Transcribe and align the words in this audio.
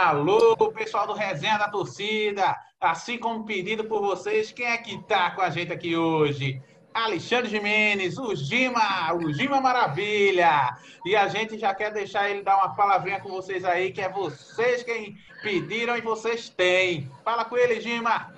Alô, 0.00 0.54
pessoal 0.70 1.08
do 1.08 1.12
Resenha 1.12 1.58
da 1.58 1.68
Torcida. 1.68 2.56
Assim 2.80 3.18
como 3.18 3.44
pedido 3.44 3.82
por 3.82 4.00
vocês, 4.00 4.52
quem 4.52 4.64
é 4.64 4.78
que 4.78 4.96
tá 5.08 5.32
com 5.32 5.42
a 5.42 5.50
gente 5.50 5.72
aqui 5.72 5.96
hoje? 5.96 6.62
Alexandre 6.94 7.50
Jimenez, 7.50 8.16
o 8.16 8.32
Gima, 8.36 9.12
o 9.12 9.32
Gima 9.32 9.60
Maravilha. 9.60 10.78
E 11.04 11.16
a 11.16 11.26
gente 11.26 11.58
já 11.58 11.74
quer 11.74 11.92
deixar 11.92 12.30
ele 12.30 12.42
dar 12.42 12.58
uma 12.58 12.76
palavrinha 12.76 13.18
com 13.18 13.28
vocês 13.28 13.64
aí, 13.64 13.90
que 13.90 14.00
é 14.00 14.08
vocês 14.08 14.84
quem 14.84 15.16
pediram 15.42 15.96
e 15.96 16.00
vocês 16.00 16.48
têm. 16.48 17.10
Fala 17.24 17.44
com 17.44 17.56
ele, 17.56 17.80
Gima. 17.80 18.32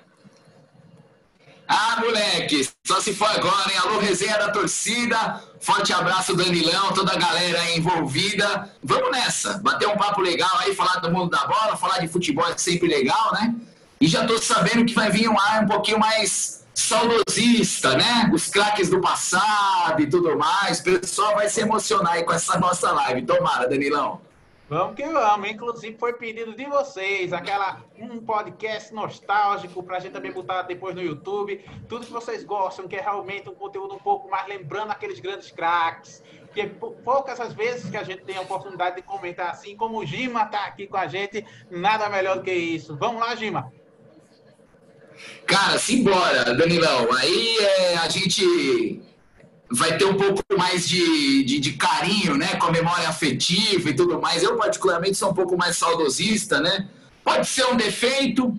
Ah, 1.73 2.01
moleque, 2.01 2.67
só 2.85 2.99
se 2.99 3.15
for 3.15 3.29
agora, 3.29 3.71
hein? 3.71 3.77
Alô, 3.81 3.97
resenha 3.97 4.37
da 4.37 4.51
torcida. 4.51 5.41
Forte 5.61 5.93
abraço, 5.93 6.35
Danilão, 6.35 6.91
toda 6.91 7.13
a 7.13 7.17
galera 7.17 7.71
envolvida. 7.71 8.69
Vamos 8.83 9.09
nessa, 9.09 9.57
bater 9.59 9.87
um 9.87 9.95
papo 9.95 10.19
legal 10.19 10.51
aí, 10.59 10.75
falar 10.75 10.99
do 10.99 11.09
mundo 11.09 11.29
da 11.29 11.47
bola, 11.47 11.77
falar 11.77 11.99
de 11.99 12.09
futebol 12.09 12.45
é 12.45 12.57
sempre 12.57 12.89
legal, 12.89 13.31
né? 13.35 13.55
E 14.01 14.07
já 14.07 14.27
tô 14.27 14.37
sabendo 14.37 14.83
que 14.83 14.93
vai 14.93 15.09
vir 15.09 15.29
um 15.29 15.39
ar 15.39 15.63
um 15.63 15.67
pouquinho 15.67 15.97
mais 15.97 16.65
saudosista, 16.73 17.95
né? 17.95 18.29
Os 18.33 18.49
craques 18.49 18.89
do 18.89 18.99
passado 18.99 20.01
e 20.01 20.07
tudo 20.07 20.37
mais. 20.37 20.81
O 20.81 20.83
pessoal 20.83 21.35
vai 21.35 21.47
se 21.47 21.61
emocionar 21.61 22.15
aí 22.15 22.23
com 22.23 22.33
essa 22.33 22.59
nossa 22.59 22.91
live. 22.91 23.21
Tomara, 23.21 23.69
Danilão. 23.69 24.19
Vamos 24.71 24.95
que 24.95 25.05
vamos. 25.05 25.49
Inclusive, 25.49 25.97
foi 25.97 26.13
pedido 26.13 26.55
de 26.55 26.63
vocês. 26.63 27.33
Aquela, 27.33 27.83
um 27.99 28.21
podcast 28.21 28.93
nostálgico 28.93 29.83
para 29.83 29.97
a 29.97 29.99
gente 29.99 30.13
também 30.13 30.31
botar 30.31 30.61
depois 30.61 30.95
no 30.95 31.01
YouTube. 31.01 31.61
Tudo 31.89 32.05
que 32.05 32.11
vocês 32.13 32.45
gostam, 32.45 32.87
que 32.87 32.95
é 32.95 33.01
realmente 33.01 33.49
um 33.49 33.53
conteúdo 33.53 33.95
um 33.95 33.99
pouco 33.99 34.29
mais 34.29 34.47
lembrando 34.47 34.91
aqueles 34.91 35.19
grandes 35.19 35.51
craques. 35.51 36.23
Porque 36.45 36.67
poucas 37.03 37.41
as 37.41 37.53
vezes 37.53 37.91
que 37.91 37.97
a 37.97 38.03
gente 38.03 38.23
tem 38.23 38.37
a 38.37 38.41
oportunidade 38.43 38.95
de 38.95 39.01
comentar 39.01 39.49
assim, 39.49 39.75
como 39.75 39.99
o 39.99 40.05
Gima 40.05 40.43
está 40.43 40.67
aqui 40.67 40.87
com 40.87 40.95
a 40.95 41.05
gente, 41.05 41.45
nada 41.69 42.07
melhor 42.07 42.37
do 42.37 42.43
que 42.43 42.53
isso. 42.53 42.95
Vamos 42.95 43.19
lá, 43.19 43.35
Gima. 43.35 43.73
Cara, 45.45 45.77
simbora, 45.79 46.53
Danilão. 46.53 47.11
Aí 47.11 47.57
é, 47.57 47.97
a 47.97 48.07
gente 48.07 49.01
vai 49.71 49.97
ter 49.97 50.05
um 50.05 50.15
pouco 50.15 50.43
mais 50.57 50.87
de, 50.87 51.43
de, 51.43 51.59
de, 51.59 51.73
carinho, 51.73 52.35
né? 52.35 52.55
Com 52.55 52.67
a 52.67 52.71
memória 52.71 53.07
afetiva 53.07 53.89
e 53.89 53.93
tudo 53.93 54.19
mais. 54.19 54.43
Eu, 54.43 54.57
particularmente, 54.57 55.17
sou 55.17 55.31
um 55.31 55.33
pouco 55.33 55.57
mais 55.57 55.77
saudosista, 55.77 56.59
né? 56.59 56.87
Pode 57.23 57.47
ser 57.47 57.65
um 57.67 57.75
defeito, 57.75 58.53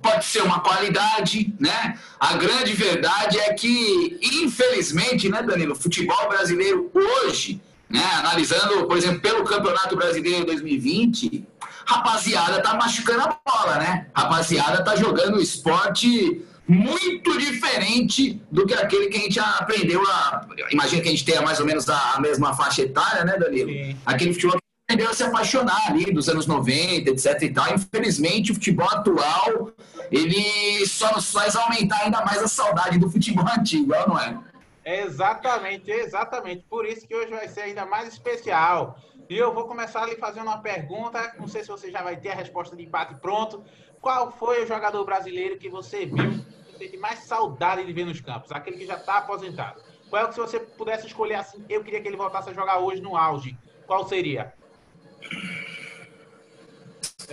pode 0.00 0.24
ser 0.24 0.42
uma 0.42 0.60
qualidade, 0.60 1.52
né? 1.58 1.98
A 2.18 2.34
grande 2.34 2.72
verdade 2.74 3.38
é 3.38 3.52
que, 3.54 4.18
infelizmente, 4.22 5.28
né, 5.28 5.42
Danilo, 5.42 5.72
o 5.72 5.76
futebol 5.76 6.28
brasileiro 6.28 6.90
hoje, 6.94 7.60
né, 7.88 8.04
analisando, 8.14 8.86
por 8.86 8.96
exemplo, 8.96 9.20
pelo 9.20 9.44
Campeonato 9.44 9.96
Brasileiro 9.96 10.46
2020, 10.46 11.46
rapaziada 11.84 12.62
tá 12.62 12.74
machucando 12.74 13.22
a 13.22 13.38
bola, 13.44 13.76
né? 13.78 14.06
Rapaziada 14.14 14.84
tá 14.84 14.94
jogando 14.96 15.36
o 15.36 15.42
esporte 15.42 16.42
muito 16.66 17.38
diferente 17.38 18.40
do 18.50 18.66
que 18.66 18.74
aquele 18.74 19.08
que 19.08 19.16
a 19.16 19.20
gente 19.20 19.40
aprendeu 19.40 20.02
a. 20.06 20.46
Imagina 20.70 21.02
que 21.02 21.08
a 21.08 21.10
gente 21.10 21.24
tenha 21.24 21.42
mais 21.42 21.58
ou 21.60 21.66
menos 21.66 21.88
a, 21.88 22.20
mesma 22.20 22.54
faixa 22.54 22.82
etária, 22.82 23.24
né, 23.24 23.36
Danilo? 23.36 23.70
Sim. 23.70 23.96
Aquele 24.06 24.32
futebol 24.32 24.56
que 24.56 24.92
aprendeu 24.92 25.10
a 25.10 25.14
se 25.14 25.24
apaixonar 25.24 25.90
ali 25.90 26.12
dos 26.12 26.28
anos 26.28 26.46
90, 26.46 27.10
etc 27.10 27.42
e 27.42 27.50
tal. 27.50 27.74
Infelizmente, 27.74 28.52
o 28.52 28.54
futebol 28.54 28.88
atual, 28.88 29.72
ele 30.10 30.86
só 30.86 31.12
nos 31.14 31.32
faz 31.32 31.56
aumentar 31.56 32.02
ainda 32.02 32.24
mais 32.24 32.42
a 32.42 32.48
saudade 32.48 32.98
do 32.98 33.10
futebol 33.10 33.44
antigo, 33.58 33.92
não 34.06 34.18
é? 34.18 34.38
Exatamente, 34.84 35.90
exatamente. 35.90 36.64
Por 36.68 36.86
isso 36.86 37.06
que 37.06 37.14
hoje 37.14 37.30
vai 37.30 37.48
ser 37.48 37.62
ainda 37.62 37.86
mais 37.86 38.08
especial. 38.08 38.98
E 39.28 39.36
eu 39.36 39.54
vou 39.54 39.66
começar 39.66 40.02
ali 40.02 40.16
fazendo 40.16 40.44
uma 40.44 40.58
pergunta. 40.58 41.34
Não 41.38 41.48
sei 41.48 41.62
se 41.62 41.68
você 41.68 41.90
já 41.90 42.02
vai 42.02 42.16
ter 42.16 42.30
a 42.30 42.34
resposta 42.34 42.76
de 42.76 42.82
empate 42.82 43.14
pronto. 43.14 43.64
Qual 44.02 44.32
foi 44.32 44.64
o 44.64 44.66
jogador 44.66 45.04
brasileiro 45.04 45.56
que 45.56 45.68
você 45.68 46.04
viu 46.04 46.44
que 46.66 46.76
teve 46.76 46.96
mais 46.96 47.20
saudade 47.20 47.86
de 47.86 47.92
ver 47.92 48.04
nos 48.04 48.20
campos? 48.20 48.50
Aquele 48.50 48.76
que 48.76 48.84
já 48.84 48.96
está 48.96 49.18
aposentado. 49.18 49.80
Qual 50.10 50.20
é 50.20 50.24
o 50.24 50.28
que 50.28 50.34
se 50.34 50.40
você 50.40 50.58
pudesse 50.58 51.06
escolher 51.06 51.36
assim, 51.36 51.64
eu 51.68 51.84
queria 51.84 52.02
que 52.02 52.08
ele 52.08 52.16
voltasse 52.16 52.50
a 52.50 52.52
jogar 52.52 52.80
hoje 52.80 53.00
no 53.00 53.16
auge? 53.16 53.56
Qual 53.86 54.06
seria? 54.08 54.52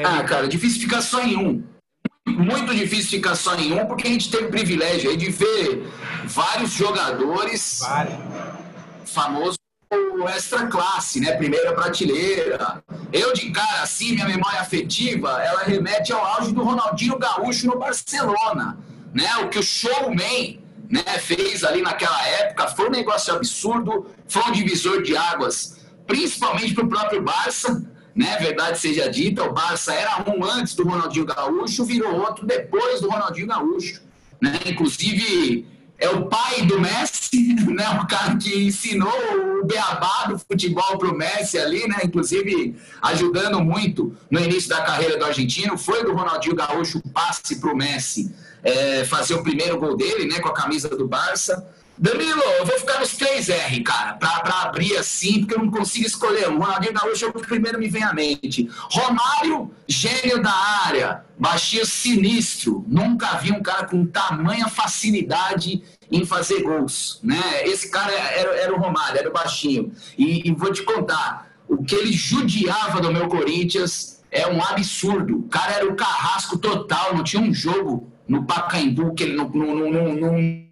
Ah, 0.03 0.23
cara, 0.23 0.47
difícil 0.47 0.79
ficar 0.79 1.01
só 1.01 1.21
em 1.23 1.35
um. 1.35 1.67
Muito 2.27 2.73
difícil 2.75 3.17
ficar 3.17 3.35
só 3.35 3.55
em 3.55 3.73
um, 3.73 3.87
porque 3.87 4.07
a 4.07 4.11
gente 4.11 4.29
teve 4.29 4.45
o 4.45 4.51
privilégio 4.51 5.09
aí 5.09 5.17
de 5.17 5.31
ver 5.31 5.87
vários 6.25 6.71
jogadores 6.71 7.79
Vários. 7.79 8.15
famosos 9.05 9.58
extra 10.27 10.67
classe, 10.67 11.19
né? 11.19 11.35
Primeira 11.35 11.73
prateleira. 11.73 12.83
Eu, 13.11 13.33
de 13.33 13.49
cara, 13.51 13.81
assim, 13.81 14.13
minha 14.13 14.27
memória 14.27 14.59
afetiva, 14.59 15.41
ela 15.41 15.63
remete 15.63 16.13
ao 16.13 16.23
auge 16.23 16.53
do 16.53 16.63
Ronaldinho 16.63 17.17
Gaúcho 17.17 17.67
no 17.67 17.77
Barcelona, 17.77 18.77
né? 19.13 19.27
O 19.43 19.49
que 19.49 19.59
o 19.59 19.63
showman 19.63 20.61
né, 20.89 21.03
fez 21.19 21.63
ali 21.63 21.81
naquela 21.81 22.25
época 22.27 22.67
foi 22.67 22.87
um 22.87 22.91
negócio 22.91 23.33
absurdo, 23.33 24.07
foi 24.27 24.43
um 24.43 24.51
divisor 24.51 25.01
de 25.01 25.15
águas, 25.15 25.79
principalmente 26.05 26.73
para 26.73 26.85
o 26.85 26.89
próprio 26.89 27.21
Barça, 27.21 27.83
né? 28.15 28.37
Verdade 28.37 28.77
seja 28.77 29.09
dita, 29.09 29.43
o 29.43 29.53
Barça 29.53 29.93
era 29.93 30.23
um 30.29 30.43
antes 30.43 30.75
do 30.75 30.83
Ronaldinho 30.87 31.25
Gaúcho, 31.25 31.85
virou 31.85 32.15
outro 32.19 32.45
depois 32.45 33.01
do 33.01 33.09
Ronaldinho 33.09 33.47
Gaúcho, 33.47 34.01
né? 34.41 34.59
Inclusive 34.65 35.65
é 35.99 36.09
o 36.09 36.27
pai 36.27 36.61
do 36.61 36.79
Messi, 36.79 37.55
né? 37.67 37.89
O 38.01 38.07
cara 38.07 38.37
que 38.37 38.67
ensinou 38.67 39.13
o 39.61 39.65
beabá 39.65 40.27
do 40.29 40.39
futebol 40.39 40.97
para 40.97 41.09
o 41.09 41.17
Messi 41.17 41.57
ali, 41.57 41.87
né? 41.87 41.97
Inclusive 42.03 42.75
ajudando 43.01 43.59
muito 43.59 44.15
no 44.31 44.39
início 44.39 44.69
da 44.69 44.81
carreira 44.81 45.17
do 45.17 45.25
argentino. 45.25 45.77
Foi 45.77 46.03
do 46.03 46.13
Ronaldinho 46.13 46.55
Gaúcho 46.55 46.99
o 46.99 47.09
passe 47.09 47.59
para 47.59 47.73
o 47.73 47.75
Messi 47.75 48.33
é, 48.63 49.03
fazer 49.05 49.35
o 49.35 49.43
primeiro 49.43 49.79
gol 49.79 49.95
dele, 49.95 50.27
né? 50.27 50.39
Com 50.39 50.49
a 50.49 50.53
camisa 50.53 50.89
do 50.89 51.07
Barça. 51.07 51.67
Danilo, 52.01 52.41
eu 52.57 52.65
vou 52.65 52.79
ficar 52.79 53.01
nos 53.01 53.17
3R, 53.17 53.83
cara, 53.83 54.13
para 54.13 54.61
abrir 54.61 54.95
assim, 54.95 55.41
porque 55.41 55.53
eu 55.53 55.59
não 55.59 55.69
consigo 55.69 56.07
escolher. 56.07 56.47
O 56.47 56.57
Ronaldinho 56.57 56.93
Gaúcho 56.93 57.25
é 57.25 57.27
o 57.27 57.33
que 57.33 57.45
primeiro 57.45 57.77
me 57.77 57.89
vem 57.89 58.03
à 58.03 58.13
mente. 58.13 58.69
Romário, 58.89 59.69
gênio 59.85 60.41
da 60.41 60.53
área, 60.85 61.25
baixinho 61.37 61.85
sinistro. 61.85 62.85
Nunca 62.87 63.35
vi 63.39 63.51
um 63.51 63.61
cara 63.61 63.85
com 63.85 64.05
tamanha 64.05 64.69
facilidade 64.69 65.83
em 66.09 66.25
fazer 66.25 66.63
gols, 66.63 67.19
né? 67.21 67.67
Esse 67.67 67.91
cara 67.91 68.13
era, 68.13 68.55
era 68.55 68.73
o 68.73 68.79
Romário, 68.79 69.19
era 69.19 69.29
o 69.29 69.33
baixinho. 69.33 69.91
E, 70.17 70.47
e 70.47 70.53
vou 70.53 70.71
te 70.71 70.83
contar, 70.83 71.51
o 71.67 71.83
que 71.83 71.95
ele 71.95 72.13
judiava 72.13 73.01
do 73.01 73.11
meu 73.11 73.27
Corinthians 73.27 74.21
é 74.31 74.47
um 74.47 74.63
absurdo. 74.63 75.39
O 75.39 75.49
cara 75.49 75.73
era 75.73 75.85
o 75.85 75.97
carrasco 75.97 76.57
total, 76.57 77.13
não 77.13 77.25
tinha 77.25 77.43
um 77.43 77.53
jogo 77.53 78.09
no 78.29 78.45
Pacaembu 78.45 79.13
que 79.15 79.23
ele 79.23 79.35
não, 79.35 79.49
não, 79.49 79.91
não, 79.91 80.15
não 80.15 80.69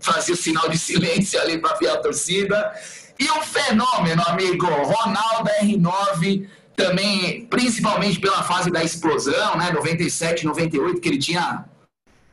fazia 0.00 0.36
sinal 0.36 0.68
de 0.68 0.78
silêncio 0.78 1.40
ali 1.40 1.58
para 1.58 1.72
a 1.72 1.96
torcida. 1.98 2.72
E 3.18 3.30
um 3.30 3.42
fenômeno, 3.42 4.22
amigo, 4.26 4.66
Ronaldo 4.66 5.50
R9, 5.62 6.46
também, 6.74 7.46
principalmente 7.46 8.18
pela 8.18 8.42
fase 8.42 8.70
da 8.70 8.82
explosão, 8.82 9.56
né, 9.56 9.70
97, 9.72 10.46
98, 10.46 11.00
que 11.00 11.08
ele 11.08 11.18
tinha 11.18 11.64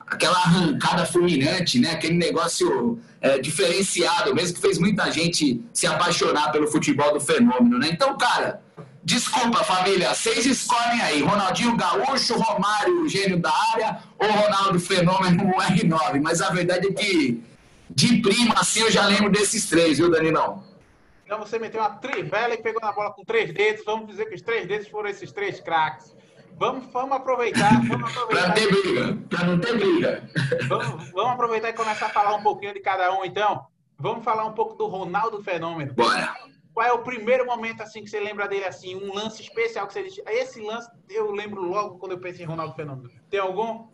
aquela 0.07 0.37
arrancada 0.37 1.05
fulminante, 1.05 1.79
né, 1.79 1.91
aquele 1.91 2.15
negócio 2.15 2.99
é, 3.21 3.37
diferenciado, 3.37 4.33
mesmo 4.33 4.55
que 4.55 4.61
fez 4.61 4.79
muita 4.79 5.11
gente 5.11 5.61
se 5.73 5.85
apaixonar 5.85 6.51
pelo 6.51 6.67
futebol 6.67 7.13
do 7.13 7.19
fenômeno, 7.19 7.77
né? 7.77 7.89
Então, 7.91 8.17
cara, 8.17 8.61
Desculpa, 9.09 9.63
família. 9.63 10.13
Vocês 10.13 10.45
escolhem 10.45 11.01
aí. 11.01 11.23
Ronaldinho 11.23 11.75
Gaúcho, 11.75 12.35
Romário, 12.35 13.09
gênio 13.09 13.39
da 13.39 13.51
área, 13.73 14.03
ou 14.19 14.29
Ronaldo 14.29 14.79
Fenômeno 14.79 15.51
R9. 15.51 16.21
Mas 16.21 16.43
a 16.43 16.51
verdade 16.51 16.89
é 16.89 16.93
que, 16.93 17.43
de 17.89 18.21
prima, 18.21 18.53
assim, 18.53 18.81
eu 18.81 18.91
já 18.91 19.07
lembro 19.07 19.31
desses 19.31 19.67
três, 19.67 19.97
viu, 19.97 20.11
Danilão? 20.11 20.63
Então 21.25 21.39
você 21.39 21.57
meteu 21.57 21.81
uma 21.81 21.89
trivela 21.89 22.53
e 22.53 22.57
pegou 22.61 22.79
na 22.79 22.91
bola 22.91 23.11
com 23.11 23.25
três 23.25 23.51
dedos. 23.51 23.83
Vamos 23.83 24.09
dizer 24.09 24.25
que 24.25 24.35
os 24.35 24.43
três 24.43 24.67
dedos 24.67 24.87
foram 24.87 25.09
esses 25.09 25.31
três 25.31 25.59
craques. 25.59 26.15
Vamos, 26.59 26.85
vamos 26.93 27.17
aproveitar. 27.17 27.81
Vamos 27.87 28.11
aproveitar 28.15 28.27
pra 28.27 28.47
não 28.47 28.53
ter 28.53 28.67
briga. 28.67 29.17
Pra 29.27 29.43
não 29.43 29.59
ter 29.59 29.75
briga. 29.75 30.29
Vamos, 30.67 31.09
vamos 31.09 31.31
aproveitar 31.31 31.69
e 31.69 31.73
começar 31.73 32.05
a 32.05 32.09
falar 32.09 32.35
um 32.35 32.43
pouquinho 32.43 32.75
de 32.75 32.79
cada 32.79 33.11
um, 33.11 33.25
então. 33.25 33.65
Vamos 33.97 34.23
falar 34.23 34.45
um 34.45 34.53
pouco 34.53 34.75
do 34.75 34.85
Ronaldo 34.85 35.43
Fenômeno. 35.43 35.95
Bora. 35.95 36.48
Qual 36.73 36.85
é 36.85 36.93
o 36.93 37.03
primeiro 37.03 37.45
momento 37.45 37.81
assim 37.81 38.03
que 38.03 38.09
você 38.09 38.19
lembra 38.19 38.47
dele 38.47 38.65
assim, 38.65 38.95
um 38.95 39.13
lance 39.13 39.41
especial 39.41 39.87
que 39.87 39.93
você 39.93 40.03
diz, 40.03 40.21
esse 40.27 40.61
lance 40.61 40.89
eu 41.09 41.31
lembro 41.31 41.61
logo 41.61 41.97
quando 41.97 42.13
eu 42.13 42.19
penso 42.19 42.41
em 42.41 42.45
Ronaldo 42.45 42.75
Fenômeno. 42.75 43.09
Tem 43.29 43.39
algum? 43.39 43.87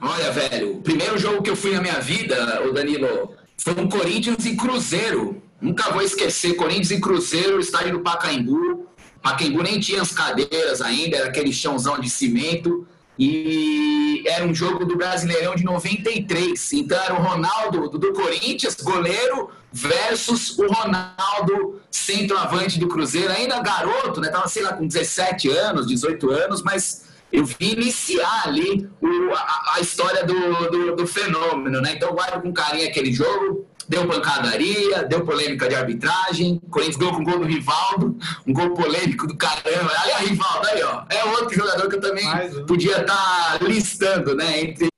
Olha, 0.00 0.30
velho, 0.32 0.76
o 0.76 0.82
primeiro 0.82 1.18
jogo 1.18 1.42
que 1.42 1.50
eu 1.50 1.56
fui 1.56 1.72
na 1.72 1.80
minha 1.80 2.00
vida, 2.00 2.62
o 2.66 2.72
Danilo, 2.72 3.34
foi 3.56 3.74
um 3.74 3.88
Corinthians 3.88 4.46
e 4.46 4.56
Cruzeiro. 4.56 5.42
Nunca 5.60 5.90
vou 5.92 6.00
esquecer, 6.00 6.54
Corinthians 6.54 6.90
e 6.90 7.00
Cruzeiro, 7.00 7.60
estádio 7.60 7.92
do 7.92 8.00
Pacaembu. 8.00 8.88
Pacaembu 9.20 9.62
nem 9.62 9.78
tinha 9.78 10.00
as 10.00 10.12
cadeiras 10.12 10.80
ainda, 10.80 11.18
era 11.18 11.28
aquele 11.28 11.52
chãozão 11.52 12.00
de 12.00 12.08
cimento. 12.08 12.86
E 13.22 14.24
era 14.26 14.46
um 14.46 14.54
jogo 14.54 14.86
do 14.86 14.96
Brasileirão 14.96 15.54
de 15.54 15.62
93. 15.62 16.72
Então 16.72 16.98
era 16.98 17.12
o 17.12 17.22
Ronaldo 17.22 17.90
do, 17.90 18.14
Corinthians, 18.14 18.76
goleiro, 18.76 19.50
versus 19.70 20.58
o 20.58 20.66
Ronaldo, 20.66 21.82
centroavante 21.90 22.80
do 22.80 22.88
Cruzeiro. 22.88 23.30
Ainda 23.30 23.60
garoto, 23.60 24.22
né? 24.22 24.30
Tava, 24.30 24.48
sei 24.48 24.62
lá, 24.62 24.72
com 24.72 24.86
17 24.86 25.50
anos, 25.50 25.86
18 25.86 26.30
anos, 26.30 26.62
mas 26.62 27.10
eu 27.30 27.44
vi 27.44 27.72
iniciar 27.72 28.44
ali 28.46 28.88
o, 29.02 29.34
a, 29.34 29.74
a, 29.74 29.80
história 29.80 30.24
do, 30.24 30.70
do, 30.70 30.96
do, 30.96 31.06
fenômeno, 31.06 31.82
né? 31.82 31.92
Então 31.96 32.14
guardo 32.14 32.40
com 32.40 32.54
carinho 32.54 32.88
aquele 32.88 33.12
jogo 33.12 33.66
deu 33.90 34.06
pancadaria, 34.06 35.02
deu 35.02 35.24
polêmica 35.24 35.68
de 35.68 35.74
arbitragem, 35.74 36.60
Corinthians 36.70 36.96
ganhou 36.96 37.14
com 37.14 37.22
um 37.22 37.24
gol 37.24 37.40
do 37.40 37.44
Rivaldo, 37.44 38.16
um 38.46 38.52
gol 38.52 38.70
polêmico 38.70 39.26
do 39.26 39.36
caramba. 39.36 39.92
Olha 40.04 40.14
a 40.14 40.18
Rivaldo 40.20 40.68
aí, 40.68 40.82
ó. 40.84 41.02
É 41.10 41.24
outro 41.24 41.56
jogador 41.56 41.88
que 41.88 41.96
eu 41.96 42.00
também 42.00 42.24
um. 42.24 42.66
podia 42.66 43.00
estar 43.00 43.58
tá 43.58 43.58
listando, 43.60 44.36
né? 44.36 44.60
Entre 44.60 44.88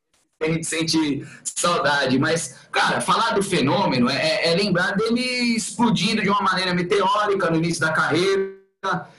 a 0.43 0.47
gente 0.47 0.67
sente 0.67 1.27
saudade. 1.43 2.19
Mas, 2.19 2.55
cara, 2.71 3.01
falar 3.01 3.31
do 3.31 3.43
fenômeno 3.43 4.11
é, 4.11 4.17
é, 4.17 4.53
é 4.53 4.55
lembrar 4.55 4.95
dele 4.95 5.23
explodindo 5.57 6.21
de 6.21 6.29
uma 6.29 6.43
maneira 6.43 6.75
meteórica 6.75 7.49
no 7.49 7.57
início 7.57 7.81
da 7.81 7.93
carreira, 7.93 8.53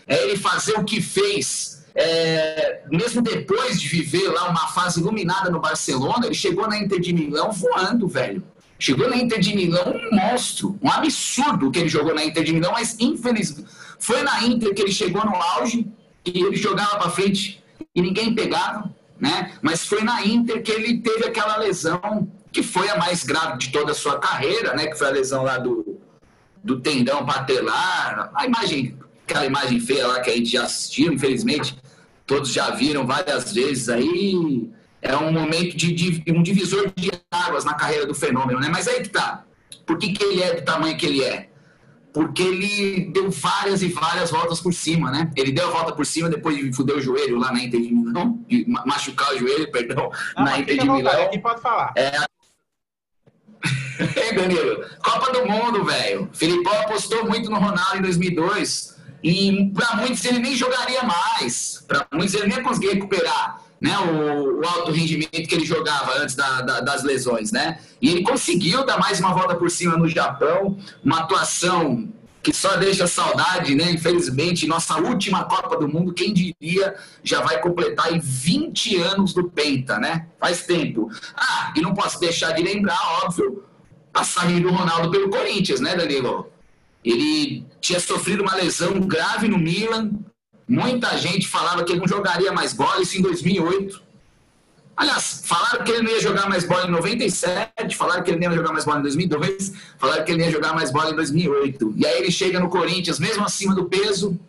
é 0.05 0.23
ele 0.23 0.37
fazer 0.37 0.73
o 0.73 0.83
que 0.83 1.01
fez. 1.01 1.83
É, 1.95 2.83
mesmo 2.91 3.23
depois 3.23 3.81
de 3.81 3.87
viver 3.87 4.27
lá 4.27 4.49
uma 4.49 4.67
fase 4.67 4.99
iluminada 4.99 5.49
no 5.49 5.59
Barcelona, 5.59 6.27
ele 6.27 6.35
chegou 6.35 6.67
na 6.67 6.77
Inter 6.77 6.99
de 6.99 7.11
Milão 7.11 7.51
voando, 7.51 8.07
velho. 8.07 8.43
Chegou 8.83 9.09
na 9.09 9.15
Inter 9.15 9.39
de 9.39 9.55
Milão 9.55 9.95
um 9.95 10.13
monstro, 10.13 10.77
um 10.81 10.91
absurdo 10.91 11.71
que 11.71 11.79
ele 11.79 11.87
jogou 11.87 12.13
na 12.13 12.21
Inter 12.25 12.43
de 12.43 12.51
Milão, 12.51 12.73
mas 12.73 12.97
infelizmente 12.99 13.65
foi 13.97 14.21
na 14.23 14.43
Inter 14.43 14.73
que 14.73 14.81
ele 14.81 14.91
chegou 14.91 15.23
no 15.23 15.33
auge 15.37 15.87
e 16.25 16.43
ele 16.43 16.57
jogava 16.57 16.97
para 16.97 17.09
frente 17.09 17.63
e 17.95 18.01
ninguém 18.01 18.35
pegava, 18.35 18.93
né? 19.17 19.53
Mas 19.61 19.85
foi 19.85 20.03
na 20.03 20.25
Inter 20.25 20.61
que 20.61 20.69
ele 20.69 20.97
teve 20.97 21.23
aquela 21.23 21.55
lesão 21.55 22.29
que 22.51 22.61
foi 22.61 22.89
a 22.89 22.97
mais 22.97 23.23
grave 23.23 23.57
de 23.57 23.71
toda 23.71 23.93
a 23.93 23.95
sua 23.95 24.19
carreira, 24.19 24.75
né? 24.75 24.87
Que 24.87 24.97
foi 24.97 25.07
a 25.07 25.11
lesão 25.11 25.43
lá 25.43 25.57
do, 25.57 25.97
do 26.61 26.81
tendão 26.81 27.25
patelar, 27.25 28.31
a 28.35 28.45
imagem, 28.45 28.99
aquela 29.25 29.45
imagem 29.45 29.79
feia 29.79 30.07
lá 30.07 30.19
que 30.19 30.29
a 30.29 30.35
gente 30.35 30.51
já 30.51 30.63
assistiu, 30.63 31.13
infelizmente, 31.13 31.77
todos 32.27 32.51
já 32.51 32.71
viram 32.71 33.07
várias 33.07 33.53
vezes 33.53 33.87
aí 33.87 34.69
é 35.03 35.17
um 35.17 35.31
momento 35.31 35.75
de, 35.75 35.93
de, 35.93 36.31
um 36.31 36.41
divisor 36.41 36.91
de 36.95 37.11
águas 37.29 37.65
na 37.65 37.73
carreira 37.73 38.07
do 38.07 38.15
fenômeno, 38.15 38.59
né? 38.59 38.69
Mas 38.71 38.87
aí 38.87 39.01
que 39.01 39.09
tá. 39.09 39.43
Por 39.85 39.97
que, 39.97 40.13
que 40.13 40.23
ele 40.23 40.41
é 40.41 40.55
do 40.55 40.61
tamanho 40.63 40.97
que 40.97 41.05
ele 41.05 41.21
é? 41.21 41.49
Porque 42.13 42.41
ele 42.41 43.11
deu 43.11 43.29
várias 43.29 43.81
e 43.81 43.89
várias 43.89 44.31
voltas 44.31 44.61
por 44.61 44.73
cima, 44.73 45.11
né? 45.11 45.29
Ele 45.35 45.51
deu 45.51 45.67
a 45.67 45.71
volta 45.71 45.91
por 45.91 46.05
cima 46.05 46.29
depois 46.29 46.55
de 46.55 46.71
fuder 46.71 46.95
o 46.95 47.01
joelho 47.01 47.37
lá 47.37 47.51
na 47.51 47.61
Inter 47.61 47.81
de 47.81 47.93
Milão, 47.93 48.39
de 48.47 48.65
machucar 48.65 49.33
o 49.33 49.39
joelho, 49.39 49.69
perdão, 49.71 50.09
Não, 50.37 50.45
na 50.45 50.59
Inter 50.59 50.79
de 50.79 50.89
Milão. 50.89 51.23
Aqui 51.23 51.39
pode 51.39 51.61
falar. 51.61 51.91
É, 51.97 52.11
Ei, 54.15 54.33
Danilo, 54.33 54.85
Copa 55.03 55.31
do 55.33 55.45
Mundo, 55.45 55.83
velho. 55.83 56.29
Filipão 56.33 56.73
apostou 56.81 57.25
muito 57.25 57.49
no 57.49 57.57
Ronaldo 57.57 57.97
em 57.97 58.01
2002 58.01 58.97
e 59.21 59.71
para 59.73 59.97
muitos 59.97 60.23
ele 60.23 60.39
nem 60.39 60.55
jogaria 60.55 61.03
mais. 61.03 61.83
Para 61.87 62.07
muitos 62.13 62.33
ele 62.35 62.47
nem 62.47 62.57
ia 62.57 62.63
conseguir 62.63 62.93
recuperar 62.93 63.62
né, 63.83 63.97
o, 63.99 64.61
o, 64.61 64.65
alto 64.65 64.93
rendimento 64.93 65.29
que 65.29 65.53
ele 65.53 65.65
jogava 65.65 66.17
antes 66.19 66.35
da, 66.35 66.61
da, 66.61 66.79
das 66.79 67.03
lesões, 67.03 67.51
né? 67.51 67.79
E 68.01 68.09
ele 68.09 68.23
conseguiu 68.23 68.85
dar 68.85 68.97
mais 68.97 69.19
uma 69.19 69.33
volta 69.33 69.55
por 69.55 69.69
cima 69.69 69.97
no 69.97 70.07
Japão, 70.07 70.77
uma 71.03 71.19
atuação 71.19 72.07
que 72.41 72.53
só 72.53 72.77
deixa 72.77 73.07
saudade, 73.07 73.75
né? 73.75 73.91
Infelizmente, 73.91 74.65
nossa 74.67 74.95
última 74.95 75.43
Copa 75.43 75.75
do 75.77 75.87
Mundo, 75.89 76.13
quem 76.13 76.33
diria, 76.33 76.95
já 77.21 77.41
vai 77.41 77.59
completar 77.59 78.07
aí 78.07 78.21
20 78.23 78.95
anos 79.01 79.33
do 79.33 79.49
Penta, 79.49 79.99
né? 79.99 80.27
Faz 80.39 80.65
tempo. 80.65 81.11
Ah, 81.35 81.73
e 81.75 81.81
não 81.81 81.93
posso 81.93 82.21
deixar 82.21 82.53
de 82.53 82.63
lembrar, 82.63 82.99
óbvio, 83.25 83.65
a 84.13 84.23
saída 84.23 84.61
do 84.61 84.73
Ronaldo 84.73 85.11
pelo 85.11 85.29
Corinthians, 85.29 85.81
né, 85.81 85.93
Danilo? 85.93 86.49
Ele 87.03 87.65
tinha 87.81 87.99
sofrido 87.99 88.43
uma 88.43 88.55
lesão 88.55 89.01
grave 89.01 89.49
no 89.49 89.57
Milan, 89.57 90.09
Muita 90.67 91.17
gente 91.17 91.47
falava 91.47 91.83
que 91.83 91.91
ele 91.91 91.99
não 91.99 92.07
jogaria 92.07 92.51
mais 92.51 92.73
bola, 92.73 93.01
isso 93.01 93.17
em 93.17 93.21
2008. 93.21 94.01
Aliás, 94.95 95.41
falaram 95.45 95.83
que 95.83 95.91
ele 95.91 96.03
não 96.03 96.11
ia 96.11 96.21
jogar 96.21 96.47
mais 96.47 96.65
bola 96.65 96.87
em 96.87 96.91
97, 96.91 97.97
falaram 97.97 98.23
que 98.23 98.29
ele 98.29 98.39
não 98.39 98.51
ia 98.51 98.57
jogar 98.57 98.71
mais 98.71 98.85
bola 98.85 98.99
em 98.99 99.01
2002, 99.01 99.73
falaram 99.97 100.23
que 100.23 100.31
ele 100.31 100.37
não 100.39 100.45
ia 100.45 100.51
jogar 100.51 100.73
mais 100.73 100.91
bola 100.91 101.11
em 101.11 101.15
2008. 101.15 101.93
E 101.97 102.05
aí 102.05 102.19
ele 102.19 102.31
chega 102.31 102.59
no 102.59 102.69
Corinthians, 102.69 103.19
mesmo 103.19 103.43
acima 103.43 103.73
do 103.73 103.85
peso, 103.85 104.39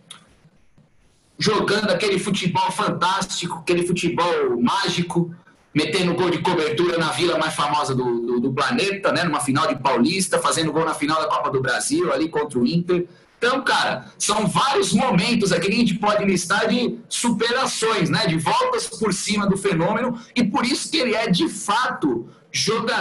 jogando 1.38 1.90
aquele 1.90 2.19
futebol 2.19 2.70
fantástico, 2.70 3.58
aquele 3.58 3.87
futebol 3.87 4.61
mágico, 4.61 5.34
metendo 5.75 6.14
gol 6.14 6.31
de 6.31 6.38
cobertura 6.38 6.99
na 6.99 7.11
vila 7.11 7.38
mais 7.38 7.55
famosa 7.55 7.94
do, 7.94 8.20
do, 8.20 8.40
do 8.40 8.52
planeta, 8.52 9.11
né, 9.12 9.25
numa 9.25 9.40
final 9.40 9.66
de 9.66 9.76
Paulista, 9.76 10.38
fazendo 10.38 10.72
gol 10.72 10.84
na 10.84 10.94
final 10.94 11.20
da 11.20 11.26
Copa 11.26 11.50
do 11.50 11.61
Brasil, 11.61 12.12
ali 12.12 12.28
contra 12.28 12.58
o 12.58 12.66
Inter. 12.66 13.06
Então, 13.39 13.63
cara, 13.63 14.07
são 14.19 14.47
vários 14.47 14.93
momentos 14.93 15.53
aqui 15.53 15.69
que 15.69 15.75
a 15.75 15.79
gente 15.79 15.95
pode 15.95 16.25
listar 16.25 16.69
de 16.69 16.99
superações, 17.09 18.09
né? 18.09 18.27
De 18.27 18.39
voltas 18.39 18.87
por 18.87 19.13
cima 19.13 19.47
do 19.47 19.57
fenômeno, 19.57 20.19
e 20.35 20.43
por 20.45 20.65
isso 20.65 20.91
que 20.91 20.97
ele 20.97 21.15
é, 21.15 21.29
de 21.29 21.49
fato, 21.49 22.29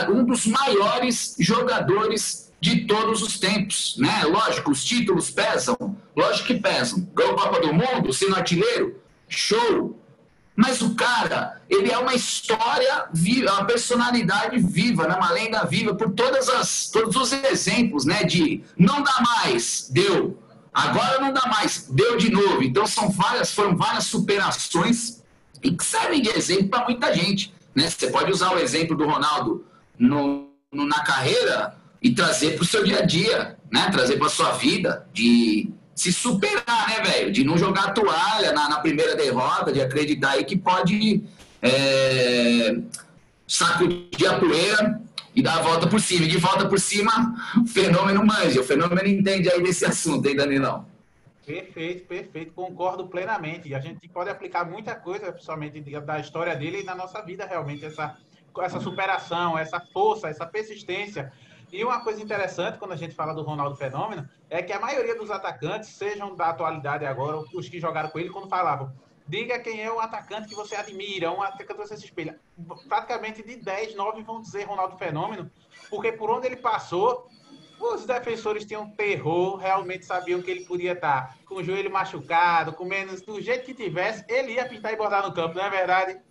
um 0.10 0.26
dos 0.26 0.46
maiores 0.46 1.36
jogadores 1.40 2.52
de 2.60 2.86
todos 2.86 3.22
os 3.22 3.40
tempos, 3.40 3.96
né? 3.98 4.24
Lógico, 4.26 4.72
os 4.72 4.84
títulos 4.84 5.30
pesam, 5.30 5.76
lógico 6.16 6.48
que 6.48 6.60
pesam. 6.60 7.08
Ganhou 7.14 7.36
Copa 7.36 7.60
do 7.60 7.74
Mundo, 7.74 8.14
sendo 8.14 8.36
artilheiro, 8.36 8.96
show. 9.28 10.00
Mas 10.56 10.82
o 10.82 10.94
cara, 10.94 11.62
ele 11.68 11.92
é 11.92 11.98
uma 11.98 12.14
história 12.14 13.06
viva, 13.12 13.52
uma 13.54 13.66
personalidade 13.66 14.60
viva, 14.60 15.08
né? 15.08 15.16
uma 15.16 15.32
lenda 15.32 15.66
viva, 15.66 15.96
por 15.96 16.12
todas 16.12 16.48
as, 16.48 16.90
todos 16.92 17.16
os 17.16 17.32
exemplos, 17.32 18.06
né? 18.06 18.24
De 18.24 18.64
não 18.78 19.02
dá 19.02 19.20
mais, 19.22 19.90
deu. 19.92 20.40
Agora 20.72 21.20
não 21.20 21.34
dá 21.34 21.48
mais, 21.48 21.88
deu 21.90 22.18
de 22.18 22.32
novo. 22.32 22.64
Então 22.64 22.86
são 22.86 23.10
várias, 23.10 23.52
foram 23.52 23.76
várias 23.76 24.06
superações 24.06 25.24
e 25.64 25.72
que 25.72 25.84
servem 25.84 26.22
de 26.22 26.30
exemplo 26.30 26.70
para 26.70 26.86
muita 26.86 27.14
gente. 27.14 27.54
Né? 27.74 27.90
Você 27.90 28.08
pode 28.08 28.32
usar 28.32 28.54
o 28.54 28.60
exemplo 28.60 28.96
do 28.96 29.06
Ronaldo 29.06 29.66
no, 29.98 30.50
no 30.72 30.86
na 30.86 31.04
carreira 31.04 31.76
e 32.02 32.14
trazer 32.14 32.56
para 32.56 32.64
o 32.64 32.66
seu 32.66 32.84
dia 32.84 33.00
a 33.00 33.06
dia, 33.06 33.58
né? 33.72 33.90
Trazer 33.90 34.18
para 34.18 34.28
a 34.28 34.30
sua 34.30 34.52
vida 34.52 35.08
de 35.14 35.72
se 35.96 36.12
superar, 36.12 36.88
né, 36.88 37.02
velho? 37.02 37.32
De 37.32 37.44
não 37.44 37.58
jogar 37.58 37.94
toalha 37.94 38.52
na, 38.52 38.70
na, 38.70 38.80
primeira 38.80 39.16
derrota, 39.16 39.72
de 39.72 39.82
acreditar 39.82 40.32
aí 40.32 40.44
que 40.44 40.58
pode 40.58 41.24
é, 41.62 42.76
sacudir 43.48 44.28
a 44.28 44.40
poeira 44.40 45.02
e 45.36 45.42
dar 45.42 45.60
a 45.60 45.62
volta 45.62 45.88
por 45.88 46.02
cima. 46.02 46.26
E 46.26 46.28
de 46.28 46.38
volta 46.38 46.68
por 46.68 46.80
cima, 46.80 47.36
o 47.62 47.68
fenômeno 47.68 48.26
manja. 48.26 48.62
O 48.62 48.64
fenômeno 48.64 49.08
entende 49.08 49.50
aí 49.50 49.62
desse 49.62 49.86
assunto, 49.86 50.28
hein, 50.28 50.36
Danilão? 50.36 50.86
Perfeito, 51.46 52.08
perfeito. 52.08 52.54
Concordo 52.54 53.08
plenamente. 53.08 53.70
E 53.70 53.76
a 53.76 53.80
gente 53.80 54.08
pode 54.08 54.30
aplicar 54.30 54.66
muita 54.66 54.96
coisa, 54.96 55.32
principalmente 55.32 55.82
da 55.82 56.20
história 56.20 56.56
dele 56.56 56.82
e 56.82 56.84
na 56.84 56.96
nossa 56.96 57.22
vida, 57.22 57.46
realmente, 57.46 57.86
essa, 57.86 58.18
essa 58.62 58.80
superação, 58.80 59.58
essa 59.58 59.80
força, 59.80 60.30
essa 60.30 60.46
persistência 60.46 61.32
e 61.74 61.84
uma 61.84 62.02
coisa 62.02 62.22
interessante 62.22 62.78
quando 62.78 62.92
a 62.92 62.96
gente 62.96 63.16
fala 63.16 63.34
do 63.34 63.42
Ronaldo 63.42 63.76
Fenômeno 63.76 64.30
é 64.48 64.62
que 64.62 64.72
a 64.72 64.80
maioria 64.80 65.16
dos 65.16 65.32
atacantes, 65.32 65.90
sejam 65.90 66.36
da 66.36 66.50
atualidade 66.50 67.04
agora, 67.04 67.44
os 67.52 67.68
que 67.68 67.80
jogaram 67.80 68.10
com 68.10 68.20
ele, 68.20 68.30
quando 68.30 68.48
falavam, 68.48 68.94
diga 69.28 69.58
quem 69.58 69.82
é 69.82 69.92
o 69.92 70.00
atacante 70.00 70.48
que 70.48 70.54
você 70.54 70.76
admira, 70.76 71.32
um 71.32 71.42
atacante 71.42 71.74
que 71.74 71.74
você 71.74 71.98
se 71.98 72.06
espelha. 72.06 72.40
Praticamente 72.88 73.42
de 73.42 73.56
10, 73.56 73.96
9 73.96 74.22
vão 74.22 74.40
dizer 74.40 74.66
Ronaldo 74.66 74.98
Fenômeno, 74.98 75.50
porque 75.90 76.12
por 76.12 76.30
onde 76.30 76.46
ele 76.46 76.58
passou, 76.58 77.28
os 77.80 78.06
defensores 78.06 78.66
tinham 78.66 78.92
terror, 78.92 79.58
realmente 79.58 80.06
sabiam 80.06 80.44
que 80.44 80.52
ele 80.52 80.66
podia 80.66 80.92
estar 80.92 81.40
com 81.44 81.56
o 81.56 81.64
joelho 81.64 81.92
machucado, 81.92 82.74
com 82.74 82.86
menos, 82.86 83.24
do 83.24 83.42
jeito 83.42 83.66
que 83.66 83.74
tivesse, 83.74 84.24
ele 84.30 84.54
ia 84.54 84.70
pintar 84.70 84.94
e 84.94 84.96
bordar 84.96 85.28
no 85.28 85.34
campo, 85.34 85.56
não 85.56 85.66
é 85.66 85.72
verdade? 85.72 86.22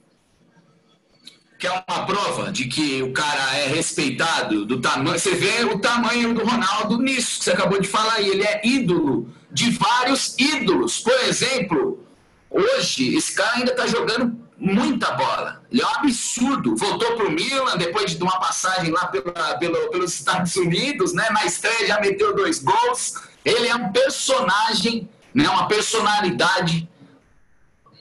Que 1.63 1.69
é 1.69 1.85
uma 1.89 2.05
prova 2.05 2.51
de 2.51 2.65
que 2.65 3.05
o 3.05 3.13
cara 3.13 3.57
é 3.57 3.69
respeitado 3.69 4.67
do 4.67 4.81
tamanho. 4.81 5.17
Você 5.17 5.37
vê 5.37 5.65
o 5.65 5.79
tamanho 5.79 6.35
do 6.35 6.45
Ronaldo 6.45 6.99
nisso 6.99 7.39
que 7.39 7.45
você 7.45 7.53
acabou 7.53 7.81
de 7.81 7.87
falar 7.87 8.15
aí. 8.15 8.31
Ele 8.31 8.43
é 8.43 8.61
ídolo 8.65 9.29
de 9.49 9.71
vários 9.71 10.35
ídolos. 10.37 10.99
Por 10.99 11.15
exemplo, 11.21 12.05
hoje 12.51 13.15
esse 13.15 13.33
cara 13.33 13.59
ainda 13.59 13.71
está 13.71 13.87
jogando 13.87 14.37
muita 14.59 15.13
bola. 15.13 15.63
Ele 15.71 15.81
é 15.81 15.87
um 15.87 15.91
absurdo. 15.91 16.75
Voltou 16.75 17.15
para 17.15 17.29
o 17.29 17.31
Milan 17.31 17.77
depois 17.77 18.11
de 18.11 18.21
uma 18.21 18.41
passagem 18.41 18.91
lá 18.91 19.07
pela, 19.07 19.57
pelo, 19.57 19.89
pelos 19.91 20.15
Estados 20.15 20.57
Unidos, 20.57 21.13
né? 21.13 21.29
Na 21.31 21.47
estreia 21.47 21.87
já 21.87 22.01
meteu 22.01 22.35
dois 22.35 22.59
gols. 22.59 23.15
Ele 23.45 23.69
é 23.69 23.77
um 23.77 23.93
personagem, 23.93 25.09
né? 25.33 25.49
uma 25.49 25.69
personalidade. 25.69 26.89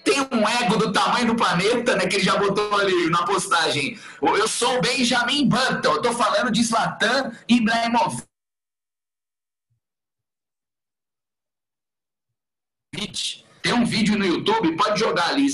Tem 0.04 0.20
um 0.20 0.48
ego 0.48 0.78
do 0.78 0.92
tamanho 0.92 1.28
do 1.28 1.36
planeta, 1.36 1.96
né? 1.96 2.08
Que 2.08 2.16
ele 2.16 2.24
já 2.24 2.36
botou 2.38 2.74
ali 2.76 3.10
na 3.10 3.24
postagem. 3.26 4.00
Eu 4.22 4.48
sou 4.48 4.78
o 4.78 4.82
Benjamin 4.82 5.48
Button. 5.48 5.94
Eu 5.94 6.02
tô 6.02 6.14
falando 6.14 6.52
de 6.52 6.64
Zlatan 6.64 7.32
Ibrahimovic. 7.48 8.26
Tem 13.62 13.74
um 13.74 13.86
vídeo 13.86 14.18
no 14.18 14.26
YouTube, 14.26 14.76
pode 14.76 15.00
jogar 15.00 15.30
ali, 15.30 15.48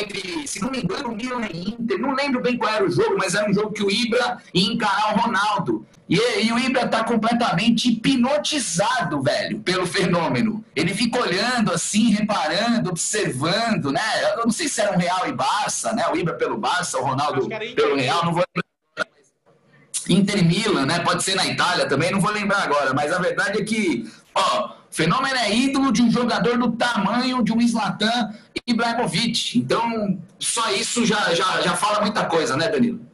entre, 0.00 0.46
se 0.46 0.60
não 0.60 0.70
me 0.70 0.82
engano, 0.82 1.14
Milan 1.14 1.46
e 1.52 1.70
Inter, 1.70 1.98
não 1.98 2.14
lembro 2.14 2.40
bem 2.40 2.56
qual 2.56 2.72
era 2.72 2.84
o 2.84 2.90
jogo, 2.90 3.16
mas 3.18 3.34
era 3.34 3.50
um 3.50 3.52
jogo 3.52 3.72
que 3.72 3.82
o 3.82 3.90
Ibra 3.90 4.38
ia 4.52 4.72
encarar 4.72 5.14
o 5.14 5.20
Ronaldo. 5.20 5.84
E, 6.08 6.16
e 6.16 6.52
o 6.52 6.58
Ibra 6.58 6.86
tá 6.86 7.02
completamente 7.02 7.88
hipnotizado, 7.88 9.20
velho, 9.22 9.58
pelo 9.60 9.86
fenômeno. 9.86 10.64
Ele 10.76 10.94
fica 10.94 11.20
olhando 11.20 11.72
assim, 11.72 12.10
reparando, 12.10 12.90
observando, 12.90 13.90
né? 13.90 14.00
Eu 14.36 14.44
não 14.44 14.52
sei 14.52 14.68
se 14.68 14.80
era 14.80 14.92
um 14.92 14.98
Real 14.98 15.26
e 15.26 15.32
Barça, 15.32 15.92
né? 15.92 16.06
O 16.08 16.16
Ibra 16.16 16.34
pelo 16.34 16.58
Barça, 16.58 16.98
o 16.98 17.04
Ronaldo 17.04 17.48
pelo 17.74 17.96
Real, 17.96 18.24
não 18.24 18.32
vou 18.32 18.44
lembrar. 18.54 18.64
Inter 20.08 20.38
e 20.38 20.44
Milan, 20.44 20.86
né? 20.86 21.00
Pode 21.00 21.24
ser 21.24 21.34
na 21.34 21.46
Itália 21.46 21.88
também, 21.88 22.10
não 22.10 22.20
vou 22.20 22.30
lembrar 22.30 22.62
agora, 22.62 22.92
mas 22.92 23.10
a 23.10 23.18
verdade 23.18 23.60
é 23.60 23.64
que, 23.64 24.08
ó, 24.34 24.83
Fenômeno 24.94 25.34
é 25.34 25.52
ídolo 25.52 25.90
de 25.90 26.02
um 26.02 26.08
jogador 26.08 26.56
do 26.56 26.70
tamanho 26.70 27.42
de 27.42 27.52
um 27.52 27.60
Zlatan 27.66 28.32
Ibrahimovic. 28.64 29.58
Então, 29.58 30.22
só 30.38 30.70
isso 30.70 31.04
já, 31.04 31.34
já, 31.34 31.60
já 31.62 31.74
fala 31.74 32.00
muita 32.00 32.26
coisa, 32.26 32.56
né, 32.56 32.68
Danilo? 32.68 33.04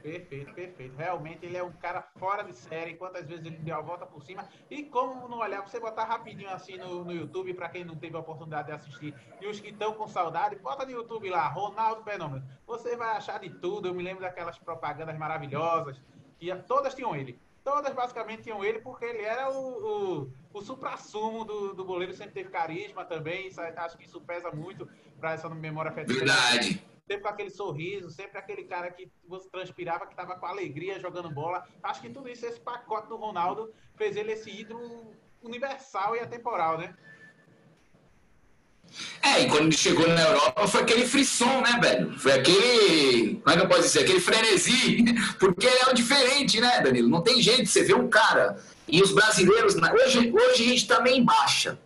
Perfeito, 0.00 0.54
perfeito. 0.54 0.94
Realmente 0.96 1.44
ele 1.44 1.56
é 1.56 1.64
um 1.64 1.72
cara 1.72 2.00
fora 2.16 2.44
de 2.44 2.52
série. 2.52 2.94
Quantas 2.94 3.26
vezes 3.26 3.44
ele 3.44 3.56
deu 3.56 3.74
a 3.74 3.80
volta 3.80 4.06
por 4.06 4.22
cima. 4.22 4.46
E 4.70 4.84
como 4.84 5.26
não 5.26 5.38
olhar, 5.38 5.62
você 5.62 5.80
botar 5.80 6.04
rapidinho 6.04 6.48
assim 6.48 6.76
no, 6.76 7.04
no 7.04 7.12
YouTube, 7.12 7.54
para 7.54 7.70
quem 7.70 7.84
não 7.84 7.96
teve 7.96 8.14
a 8.14 8.20
oportunidade 8.20 8.68
de 8.68 8.74
assistir, 8.74 9.12
e 9.40 9.48
os 9.48 9.58
que 9.58 9.70
estão 9.70 9.94
com 9.94 10.06
saudade, 10.06 10.54
bota 10.54 10.84
no 10.84 10.92
YouTube 10.92 11.28
lá, 11.28 11.48
Ronaldo 11.48 12.04
Fenômeno. 12.04 12.44
Você 12.68 12.96
vai 12.96 13.16
achar 13.16 13.40
de 13.40 13.50
tudo. 13.50 13.88
Eu 13.88 13.94
me 13.94 14.04
lembro 14.04 14.22
daquelas 14.22 14.58
propagandas 14.58 15.18
maravilhosas, 15.18 16.00
que 16.38 16.54
todas 16.68 16.94
tinham 16.94 17.16
ele 17.16 17.36
todas 17.66 17.92
basicamente 17.92 18.44
tinham 18.44 18.64
ele, 18.64 18.78
porque 18.78 19.04
ele 19.04 19.22
era 19.22 19.50
o, 19.50 20.22
o, 20.22 20.32
o 20.54 20.62
supra-sumo 20.62 21.44
do, 21.44 21.74
do 21.74 21.84
goleiro, 21.84 22.14
sempre 22.14 22.34
teve 22.34 22.48
carisma 22.48 23.04
também, 23.04 23.50
acho 23.78 23.98
que 23.98 24.04
isso 24.04 24.20
pesa 24.20 24.52
muito 24.52 24.88
para 25.18 25.32
essa 25.32 25.48
memória 25.48 25.90
afetiva. 25.90 26.20
Verdade. 26.20 26.80
Sempre 27.08 27.22
com 27.22 27.28
aquele 27.28 27.50
sorriso, 27.50 28.08
sempre 28.08 28.38
aquele 28.38 28.62
cara 28.62 28.88
que 28.92 29.10
você 29.26 29.50
transpirava, 29.50 30.06
que 30.06 30.12
estava 30.12 30.36
com 30.36 30.46
alegria 30.46 31.00
jogando 31.00 31.28
bola. 31.28 31.66
Acho 31.82 32.00
que 32.02 32.08
tudo 32.08 32.28
isso, 32.28 32.46
esse 32.46 32.60
pacote 32.60 33.08
do 33.08 33.16
Ronaldo, 33.16 33.74
fez 33.96 34.16
ele 34.16 34.32
esse 34.32 34.48
ídolo 34.48 35.12
universal 35.42 36.14
e 36.14 36.20
atemporal, 36.20 36.78
né? 36.78 36.96
É, 39.22 39.42
e 39.42 39.48
quando 39.48 39.64
ele 39.64 39.76
chegou 39.76 40.06
na 40.08 40.22
Europa 40.22 40.68
foi 40.68 40.82
aquele 40.82 41.06
frisson, 41.06 41.60
né, 41.60 41.78
velho? 41.82 42.18
Foi 42.18 42.32
aquele. 42.32 43.40
Como 43.42 43.54
é 43.54 43.58
que 43.58 43.64
eu 43.64 43.68
posso 43.68 43.82
dizer? 43.82 44.00
Aquele 44.00 44.20
frenesi. 44.20 45.04
Porque 45.38 45.66
é 45.66 45.90
o 45.90 45.94
diferente, 45.94 46.60
né, 46.60 46.80
Danilo? 46.80 47.08
Não 47.08 47.22
tem 47.22 47.42
jeito, 47.42 47.66
você 47.66 47.82
vê 47.82 47.94
um 47.94 48.08
cara. 48.08 48.56
E 48.88 49.02
os 49.02 49.12
brasileiros. 49.12 49.74
Hoje, 49.74 50.32
hoje 50.32 50.62
a 50.62 50.68
gente 50.68 51.02
meio 51.02 51.16
em 51.16 51.24
baixa. 51.24 51.78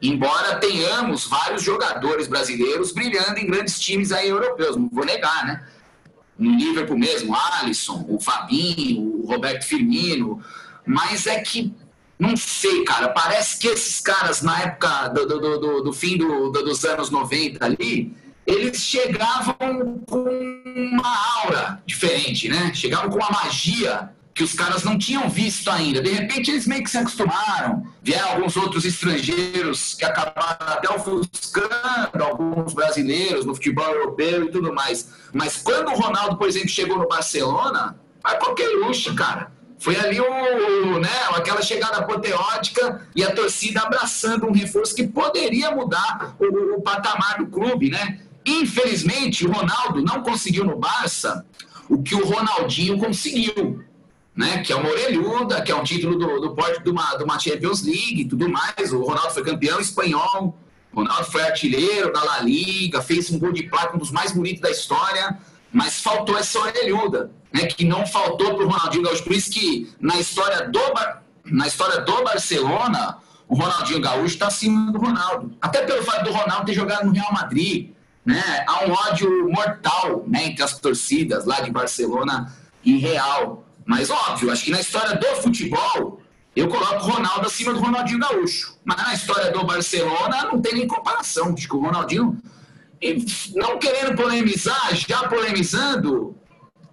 Embora 0.00 0.56
tenhamos 0.56 1.24
vários 1.26 1.62
jogadores 1.62 2.28
brasileiros 2.28 2.92
brilhando 2.92 3.38
em 3.38 3.46
grandes 3.46 3.80
times 3.80 4.12
aí 4.12 4.28
europeus, 4.28 4.76
não 4.76 4.88
vou 4.90 5.04
negar, 5.04 5.44
né? 5.44 5.66
No 6.38 6.56
Liverpool 6.56 6.96
mesmo, 6.96 7.34
Alisson, 7.34 8.06
o 8.08 8.20
Fabinho, 8.20 9.22
o 9.22 9.26
Roberto 9.26 9.64
Firmino. 9.64 10.40
Mas 10.86 11.26
é 11.26 11.40
que 11.40 11.74
não 12.18 12.36
sei, 12.36 12.84
cara. 12.84 13.08
Parece 13.10 13.58
que 13.58 13.68
esses 13.68 14.00
caras, 14.00 14.42
na 14.42 14.60
época 14.62 15.08
do, 15.08 15.26
do, 15.26 15.58
do, 15.58 15.82
do 15.82 15.92
fim 15.92 16.16
dos 16.16 16.84
anos 16.84 17.10
90 17.10 17.64
ali, 17.64 18.16
eles 18.46 18.78
chegavam 18.78 19.54
com 20.06 20.24
uma 20.74 21.42
aura 21.42 21.82
diferente, 21.86 22.48
né? 22.48 22.72
Chegavam 22.74 23.10
com 23.10 23.16
uma 23.18 23.30
magia 23.30 24.10
que 24.34 24.42
os 24.42 24.54
caras 24.54 24.84
não 24.84 24.96
tinham 24.96 25.28
visto 25.28 25.68
ainda. 25.68 26.00
De 26.00 26.10
repente, 26.10 26.50
eles 26.50 26.66
meio 26.66 26.82
que 26.82 26.90
se 26.90 26.96
acostumaram. 26.96 27.86
Vieram 28.02 28.30
alguns 28.30 28.56
outros 28.56 28.84
estrangeiros 28.84 29.94
que 29.94 30.04
acabaram 30.04 30.56
até 30.60 30.88
ofuscando 30.88 32.22
alguns 32.24 32.72
brasileiros 32.72 33.44
no 33.44 33.54
futebol 33.54 33.84
europeu 33.84 34.44
e 34.44 34.50
tudo 34.50 34.72
mais. 34.72 35.10
Mas 35.32 35.56
quando 35.56 35.88
o 35.88 35.96
Ronaldo, 35.96 36.36
por 36.36 36.48
exemplo, 36.48 36.68
chegou 36.68 36.98
no 36.98 37.08
Barcelona, 37.08 37.98
vai 38.22 38.38
qualquer 38.38 38.68
luxo, 38.68 39.14
cara. 39.14 39.50
Foi 39.78 39.96
ali 39.96 40.20
o, 40.20 40.98
né, 40.98 41.08
aquela 41.34 41.62
chegada 41.62 41.98
apoteótica 41.98 43.06
e 43.14 43.22
a 43.22 43.32
torcida 43.32 43.80
abraçando 43.80 44.46
um 44.46 44.52
reforço 44.52 44.94
que 44.94 45.06
poderia 45.06 45.70
mudar 45.70 46.36
o, 46.40 46.76
o 46.76 46.82
patamar 46.82 47.38
do 47.38 47.46
clube, 47.46 47.88
né? 47.88 48.20
Infelizmente, 48.44 49.46
o 49.46 49.52
Ronaldo 49.52 50.02
não 50.02 50.22
conseguiu 50.22 50.64
no 50.64 50.76
Barça 50.76 51.44
o 51.88 52.02
que 52.02 52.14
o 52.14 52.24
Ronaldinho 52.24 52.98
conseguiu, 52.98 53.84
né? 54.34 54.62
Que 54.62 54.72
é 54.72 54.76
uma 54.76 54.88
orelhuda, 54.88 55.62
que 55.62 55.70
é 55.70 55.76
um 55.76 55.84
título 55.84 56.18
do, 56.18 56.40
do 56.40 56.54
porte 56.54 56.82
de 56.82 56.90
uma, 56.90 57.14
de 57.14 57.22
uma 57.22 57.38
Champions 57.38 57.82
League 57.82 58.22
e 58.22 58.24
tudo 58.24 58.48
mais. 58.48 58.92
O 58.92 59.00
Ronaldo 59.02 59.32
foi 59.32 59.44
campeão 59.44 59.78
espanhol, 59.78 60.58
o 60.92 60.96
Ronaldo 60.96 61.24
foi 61.30 61.42
artilheiro 61.42 62.12
da 62.12 62.24
La 62.24 62.40
Liga, 62.40 63.00
fez 63.00 63.30
um 63.30 63.38
gol 63.38 63.52
de 63.52 63.64
placa, 63.64 63.94
um 63.94 63.98
dos 63.98 64.10
mais 64.10 64.32
bonitos 64.32 64.60
da 64.60 64.70
história, 64.70 65.38
mas 65.72 66.00
faltou 66.00 66.36
essa 66.36 66.58
orelhuda 66.58 67.30
né, 67.52 67.66
que 67.66 67.84
não 67.84 68.06
faltou 68.06 68.54
para 68.54 68.64
o 68.64 68.68
Ronaldinho 68.68 69.04
Gaúcho. 69.04 69.24
Por 69.24 69.32
isso 69.32 69.50
que 69.50 69.92
na 70.00 70.18
história 70.18 70.68
do, 70.68 70.80
na 71.46 71.66
história 71.66 72.00
do 72.00 72.24
Barcelona, 72.24 73.18
o 73.48 73.54
Ronaldinho 73.54 74.00
Gaúcho 74.00 74.34
está 74.34 74.48
acima 74.48 74.92
do 74.92 74.98
Ronaldo. 74.98 75.56
Até 75.60 75.82
pelo 75.82 76.02
fato 76.02 76.24
do 76.24 76.32
Ronaldo 76.32 76.66
ter 76.66 76.74
jogado 76.74 77.06
no 77.06 77.12
Real 77.12 77.32
Madrid. 77.32 77.90
Né? 78.24 78.64
Há 78.66 78.84
um 78.84 78.92
ódio 78.92 79.48
mortal 79.50 80.24
né, 80.26 80.46
entre 80.46 80.62
as 80.62 80.78
torcidas 80.78 81.46
lá 81.46 81.60
de 81.60 81.70
Barcelona 81.70 82.52
e 82.84 82.98
Real. 82.98 83.64
Mas 83.86 84.10
óbvio, 84.10 84.50
acho 84.50 84.64
que 84.64 84.70
na 84.70 84.80
história 84.80 85.16
do 85.16 85.26
futebol, 85.36 86.20
eu 86.54 86.68
coloco 86.68 87.06
o 87.06 87.10
Ronaldo 87.10 87.46
acima 87.46 87.72
do 87.72 87.80
Ronaldinho 87.80 88.18
Gaúcho. 88.18 88.76
Mas 88.84 88.98
na 88.98 89.14
história 89.14 89.50
do 89.50 89.64
Barcelona 89.64 90.44
não 90.44 90.60
tem 90.60 90.74
nem 90.74 90.86
comparação. 90.86 91.54
Acho 91.54 91.66
que 91.66 91.74
o 91.74 91.80
Ronaldinho, 91.80 92.36
não 93.54 93.78
querendo 93.78 94.16
polemizar, 94.16 94.94
já 94.94 95.28
polemizando, 95.28 96.36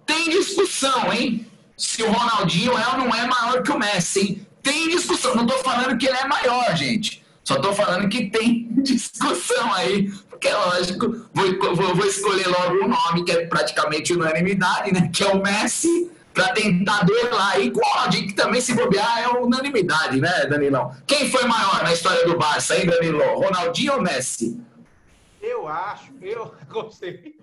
tem 0.04 0.30
discussão, 0.30 1.12
hein? 1.12 1.46
Se 1.76 2.02
o 2.02 2.10
Ronaldinho 2.10 2.78
é 2.78 2.88
ou 2.88 2.98
não 2.98 3.14
é 3.14 3.26
maior 3.26 3.62
que 3.62 3.70
o 3.70 3.78
Messi, 3.78 4.20
hein? 4.20 4.46
Tem 4.62 4.88
discussão. 4.88 5.34
Não 5.34 5.44
estou 5.44 5.58
falando 5.58 5.96
que 5.98 6.06
ele 6.06 6.16
é 6.16 6.26
maior, 6.26 6.74
gente. 6.76 7.24
Só 7.44 7.56
estou 7.56 7.72
falando 7.72 8.08
que 8.08 8.30
tem 8.30 8.68
discussão 8.82 9.72
aí. 9.74 10.10
Porque, 10.28 10.48
é 10.48 10.56
lógico, 10.56 11.28
vou, 11.32 11.76
vou, 11.76 11.94
vou 11.94 12.06
escolher 12.06 12.46
logo 12.48 12.84
um 12.84 12.88
nome 12.88 13.24
que 13.24 13.32
é 13.32 13.46
praticamente 13.46 14.12
unanimidade, 14.12 14.92
né? 14.92 15.08
Que 15.12 15.22
é 15.22 15.28
o 15.28 15.42
Messi 15.42 16.10
para 16.34 16.48
tentar 16.48 17.04
duelar 17.04 17.52
aí 17.52 17.70
com 17.70 17.80
o 17.80 17.88
Ronaldinho, 17.88 18.26
que 18.26 18.34
também, 18.34 18.60
se 18.60 18.74
bobear, 18.74 19.22
é 19.22 19.28
unanimidade, 19.28 20.20
né, 20.20 20.44
Danilão? 20.44 20.94
Quem 21.06 21.30
foi 21.30 21.44
maior 21.46 21.82
na 21.82 21.94
história 21.94 22.26
do 22.26 22.36
Barça, 22.36 22.76
hein, 22.76 22.84
Danilo? 22.84 23.22
Ronaldinho 23.38 23.94
ou 23.94 24.02
Messi? 24.02 24.60
Eu 25.46 25.68
acho, 25.68 26.12
eu 26.20 26.52
gostei. 26.68 27.38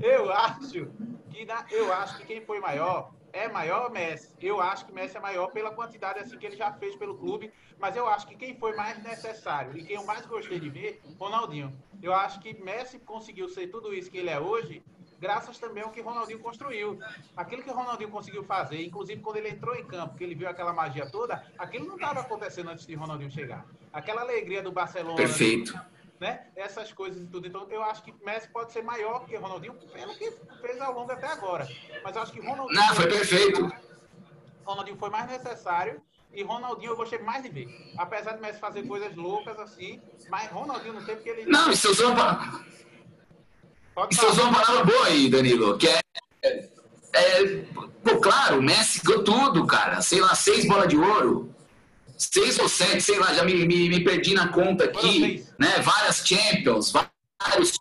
eu 0.00 0.32
acho 0.32 0.86
que 1.30 1.44
na, 1.44 1.66
eu 1.70 1.92
acho 1.92 2.16
que 2.16 2.24
quem 2.24 2.40
foi 2.40 2.58
maior 2.58 3.12
é 3.34 3.48
maior 3.48 3.90
Messi. 3.90 4.32
Eu 4.40 4.62
acho 4.62 4.86
que 4.86 4.92
Messi 4.92 5.18
é 5.18 5.20
maior 5.20 5.48
pela 5.48 5.72
quantidade 5.72 6.20
assim 6.20 6.38
que 6.38 6.46
ele 6.46 6.56
já 6.56 6.72
fez 6.72 6.96
pelo 6.96 7.18
clube, 7.18 7.52
mas 7.78 7.96
eu 7.96 8.08
acho 8.08 8.26
que 8.26 8.34
quem 8.34 8.56
foi 8.56 8.74
mais 8.74 9.02
necessário 9.02 9.76
e 9.76 9.84
quem 9.84 9.96
eu 9.96 10.04
mais 10.06 10.24
gostei 10.24 10.58
de 10.58 10.70
ver, 10.70 11.02
Ronaldinho. 11.18 11.70
Eu 12.02 12.14
acho 12.14 12.40
que 12.40 12.54
Messi 12.54 12.98
conseguiu 12.98 13.46
ser 13.46 13.66
tudo 13.66 13.92
isso 13.92 14.10
que 14.10 14.16
ele 14.16 14.30
é 14.30 14.40
hoje, 14.40 14.82
graças 15.20 15.58
também 15.58 15.82
ao 15.82 15.90
que 15.90 16.00
Ronaldinho 16.00 16.38
construiu. 16.38 16.98
Aquilo 17.36 17.62
que 17.62 17.70
Ronaldinho 17.70 18.10
conseguiu 18.10 18.42
fazer, 18.42 18.82
inclusive 18.82 19.20
quando 19.20 19.36
ele 19.36 19.50
entrou 19.50 19.74
em 19.74 19.84
campo, 19.84 20.16
que 20.16 20.24
ele 20.24 20.34
viu 20.34 20.48
aquela 20.48 20.72
magia 20.72 21.10
toda, 21.10 21.44
aquilo 21.58 21.86
não 21.86 21.96
estava 21.96 22.20
acontecendo 22.20 22.70
antes 22.70 22.86
de 22.86 22.94
Ronaldinho 22.94 23.30
chegar. 23.30 23.66
Aquela 23.92 24.22
alegria 24.22 24.62
do 24.62 24.72
Barcelona. 24.72 25.16
Perfeito 25.16 25.78
né? 26.20 26.46
Essas 26.56 26.92
coisas 26.92 27.22
e 27.22 27.26
tudo. 27.26 27.46
Então, 27.46 27.66
eu 27.70 27.82
acho 27.82 28.02
que 28.02 28.14
Messi 28.24 28.48
pode 28.48 28.72
ser 28.72 28.82
maior 28.82 29.26
que 29.26 29.36
Ronaldinho 29.36 29.74
pelo 29.92 30.14
que 30.14 30.30
fez 30.60 30.80
ao 30.80 30.94
longo 30.94 31.12
até 31.12 31.26
agora. 31.26 31.68
Mas 32.02 32.16
eu 32.16 32.22
acho 32.22 32.32
que 32.32 32.40
Ronaldinho. 32.40 32.80
Não, 32.80 32.94
foi 32.94 33.08
perfeito. 33.08 33.72
Ronaldinho 34.64 34.96
foi 34.96 35.10
mais 35.10 35.28
necessário. 35.28 36.00
E 36.32 36.42
Ronaldinho 36.42 36.92
eu 36.92 36.96
gostei 36.96 37.18
mais 37.20 37.42
de 37.42 37.48
ver. 37.48 37.68
Apesar 37.96 38.32
de 38.32 38.40
Messi 38.40 38.58
fazer 38.58 38.82
coisas 38.84 39.14
loucas 39.14 39.58
assim, 39.60 40.00
mas 40.28 40.50
Ronaldinho 40.50 40.94
não 40.94 41.04
tem 41.04 41.14
porque 41.14 41.30
ele. 41.30 41.46
Não, 41.46 41.70
isso 41.70 41.90
usou 41.90 42.10
uma. 42.10 42.64
Isso 44.10 44.26
usou 44.26 44.46
uma 44.46 44.60
palavra 44.60 44.84
boa 44.84 45.06
aí, 45.06 45.30
Danilo, 45.30 45.78
que 45.78 45.88
é. 45.88 46.00
é 46.42 47.62
pô, 48.02 48.20
claro, 48.20 48.60
Messi 48.60 49.00
ganhou 49.04 49.22
tudo, 49.22 49.64
cara. 49.66 50.02
Sei 50.02 50.20
lá, 50.20 50.34
seis 50.34 50.66
bolas 50.66 50.88
de 50.88 50.96
ouro 50.96 51.53
seis 52.32 52.58
ou 52.58 52.68
sete, 52.68 53.00
sei 53.00 53.18
lá, 53.18 53.32
já 53.34 53.44
me, 53.44 53.66
me, 53.66 53.88
me 53.88 54.00
perdi 54.00 54.34
na 54.34 54.48
conta 54.48 54.84
aqui, 54.84 55.44
né? 55.58 55.80
Várias 55.80 56.22
Champions, 56.26 56.92
vários 56.92 57.72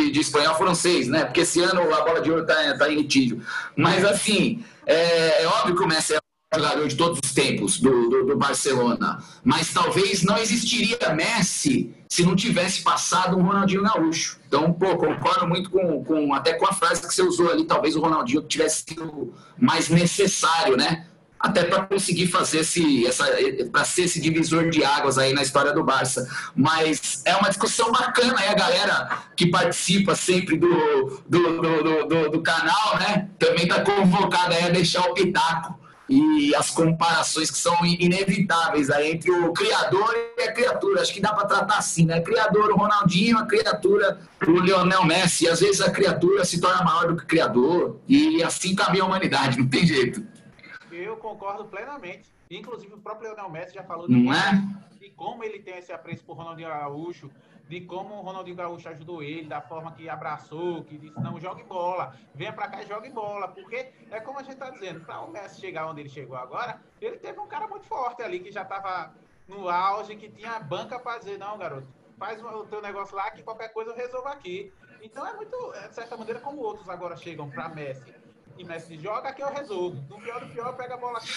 de, 0.00 0.10
de 0.10 0.20
espanhol 0.20 0.54
foram 0.54 0.74
seis, 0.74 1.08
né? 1.08 1.24
Porque 1.24 1.40
esse 1.40 1.60
ano 1.60 1.82
a 1.92 2.00
bola 2.02 2.20
de 2.20 2.30
ouro 2.30 2.46
tá, 2.46 2.76
tá 2.76 2.90
em 2.90 2.96
litígio. 2.96 3.42
Mas 3.76 4.04
assim, 4.04 4.64
é, 4.86 5.42
é 5.42 5.46
óbvio 5.46 5.76
que 5.76 5.82
o 5.82 5.88
Messi 5.88 6.14
é 6.14 6.18
o 6.18 6.58
jogador 6.58 6.88
de 6.88 6.96
todos 6.96 7.20
os 7.22 7.32
tempos 7.32 7.78
do, 7.78 8.08
do, 8.08 8.26
do, 8.26 8.36
Barcelona. 8.36 9.22
Mas 9.44 9.72
talvez 9.72 10.22
não 10.22 10.36
existiria 10.38 11.14
Messi 11.14 11.94
se 12.08 12.24
não 12.24 12.34
tivesse 12.34 12.82
passado 12.82 13.36
um 13.36 13.42
Ronaldinho 13.42 13.82
Gaúcho. 13.82 14.40
Então, 14.48 14.72
pô, 14.72 14.96
concordo 14.96 15.46
muito 15.46 15.70
com, 15.70 16.02
com 16.02 16.34
até 16.34 16.54
com 16.54 16.66
a 16.66 16.72
frase 16.72 17.06
que 17.06 17.14
você 17.14 17.22
usou 17.22 17.50
ali. 17.50 17.64
Talvez 17.64 17.94
o 17.94 18.00
Ronaldinho 18.00 18.42
tivesse 18.42 18.84
sido 18.88 19.32
mais 19.56 19.88
necessário, 19.88 20.76
né? 20.76 21.06
Até 21.40 21.64
para 21.64 21.86
conseguir 21.86 22.26
fazer 22.26 22.58
esse, 22.58 23.06
essa, 23.06 23.24
para 23.72 23.82
ser 23.84 24.02
esse 24.02 24.20
divisor 24.20 24.68
de 24.68 24.84
águas 24.84 25.16
aí 25.16 25.32
na 25.32 25.40
história 25.42 25.72
do 25.72 25.82
Barça. 25.82 26.28
Mas 26.54 27.22
é 27.24 27.34
uma 27.34 27.48
discussão 27.48 27.90
bacana 27.90 28.38
aí 28.38 28.48
a 28.48 28.54
galera 28.54 29.18
que 29.34 29.46
participa 29.46 30.14
sempre 30.14 30.58
do, 30.58 31.22
do, 31.26 31.62
do, 31.62 32.04
do, 32.06 32.30
do 32.30 32.42
canal, 32.42 32.98
né? 32.98 33.30
Também 33.38 33.64
está 33.64 33.80
convocada 33.80 34.54
aí 34.54 34.64
a 34.64 34.68
deixar 34.68 35.00
o 35.08 35.14
pitaco 35.14 35.80
e 36.10 36.52
as 36.56 36.70
comparações 36.70 37.50
que 37.50 37.56
são 37.56 37.86
inevitáveis 37.86 38.90
aí 38.90 39.12
entre 39.12 39.30
o 39.30 39.52
criador 39.52 40.12
e 40.36 40.42
a 40.42 40.52
criatura. 40.52 41.00
Acho 41.00 41.14
que 41.14 41.20
dá 41.20 41.32
para 41.32 41.46
tratar 41.46 41.78
assim, 41.78 42.04
né? 42.04 42.20
Criador, 42.20 42.70
o 42.72 42.76
Ronaldinho, 42.76 43.38
a 43.38 43.46
criatura, 43.46 44.18
o 44.46 44.58
Lionel 44.58 45.06
Messi. 45.06 45.48
Às 45.48 45.60
vezes 45.60 45.80
a 45.80 45.90
criatura 45.90 46.44
se 46.44 46.60
torna 46.60 46.84
maior 46.84 47.06
do 47.06 47.16
que 47.16 47.22
o 47.22 47.26
criador 47.26 48.00
e 48.06 48.42
assim 48.42 48.74
caminha 48.74 49.04
a 49.04 49.06
humanidade, 49.06 49.56
não 49.60 49.68
tem 49.68 49.86
jeito. 49.86 50.22
Eu 50.90 51.16
concordo 51.16 51.64
plenamente. 51.64 52.32
Inclusive, 52.50 52.94
o 52.94 53.00
próprio 53.00 53.28
Leonel 53.28 53.50
Messi 53.50 53.74
já 53.74 53.84
falou 53.84 54.08
de, 54.08 54.28
é? 54.28 54.98
de 54.98 55.10
como 55.10 55.44
ele 55.44 55.60
tem 55.60 55.78
esse 55.78 55.92
apreço 55.92 56.24
por 56.24 56.36
Ronaldinho 56.36 56.68
Gaúcho, 56.68 57.30
de 57.68 57.80
como 57.82 58.16
o 58.16 58.22
Ronaldinho 58.22 58.56
Gaúcho 58.56 58.88
ajudou 58.88 59.22
ele, 59.22 59.46
da 59.46 59.60
forma 59.60 59.92
que 59.92 60.08
abraçou, 60.08 60.82
que 60.82 60.98
disse, 60.98 61.18
não, 61.20 61.38
jogue 61.40 61.62
bola, 61.62 62.16
venha 62.34 62.52
para 62.52 62.68
cá 62.68 62.82
e 62.82 62.86
jogue 62.86 63.08
bola. 63.10 63.46
Porque 63.48 63.92
é 64.10 64.20
como 64.20 64.40
a 64.40 64.42
gente 64.42 64.54
está 64.54 64.70
dizendo, 64.70 65.04
para 65.04 65.20
o 65.20 65.30
Messi 65.30 65.60
chegar 65.60 65.86
onde 65.86 66.00
ele 66.00 66.08
chegou 66.08 66.36
agora, 66.36 66.80
ele 67.00 67.16
teve 67.18 67.38
um 67.38 67.46
cara 67.46 67.68
muito 67.68 67.86
forte 67.86 68.22
ali, 68.22 68.40
que 68.40 68.50
já 68.50 68.62
estava 68.62 69.14
no 69.46 69.68
auge, 69.68 70.16
que 70.16 70.28
tinha 70.28 70.58
banca 70.58 70.98
para 70.98 71.18
dizer, 71.18 71.38
não, 71.38 71.56
garoto, 71.56 71.86
faz 72.18 72.42
o 72.42 72.64
teu 72.64 72.82
negócio 72.82 73.14
lá, 73.14 73.30
que 73.30 73.42
qualquer 73.42 73.72
coisa 73.72 73.92
eu 73.92 73.96
resolvo 73.96 74.28
aqui. 74.28 74.72
Então 75.00 75.26
é 75.26 75.32
muito, 75.34 75.72
é, 75.74 75.88
de 75.88 75.94
certa 75.94 76.16
maneira, 76.16 76.40
como 76.40 76.60
outros 76.60 76.88
agora 76.88 77.16
chegam 77.16 77.48
para 77.48 77.68
Messi 77.68 78.19
e 78.60 78.64
Messi 78.64 78.98
joga 78.98 79.32
que 79.32 79.42
eu 79.42 79.52
resolvo. 79.52 79.96
No 80.08 80.20
pior 80.20 80.40
do 80.40 80.52
pior, 80.52 80.76
pega 80.76 80.94
a 80.94 80.96
bola 80.98 81.18
aqui. 81.18 81.30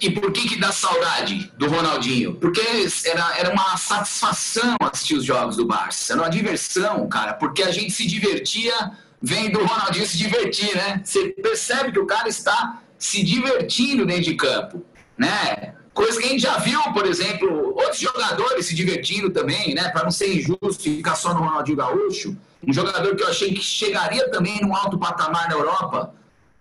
E 0.00 0.10
por 0.10 0.30
que 0.30 0.48
que 0.48 0.60
dá 0.60 0.70
saudade 0.70 1.50
do 1.56 1.68
Ronaldinho? 1.68 2.34
Porque 2.36 2.60
era, 3.06 3.38
era 3.38 3.50
uma 3.50 3.76
satisfação 3.76 4.76
assistir 4.80 5.14
os 5.14 5.24
jogos 5.24 5.56
do 5.56 5.66
Barça. 5.66 6.12
Era 6.12 6.22
uma 6.22 6.28
diversão, 6.28 7.08
cara. 7.08 7.32
Porque 7.32 7.62
a 7.62 7.70
gente 7.70 7.90
se 7.92 8.06
divertia 8.06 8.92
vendo 9.20 9.58
o 9.58 9.66
Ronaldinho 9.66 10.06
se 10.06 10.18
divertir, 10.18 10.76
né? 10.76 11.00
Você 11.02 11.30
percebe 11.30 11.92
que 11.92 11.98
o 11.98 12.06
cara 12.06 12.28
está 12.28 12.82
se 12.98 13.22
divertindo 13.22 14.04
dentro 14.04 14.24
de 14.24 14.34
campo, 14.34 14.84
né? 15.16 15.74
Coisa 15.98 16.20
que 16.20 16.26
a 16.26 16.28
gente 16.28 16.42
já 16.42 16.58
viu, 16.58 16.80
por 16.92 17.04
exemplo, 17.06 17.74
outros 17.74 17.98
jogadores 17.98 18.66
se 18.66 18.74
divertindo 18.76 19.30
também, 19.30 19.74
né? 19.74 19.88
Para 19.88 20.04
não 20.04 20.12
ser 20.12 20.32
injusto 20.32 20.84
ficar 20.84 21.16
só 21.16 21.34
no 21.34 21.40
Ronaldinho 21.40 21.76
Gaúcho. 21.76 22.36
Um 22.64 22.72
jogador 22.72 23.16
que 23.16 23.22
eu 23.24 23.26
achei 23.26 23.52
que 23.52 23.60
chegaria 23.60 24.30
também 24.30 24.60
num 24.62 24.76
alto 24.76 24.96
patamar 24.96 25.48
na 25.48 25.56
Europa, 25.56 26.14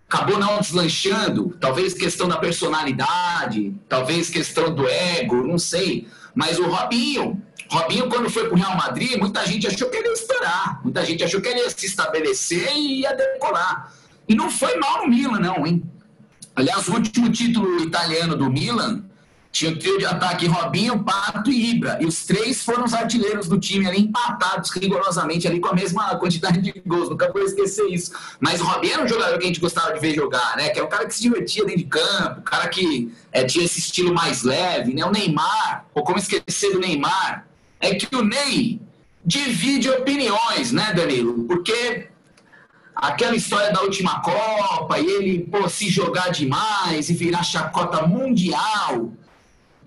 acabou 0.10 0.40
não 0.40 0.60
deslanchando. 0.60 1.56
Talvez 1.62 1.94
questão 1.94 2.28
da 2.28 2.38
personalidade, 2.38 3.76
talvez 3.88 4.28
questão 4.28 4.74
do 4.74 4.90
ego, 4.90 5.36
não 5.46 5.60
sei. 5.60 6.08
Mas 6.34 6.58
o 6.58 6.64
Robinho, 6.64 7.40
Robinho, 7.70 8.10
quando 8.10 8.32
foi 8.32 8.46
para 8.46 8.56
o 8.56 8.58
Real 8.58 8.76
Madrid, 8.76 9.20
muita 9.20 9.46
gente 9.46 9.68
achou 9.68 9.88
que 9.88 9.98
ele 9.98 10.08
ia 10.08 10.14
estourar, 10.14 10.82
muita 10.84 11.06
gente 11.06 11.24
achou 11.24 11.40
que 11.40 11.48
ele 11.48 11.60
ia 11.60 11.70
se 11.70 11.86
estabelecer 11.86 12.76
e 12.76 13.02
ia 13.02 13.14
decolar. 13.14 13.94
E 14.28 14.34
não 14.34 14.50
foi 14.50 14.78
mal 14.78 15.04
no 15.04 15.10
Milan, 15.10 15.40
não, 15.40 15.68
hein? 15.68 15.84
Aliás, 16.56 16.88
o 16.88 16.94
último 16.94 17.30
título 17.30 17.80
italiano 17.82 18.36
do 18.36 18.50
Milan 18.50 19.06
tinha 19.58 19.72
o 19.72 19.76
trio 19.76 19.98
de 19.98 20.06
ataque 20.06 20.46
Robinho, 20.46 21.04
Pato 21.04 21.50
e 21.50 21.72
Ibra. 21.72 21.98
E 22.00 22.06
os 22.06 22.24
três 22.26 22.64
foram 22.64 22.84
os 22.86 22.94
artilheiros 22.94 23.48
do 23.48 23.60
time 23.60 23.88
ali, 23.88 24.02
empatados 24.02 24.70
rigorosamente 24.70 25.48
ali 25.48 25.60
com 25.60 25.70
a 25.70 25.74
mesma 25.74 26.16
quantidade 26.18 26.62
de 26.62 26.80
gols. 26.86 27.10
Nunca 27.10 27.32
vou 27.34 27.42
esquecer 27.42 27.88
isso. 27.88 28.12
Mas 28.40 28.62
o 28.62 28.64
Robinho 28.64 28.94
era 28.94 29.04
um 29.04 29.08
jogador 29.08 29.36
que 29.40 29.46
a 29.46 29.48
gente 29.48 29.60
gostava 29.60 29.94
de 29.94 30.00
ver 30.00 30.14
jogar, 30.14 30.56
né? 30.58 30.70
Que 30.70 30.78
era 30.78 30.86
um 30.86 30.90
cara 30.90 31.08
que 31.08 31.16
se 31.16 31.24
divertia 31.24 31.66
dentro 31.66 31.80
de 31.80 31.86
campo, 31.86 32.42
cara 32.42 32.68
que 32.68 33.12
é, 33.32 33.46
tinha 33.46 33.66
esse 33.66 33.80
estilo 33.80 34.14
mais 34.14 34.44
leve, 34.44 34.94
né? 34.94 35.04
O 35.04 35.12
Neymar, 35.12 35.88
ou 35.92 36.04
como 36.04 36.20
esquecer 36.20 36.72
do 36.72 36.80
Neymar, 36.80 37.48
é 37.80 37.96
que 37.96 38.16
o 38.16 38.22
Ney 38.22 38.80
divide 39.26 39.90
opiniões, 39.90 40.72
né, 40.72 40.94
Danilo? 40.94 41.46
Porque 41.46 42.10
aquela 42.96 43.36
história 43.36 43.74
da 43.74 43.82
última 43.82 44.22
Copa 44.22 45.00
e 45.00 45.06
ele 45.08 45.40
pô, 45.46 45.68
se 45.68 45.90
jogar 45.90 46.30
demais 46.30 47.10
e 47.10 47.16
virar 47.16 47.42
chacota 47.42 48.06
mundial 48.06 49.14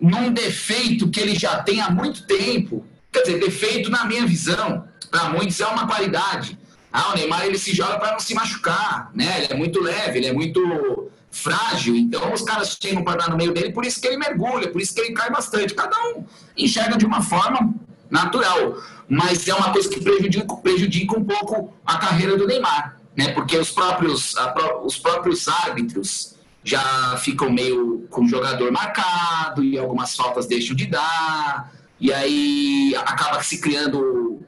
num 0.01 0.33
defeito 0.33 1.09
que 1.09 1.21
ele 1.21 1.35
já 1.35 1.63
tem 1.63 1.81
há 1.81 1.91
muito 1.91 2.27
tempo. 2.27 2.87
Quer 3.13 3.23
dizer, 3.23 3.41
defeito 3.41 3.91
na 3.91 4.05
minha 4.05 4.27
visão, 4.27 4.85
para 5.11 5.29
muitos 5.29 5.61
é 5.61 5.67
uma 5.67 5.87
qualidade. 5.87 6.59
Ah, 6.93 7.11
o 7.11 7.15
Neymar 7.15 7.45
ele 7.45 7.59
se 7.59 7.75
joga 7.75 7.99
para 7.99 8.13
não 8.13 8.21
se 8.21 8.35
machucar, 8.35 9.11
né? 9.15 9.45
Ele 9.45 9.53
é 9.53 9.57
muito 9.57 9.81
leve, 9.81 10.19
ele 10.19 10.27
é 10.27 10.33
muito 10.33 11.11
frágil, 11.31 11.95
então 11.95 12.33
os 12.33 12.43
caras 12.43 12.77
chegam 12.81 13.05
para 13.05 13.19
dar 13.19 13.31
no 13.31 13.37
meio 13.37 13.53
dele, 13.53 13.73
por 13.73 13.85
isso 13.85 14.01
que 14.01 14.09
ele 14.09 14.17
mergulha, 14.17 14.69
por 14.69 14.81
isso 14.81 14.93
que 14.93 15.01
ele 15.01 15.13
cai 15.13 15.31
bastante. 15.31 15.75
Cada 15.75 15.97
um 16.09 16.25
enxerga 16.57 16.97
de 16.97 17.07
uma 17.07 17.23
forma 17.23 17.73
natural, 18.11 18.79
mas 19.09 19.47
é 19.47 19.55
uma 19.55 19.73
coisa 19.73 19.89
que 19.89 20.01
prejudica, 20.01 20.57
prejudica 20.57 21.17
um 21.17 21.25
pouco 21.25 21.73
a 21.87 21.99
carreira 21.99 22.37
do 22.37 22.47
Neymar, 22.47 22.97
né? 23.17 23.33
Porque 23.33 23.57
os 23.57 23.71
próprios, 23.71 24.37
a, 24.37 24.53
os 24.83 24.99
próprios 24.99 25.47
árbitros 25.47 26.35
já 26.63 27.17
ficam 27.19 27.51
meio 27.51 28.07
com 28.11 28.25
o 28.25 28.29
jogador 28.29 28.71
marcado 28.71 29.65
e 29.65 29.79
algumas 29.79 30.15
faltas 30.15 30.47
deixam 30.47 30.77
de 30.77 30.87
dar, 30.87 31.73
e 31.99 32.13
aí 32.13 32.95
acaba 32.97 33.43
se 33.43 33.61
criando 33.61 34.41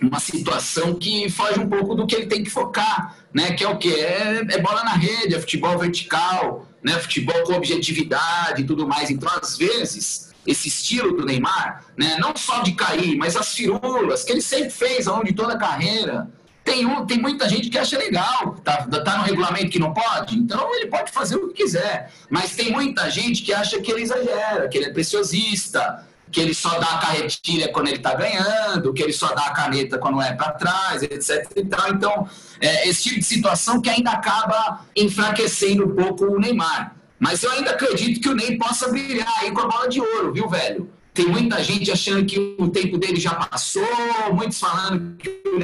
uma 0.00 0.18
situação 0.20 0.94
que 0.94 1.28
foge 1.30 1.60
um 1.60 1.68
pouco 1.68 1.94
do 1.94 2.06
que 2.06 2.14
ele 2.14 2.26
tem 2.26 2.42
que 2.42 2.50
focar, 2.50 3.16
né? 3.32 3.52
Que 3.52 3.64
é 3.64 3.68
o 3.68 3.78
que 3.78 3.92
é, 3.92 4.44
é, 4.48 4.60
bola 4.60 4.82
na 4.84 4.94
rede, 4.94 5.34
é 5.34 5.40
futebol 5.40 5.78
vertical, 5.78 6.68
né? 6.82 6.92
Futebol 6.98 7.42
com 7.44 7.54
objetividade 7.54 8.62
e 8.62 8.66
tudo 8.66 8.86
mais. 8.86 9.10
Então, 9.10 9.30
às 9.40 9.56
vezes, 9.56 10.32
esse 10.46 10.68
estilo 10.68 11.16
do 11.16 11.24
Neymar, 11.24 11.84
né? 11.96 12.16
Não 12.18 12.34
só 12.36 12.62
de 12.62 12.72
cair, 12.72 13.16
mas 13.16 13.36
as 13.36 13.54
firulas 13.54 14.24
que 14.24 14.32
ele 14.32 14.42
sempre 14.42 14.70
fez 14.70 15.06
ao 15.06 15.16
longo 15.16 15.26
de 15.26 15.34
toda 15.34 15.54
a 15.54 15.58
carreira, 15.58 16.28
tem, 16.64 16.86
um, 16.86 17.04
tem 17.04 17.18
muita 17.18 17.48
gente 17.48 17.68
que 17.68 17.76
acha 17.76 17.98
legal, 17.98 18.56
tá, 18.64 18.86
tá 18.86 19.18
no 19.18 19.24
regulamento 19.24 19.68
que 19.68 19.78
não 19.78 19.92
pode, 19.92 20.36
então 20.36 20.74
ele 20.74 20.86
pode 20.86 21.12
fazer 21.12 21.36
o 21.36 21.48
que 21.48 21.62
quiser. 21.62 22.10
Mas 22.30 22.56
tem 22.56 22.72
muita 22.72 23.10
gente 23.10 23.42
que 23.42 23.52
acha 23.52 23.80
que 23.80 23.92
ele 23.92 24.02
exagera, 24.02 24.66
que 24.68 24.78
ele 24.78 24.86
é 24.86 24.92
preciosista, 24.92 26.06
que 26.32 26.40
ele 26.40 26.54
só 26.54 26.78
dá 26.80 26.86
a 26.86 26.98
carretilha 26.98 27.70
quando 27.70 27.88
ele 27.88 27.98
está 27.98 28.14
ganhando, 28.14 28.92
que 28.94 29.02
ele 29.02 29.12
só 29.12 29.32
dá 29.34 29.42
a 29.42 29.52
caneta 29.52 29.98
quando 29.98 30.20
é 30.22 30.32
para 30.32 30.52
trás, 30.52 31.02
etc. 31.02 31.46
Então, 31.90 32.28
é, 32.60 32.88
esse 32.88 33.04
tipo 33.04 33.20
de 33.20 33.26
situação 33.26 33.80
que 33.80 33.90
ainda 33.90 34.10
acaba 34.10 34.84
enfraquecendo 34.96 35.86
um 35.86 35.94
pouco 35.94 36.24
o 36.24 36.40
Neymar. 36.40 36.96
Mas 37.18 37.42
eu 37.42 37.52
ainda 37.52 37.70
acredito 37.70 38.20
que 38.20 38.28
o 38.28 38.34
Ney 38.34 38.58
possa 38.58 38.88
brilhar 38.88 39.32
aí 39.40 39.52
com 39.52 39.60
a 39.60 39.68
bola 39.68 39.88
de 39.88 40.00
ouro, 40.00 40.32
viu, 40.32 40.48
velho? 40.48 40.90
Tem 41.12 41.26
muita 41.26 41.62
gente 41.62 41.92
achando 41.92 42.24
que 42.26 42.56
o 42.58 42.68
tempo 42.68 42.98
dele 42.98 43.20
já 43.20 43.34
passou, 43.34 43.86
muitos 44.32 44.58
falando 44.58 45.16
que 45.16 45.28
o 45.28 45.58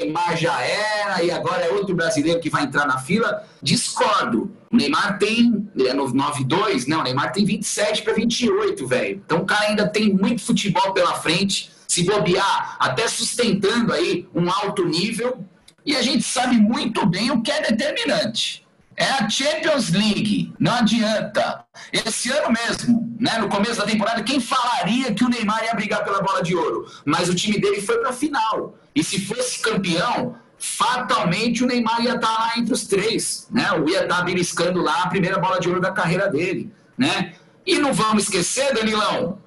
Neymar 0.00 0.36
já 0.36 0.60
era 0.60 1.22
e 1.22 1.30
agora 1.30 1.64
é 1.64 1.70
outro 1.70 1.94
brasileiro 1.94 2.40
que 2.40 2.50
vai 2.50 2.64
entrar 2.64 2.86
na 2.86 2.98
fila. 2.98 3.44
Discordo. 3.62 4.50
O 4.70 4.76
Neymar 4.76 5.18
tem, 5.18 5.68
é 5.78 5.92
92, 5.92 6.86
não, 6.86 7.00
o 7.00 7.02
Neymar 7.02 7.32
tem 7.32 7.44
27 7.44 8.02
para 8.02 8.14
28, 8.14 8.86
velho. 8.86 9.22
Então 9.24 9.38
o 9.38 9.46
cara 9.46 9.68
ainda 9.68 9.88
tem 9.88 10.12
muito 10.12 10.42
futebol 10.42 10.92
pela 10.92 11.14
frente, 11.14 11.70
se 11.86 12.04
bobear, 12.04 12.76
até 12.80 13.06
sustentando 13.06 13.92
aí 13.92 14.26
um 14.34 14.50
alto 14.50 14.84
nível. 14.84 15.44
E 15.86 15.94
a 15.94 16.02
gente 16.02 16.24
sabe 16.24 16.56
muito 16.56 17.04
bem 17.06 17.30
o 17.30 17.42
que 17.42 17.50
é 17.50 17.60
determinante. 17.70 18.63
É 18.96 19.04
a 19.04 19.28
Champions 19.28 19.90
League, 19.90 20.52
não 20.58 20.74
adianta. 20.74 21.64
Esse 21.92 22.30
ano 22.30 22.52
mesmo, 22.52 23.16
né, 23.18 23.38
no 23.38 23.48
começo 23.48 23.78
da 23.78 23.86
temporada, 23.86 24.22
quem 24.22 24.40
falaria 24.40 25.12
que 25.12 25.24
o 25.24 25.28
Neymar 25.28 25.64
ia 25.64 25.74
brigar 25.74 26.04
pela 26.04 26.22
bola 26.22 26.42
de 26.42 26.54
ouro? 26.54 26.86
Mas 27.04 27.28
o 27.28 27.34
time 27.34 27.58
dele 27.58 27.80
foi 27.80 27.98
para 27.98 28.10
a 28.10 28.12
final. 28.12 28.78
E 28.94 29.02
se 29.02 29.20
fosse 29.26 29.60
campeão, 29.60 30.36
fatalmente 30.58 31.64
o 31.64 31.66
Neymar 31.66 32.02
ia 32.02 32.14
estar 32.14 32.26
tá 32.26 32.32
lá 32.32 32.52
entre 32.56 32.72
os 32.72 32.86
três, 32.86 33.48
né? 33.50 33.72
Ou 33.72 33.88
ia 33.88 34.04
estar 34.04 34.18
tá 34.18 34.22
beliscando 34.22 34.80
lá 34.80 35.02
a 35.02 35.08
primeira 35.08 35.38
bola 35.38 35.58
de 35.58 35.68
ouro 35.68 35.80
da 35.80 35.90
carreira 35.90 36.28
dele, 36.28 36.72
né? 36.96 37.34
E 37.66 37.78
não 37.78 37.92
vamos 37.92 38.24
esquecer, 38.24 38.74
Danilão, 38.74 39.38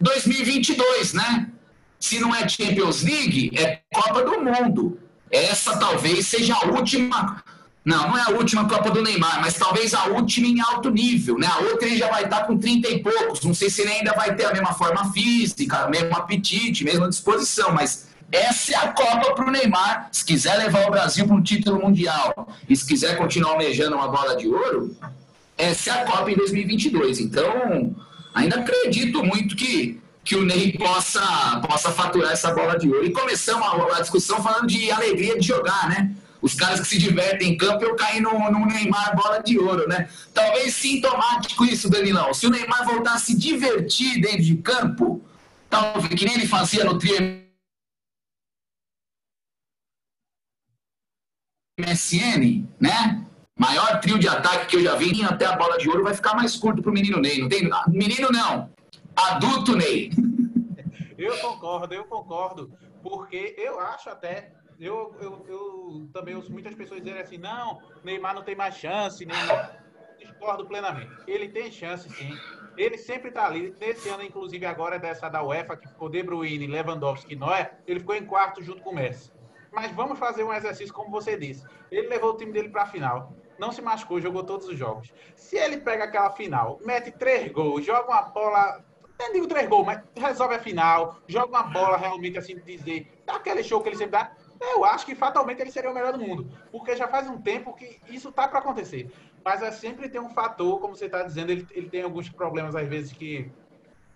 2022, 0.00 1.12
né? 1.12 1.50
Se 1.98 2.18
não 2.18 2.34
é 2.34 2.48
Champions 2.48 3.02
League, 3.02 3.50
é 3.54 3.82
Copa 3.92 4.22
do 4.22 4.40
Mundo. 4.40 4.98
Essa 5.30 5.78
talvez 5.78 6.26
seja 6.26 6.54
a 6.54 6.66
última 6.66 7.44
não, 7.84 8.08
não 8.08 8.18
é 8.18 8.22
a 8.22 8.30
última 8.30 8.68
Copa 8.68 8.90
do 8.90 9.02
Neymar, 9.02 9.40
mas 9.40 9.54
talvez 9.54 9.94
a 9.94 10.06
última 10.06 10.46
em 10.46 10.60
alto 10.60 10.90
nível, 10.90 11.38
né? 11.38 11.46
A 11.46 11.60
outra 11.60 11.86
ele 11.86 11.96
já 11.96 12.08
vai 12.08 12.24
estar 12.24 12.44
com 12.44 12.58
30 12.58 12.88
e 12.88 13.02
poucos. 13.02 13.40
Não 13.42 13.54
sei 13.54 13.70
se 13.70 13.80
ele 13.82 13.92
ainda 13.92 14.12
vai 14.12 14.34
ter 14.34 14.44
a 14.44 14.52
mesma 14.52 14.74
forma 14.74 15.10
física, 15.12 15.86
o 15.86 15.90
mesmo 15.90 16.14
apetite, 16.14 16.84
mesma 16.84 17.08
disposição, 17.08 17.72
mas 17.72 18.08
essa 18.30 18.72
é 18.72 18.76
a 18.76 18.88
Copa 18.88 19.34
para 19.34 19.46
o 19.46 19.50
Neymar. 19.50 20.08
Se 20.12 20.24
quiser 20.24 20.56
levar 20.58 20.86
o 20.86 20.90
Brasil 20.90 21.26
para 21.26 21.34
um 21.34 21.42
título 21.42 21.80
mundial 21.80 22.54
e 22.68 22.76
se 22.76 22.86
quiser 22.86 23.16
continuar 23.16 23.52
almejando 23.52 23.96
uma 23.96 24.08
bola 24.08 24.36
de 24.36 24.46
ouro, 24.46 24.94
essa 25.56 25.90
é 25.90 26.02
a 26.02 26.04
Copa 26.04 26.30
em 26.30 26.36
2022. 26.36 27.18
Então, 27.18 27.96
ainda 28.34 28.56
acredito 28.56 29.24
muito 29.24 29.56
que, 29.56 29.98
que 30.22 30.36
o 30.36 30.44
Ney 30.44 30.76
possa, 30.76 31.60
possa 31.66 31.90
faturar 31.90 32.32
essa 32.32 32.52
bola 32.52 32.78
de 32.78 32.88
ouro. 32.88 33.06
E 33.06 33.10
começamos 33.10 33.66
a, 33.66 33.96
a 33.96 34.00
discussão 34.02 34.42
falando 34.42 34.66
de 34.66 34.90
alegria 34.90 35.38
de 35.38 35.46
jogar, 35.46 35.88
né? 35.88 36.14
Os 36.42 36.54
caras 36.54 36.80
que 36.80 36.86
se 36.86 36.98
divertem 36.98 37.52
em 37.52 37.56
campo, 37.56 37.84
eu 37.84 37.94
caí 37.94 38.20
no, 38.20 38.50
no 38.50 38.66
Neymar 38.66 39.14
bola 39.14 39.42
de 39.42 39.58
ouro, 39.58 39.86
né? 39.86 40.08
Talvez 40.32 40.74
sintomático 40.74 41.64
isso, 41.64 41.90
Danilão. 41.90 42.32
Se 42.32 42.46
o 42.46 42.50
Neymar 42.50 42.84
voltar 42.84 43.14
a 43.14 43.18
se 43.18 43.36
divertir 43.36 44.20
dentro 44.20 44.42
de 44.42 44.56
campo, 44.56 45.22
talvez 45.68 46.14
que 46.14 46.24
nem 46.24 46.34
ele 46.34 46.46
fazia 46.46 46.84
no 46.84 46.98
trio 46.98 47.16
MSN, 51.78 52.66
né? 52.78 53.24
Maior 53.58 54.00
trio 54.00 54.18
de 54.18 54.26
ataque 54.26 54.66
que 54.66 54.76
eu 54.76 54.82
já 54.82 54.94
vi, 54.94 55.22
até 55.22 55.44
a 55.44 55.56
bola 55.56 55.76
de 55.76 55.88
ouro 55.88 56.02
vai 56.02 56.14
ficar 56.14 56.34
mais 56.34 56.56
curto 56.56 56.82
pro 56.82 56.92
menino 56.92 57.20
Ney. 57.20 57.42
Não 57.42 57.48
tem. 57.48 57.68
Menino 57.88 58.30
não. 58.30 58.70
Adulto 59.14 59.76
Ney. 59.76 60.10
Eu 61.18 61.36
concordo, 61.36 61.92
eu 61.92 62.04
concordo. 62.04 62.72
Porque 63.02 63.54
eu 63.58 63.78
acho 63.78 64.08
até. 64.08 64.54
Eu, 64.80 65.14
eu, 65.20 65.44
eu 65.46 66.08
também 66.10 66.34
ouço 66.34 66.50
muitas 66.50 66.74
pessoas 66.74 67.00
dizerem 67.00 67.20
assim: 67.20 67.36
não, 67.36 67.82
Neymar 68.02 68.34
não 68.34 68.42
tem 68.42 68.56
mais 68.56 68.76
chance. 68.76 69.24
Neymar. 69.26 69.84
Discordo 70.18 70.66
plenamente. 70.66 71.12
Ele 71.26 71.48
tem 71.48 71.70
chance, 71.70 72.08
sim. 72.10 72.34
Ele 72.76 72.96
sempre 72.96 73.28
está 73.28 73.46
ali. 73.46 73.74
Nesse 73.78 74.08
ano, 74.08 74.22
inclusive, 74.22 74.64
agora 74.64 74.98
dessa 74.98 75.28
da 75.28 75.42
UEFA, 75.42 75.76
que 75.76 75.88
ficou 75.88 76.08
De 76.08 76.22
Bruyne, 76.22 76.66
Lewandowski 76.66 77.36
Neuer, 77.36 77.78
ele 77.86 78.00
ficou 78.00 78.14
em 78.14 78.24
quarto 78.24 78.62
junto 78.62 78.82
com 78.82 78.90
o 78.90 78.94
Messi. 78.94 79.30
Mas 79.72 79.92
vamos 79.92 80.18
fazer 80.18 80.44
um 80.44 80.52
exercício 80.52 80.94
como 80.94 81.10
você 81.10 81.36
disse. 81.36 81.64
Ele 81.90 82.08
levou 82.08 82.30
o 82.30 82.36
time 82.36 82.52
dele 82.52 82.68
para 82.70 82.82
a 82.82 82.86
final. 82.86 83.32
Não 83.58 83.70
se 83.70 83.82
machucou, 83.82 84.20
jogou 84.20 84.42
todos 84.42 84.66
os 84.66 84.78
jogos. 84.78 85.12
Se 85.36 85.56
ele 85.56 85.78
pega 85.78 86.04
aquela 86.04 86.30
final, 86.30 86.78
mete 86.84 87.10
três 87.12 87.52
gols, 87.52 87.84
joga 87.84 88.08
uma 88.08 88.22
bola. 88.22 88.82
Nem 89.18 89.32
digo 89.32 89.46
três 89.46 89.68
gols, 89.68 89.84
mas 89.84 90.02
resolve 90.16 90.54
a 90.54 90.58
final, 90.58 91.18
joga 91.28 91.48
uma 91.48 91.64
bola 91.64 91.98
realmente 91.98 92.38
assim 92.38 92.58
dizer, 92.60 93.12
dá 93.26 93.34
aquele 93.34 93.62
show 93.62 93.82
que 93.82 93.90
ele 93.90 93.96
sempre 93.96 94.12
dá. 94.12 94.32
Eu 94.60 94.84
acho 94.84 95.06
que 95.06 95.14
fatalmente 95.14 95.60
ele 95.60 95.70
seria 95.70 95.90
o 95.90 95.94
melhor 95.94 96.12
do 96.12 96.18
mundo. 96.18 96.50
Porque 96.70 96.94
já 96.96 97.08
faz 97.08 97.28
um 97.28 97.40
tempo 97.40 97.74
que 97.74 97.98
isso 98.08 98.30
tá 98.30 98.46
para 98.46 98.58
acontecer. 98.58 99.10
Mas 99.44 99.62
é 99.62 99.70
sempre 99.70 100.08
tem 100.08 100.20
um 100.20 100.30
fator, 100.30 100.78
como 100.80 100.94
você 100.94 101.06
está 101.06 101.22
dizendo, 101.22 101.50
ele, 101.50 101.66
ele 101.70 101.88
tem 101.88 102.02
alguns 102.02 102.28
problemas 102.28 102.76
às 102.76 102.86
vezes 102.86 103.12
que, 103.12 103.50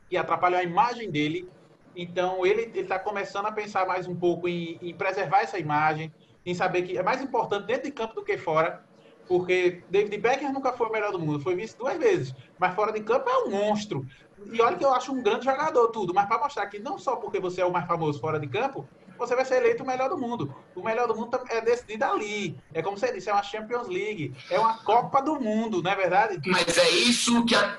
que 0.09 0.17
atrapalham 0.17 0.61
a 0.61 0.63
imagem 0.63 1.11
dele 1.11 1.49
então, 1.97 2.45
ele 2.45 2.63
está 2.79 2.99
começando 2.99 3.47
a 3.47 3.53
pensar 3.53 3.87
mais 3.87 4.09
um 4.09 4.17
pouco 4.17 4.49
em, 4.49 4.79
em, 4.83 4.95
preservar 4.95 5.43
essa 5.43 5.59
imagem, 5.59 6.13
em 6.45 6.55
saber 6.55 6.83
que 6.83 6.99
é 6.99 7.03
mais 7.03 7.23
importante 7.23 7.67
dentro 7.67 7.85
de 7.85 7.93
campo 7.93 8.15
do 8.15 8.25
que 8.25 8.37
fora, 8.37 8.85
porque 9.29 9.83
David 9.89 10.19
Beckham 10.19 10.53
nunca 10.53 10.73
foi 10.73 10.89
o 10.89 10.93
melhor 10.93 11.13
do 11.13 11.21
mundo, 11.21 11.41
foi 11.41 11.55
visto 11.55 11.79
duas 11.79 11.97
vezes, 11.97 12.35
mas 12.59 12.75
fora 12.75 12.93
de 12.93 13.01
campo 13.01 13.31
é 13.31 13.45
um 13.45 13.51
monstro. 13.51 14.05
E 14.53 14.61
olha 14.61 14.77
que 14.77 14.85
eu 14.85 14.93
acho 14.93 15.13
um 15.13 15.23
grande 15.23 15.45
jogador, 15.45 15.89
tudo, 15.89 16.13
mas 16.13 16.27
para 16.27 16.39
mostrar 16.39 16.67
que 16.67 16.79
não 16.81 16.99
só 16.99 17.17
porque 17.17 17.39
você 17.39 17.61
é 17.61 17.65
o 17.65 17.73
mais 17.73 17.87
famoso 17.87 18.21
fora 18.21 18.41
de 18.41 18.49
campo, 18.49 18.87
você 19.19 19.35
vai 19.35 19.45
ser 19.45 19.57
eleito 19.57 19.83
o 19.83 19.87
melhor 19.87 20.09
do 20.09 20.19
mundo. 20.19 20.55
O 20.75 20.83
melhor 20.83 21.07
do 21.07 21.15
mundo 21.15 21.41
é 21.49 21.61
decidido 21.61 22.05
ali. 22.05 22.57
É 22.73 22.83
como 22.83 22.97
você 22.97 23.13
disse, 23.13 23.31
é 23.31 23.33
uma 23.33 23.43
Champions 23.43 23.89
League, 23.89 24.35
é 24.51 24.59
uma 24.59 24.79
Copa 24.79 25.23
do 25.23 25.41
Mundo, 25.41 25.83
não 25.83 25.91
é 25.91 25.97
verdade? 25.97 26.41
Mas 26.47 26.77
é 26.77 26.89
isso 26.91 27.45
que 27.45 27.55
a, 27.55 27.77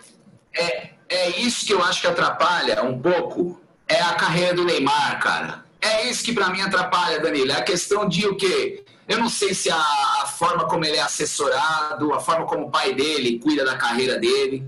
é, 0.56 0.92
é 1.10 1.30
isso 1.40 1.66
que 1.66 1.74
eu 1.74 1.84
acho 1.84 2.02
que 2.02 2.08
atrapalha 2.08 2.84
um 2.84 3.00
pouco 3.00 3.62
é 3.88 4.00
a 4.02 4.14
carreira 4.14 4.54
do 4.54 4.66
Neymar, 4.66 5.20
cara. 5.20 5.66
É 5.82 6.10
isso 6.10 6.24
que 6.24 6.34
para 6.34 6.50
mim 6.50 6.62
atrapalha, 6.62 7.20
Danilo. 7.20 7.52
É 7.52 7.58
a 7.58 7.64
questão 7.64 8.08
de 8.08 8.26
o 8.26 8.36
quê? 8.36 8.84
Eu 9.08 9.20
não 9.20 9.30
sei 9.30 9.54
se 9.54 9.70
a, 9.70 10.26
forma 10.26 10.66
como 10.68 10.84
ele 10.84 10.98
é 10.98 11.02
assessorado, 11.02 12.14
a 12.14 12.20
forma 12.20 12.46
como 12.46 12.66
o 12.66 12.72
pai 12.72 12.94
dele 12.94 13.40
cuida 13.40 13.64
da 13.64 13.78
carreira 13.78 14.18
dele, 14.18 14.66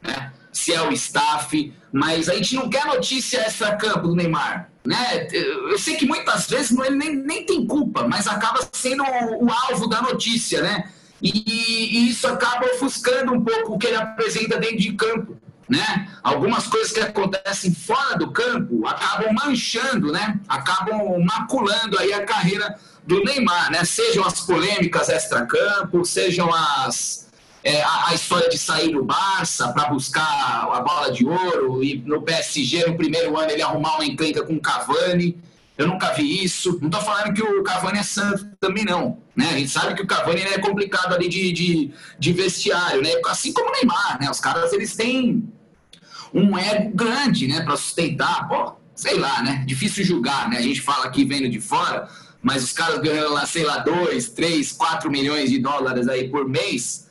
né? 0.00 0.32
se 0.52 0.72
é 0.72 0.80
o 0.80 0.92
staff, 0.92 1.74
mas 1.92 2.28
a 2.28 2.34
gente 2.34 2.54
não 2.54 2.70
quer 2.70 2.86
notícia 2.86 3.40
extra-campo 3.40 4.08
do 4.08 4.14
Neymar. 4.14 4.70
Né? 4.84 5.28
Eu 5.32 5.78
sei 5.78 5.96
que 5.96 6.06
muitas 6.06 6.46
vezes 6.46 6.76
ele 6.78 6.96
nem, 6.96 7.16
nem 7.16 7.46
tem 7.46 7.66
culpa, 7.66 8.06
mas 8.06 8.26
acaba 8.26 8.60
sendo 8.72 9.02
o, 9.02 9.46
o 9.46 9.50
alvo 9.50 9.86
da 9.86 10.02
notícia, 10.02 10.60
né? 10.60 10.90
E, 11.22 11.30
e, 11.30 12.10
isso 12.10 12.26
acaba 12.26 12.66
ofuscando 12.66 13.32
um 13.32 13.42
pouco 13.42 13.74
o 13.74 13.78
que 13.78 13.86
ele 13.86 13.96
apresenta 13.96 14.58
dentro 14.58 14.76
de 14.76 14.92
campo 14.92 15.38
né? 15.68 16.08
Algumas 16.22 16.66
coisas 16.66 16.92
que 16.92 17.00
acontecem 17.00 17.74
fora 17.74 18.16
do 18.16 18.30
campo 18.30 18.86
acabam 18.86 19.32
manchando, 19.32 20.12
né? 20.12 20.38
Acabam 20.48 21.18
maculando 21.24 21.98
aí 21.98 22.12
a 22.12 22.24
carreira 22.24 22.78
do 23.06 23.22
Neymar, 23.24 23.70
né? 23.70 23.84
Sejam 23.84 24.24
as 24.24 24.40
polêmicas 24.40 25.08
extra-campo, 25.08 26.04
sejam 26.04 26.52
as 26.52 27.23
é, 27.64 27.80
a, 27.80 28.08
a, 28.10 28.14
história 28.14 28.50
de 28.50 28.58
sair 28.58 28.92
do 28.92 29.02
Barça 29.02 29.72
para 29.72 29.88
buscar 29.88 30.68
a 30.70 30.80
bola 30.80 31.10
de 31.10 31.24
ouro 31.24 31.82
e 31.82 31.96
no 31.96 32.20
PSG 32.20 32.86
no 32.86 32.94
primeiro 32.94 33.34
ano 33.38 33.50
ele 33.50 33.62
arrumar 33.62 33.94
uma 33.94 34.04
encrenca 34.04 34.44
com 34.44 34.52
o 34.52 34.60
Cavani. 34.60 35.42
Eu 35.76 35.88
nunca 35.88 36.12
vi 36.12 36.44
isso. 36.44 36.78
Não 36.80 36.88
estou 36.88 37.00
falando 37.00 37.32
que 37.32 37.42
o 37.42 37.62
Cavani 37.62 37.98
é 37.98 38.02
santo 38.02 38.46
também, 38.60 38.84
não. 38.84 39.18
Né? 39.34 39.48
A 39.48 39.58
gente 39.58 39.70
sabe 39.70 39.94
que 39.94 40.02
o 40.02 40.06
Cavani 40.06 40.42
é 40.42 40.58
complicado 40.58 41.14
ali 41.14 41.26
de, 41.26 41.52
de, 41.52 41.90
de, 42.18 42.32
vestiário, 42.34 43.02
né? 43.02 43.10
Assim 43.26 43.52
como 43.52 43.70
o 43.70 43.72
Neymar, 43.72 44.20
né? 44.20 44.30
Os 44.30 44.38
caras, 44.38 44.72
eles 44.74 44.94
têm 44.94 45.50
um 46.34 46.56
ego 46.56 46.94
grande, 46.94 47.48
né? 47.48 47.62
Para 47.62 47.76
sustentar. 47.76 48.46
Pô, 48.46 48.74
sei 48.94 49.18
lá, 49.18 49.42
né? 49.42 49.64
Difícil 49.66 50.04
julgar, 50.04 50.50
né? 50.50 50.58
A 50.58 50.62
gente 50.62 50.82
fala 50.82 51.06
aqui 51.06 51.24
vendo 51.24 51.48
de 51.48 51.60
fora, 51.60 52.08
mas 52.42 52.62
os 52.62 52.72
caras 52.72 53.00
ganhando 53.00 53.32
lá, 53.32 53.46
sei 53.46 53.64
lá, 53.64 53.78
2, 53.78 54.28
3, 54.28 54.70
4 54.70 55.10
milhões 55.10 55.50
de 55.50 55.58
dólares 55.58 56.06
aí 56.06 56.28
por 56.28 56.46
mês 56.46 57.04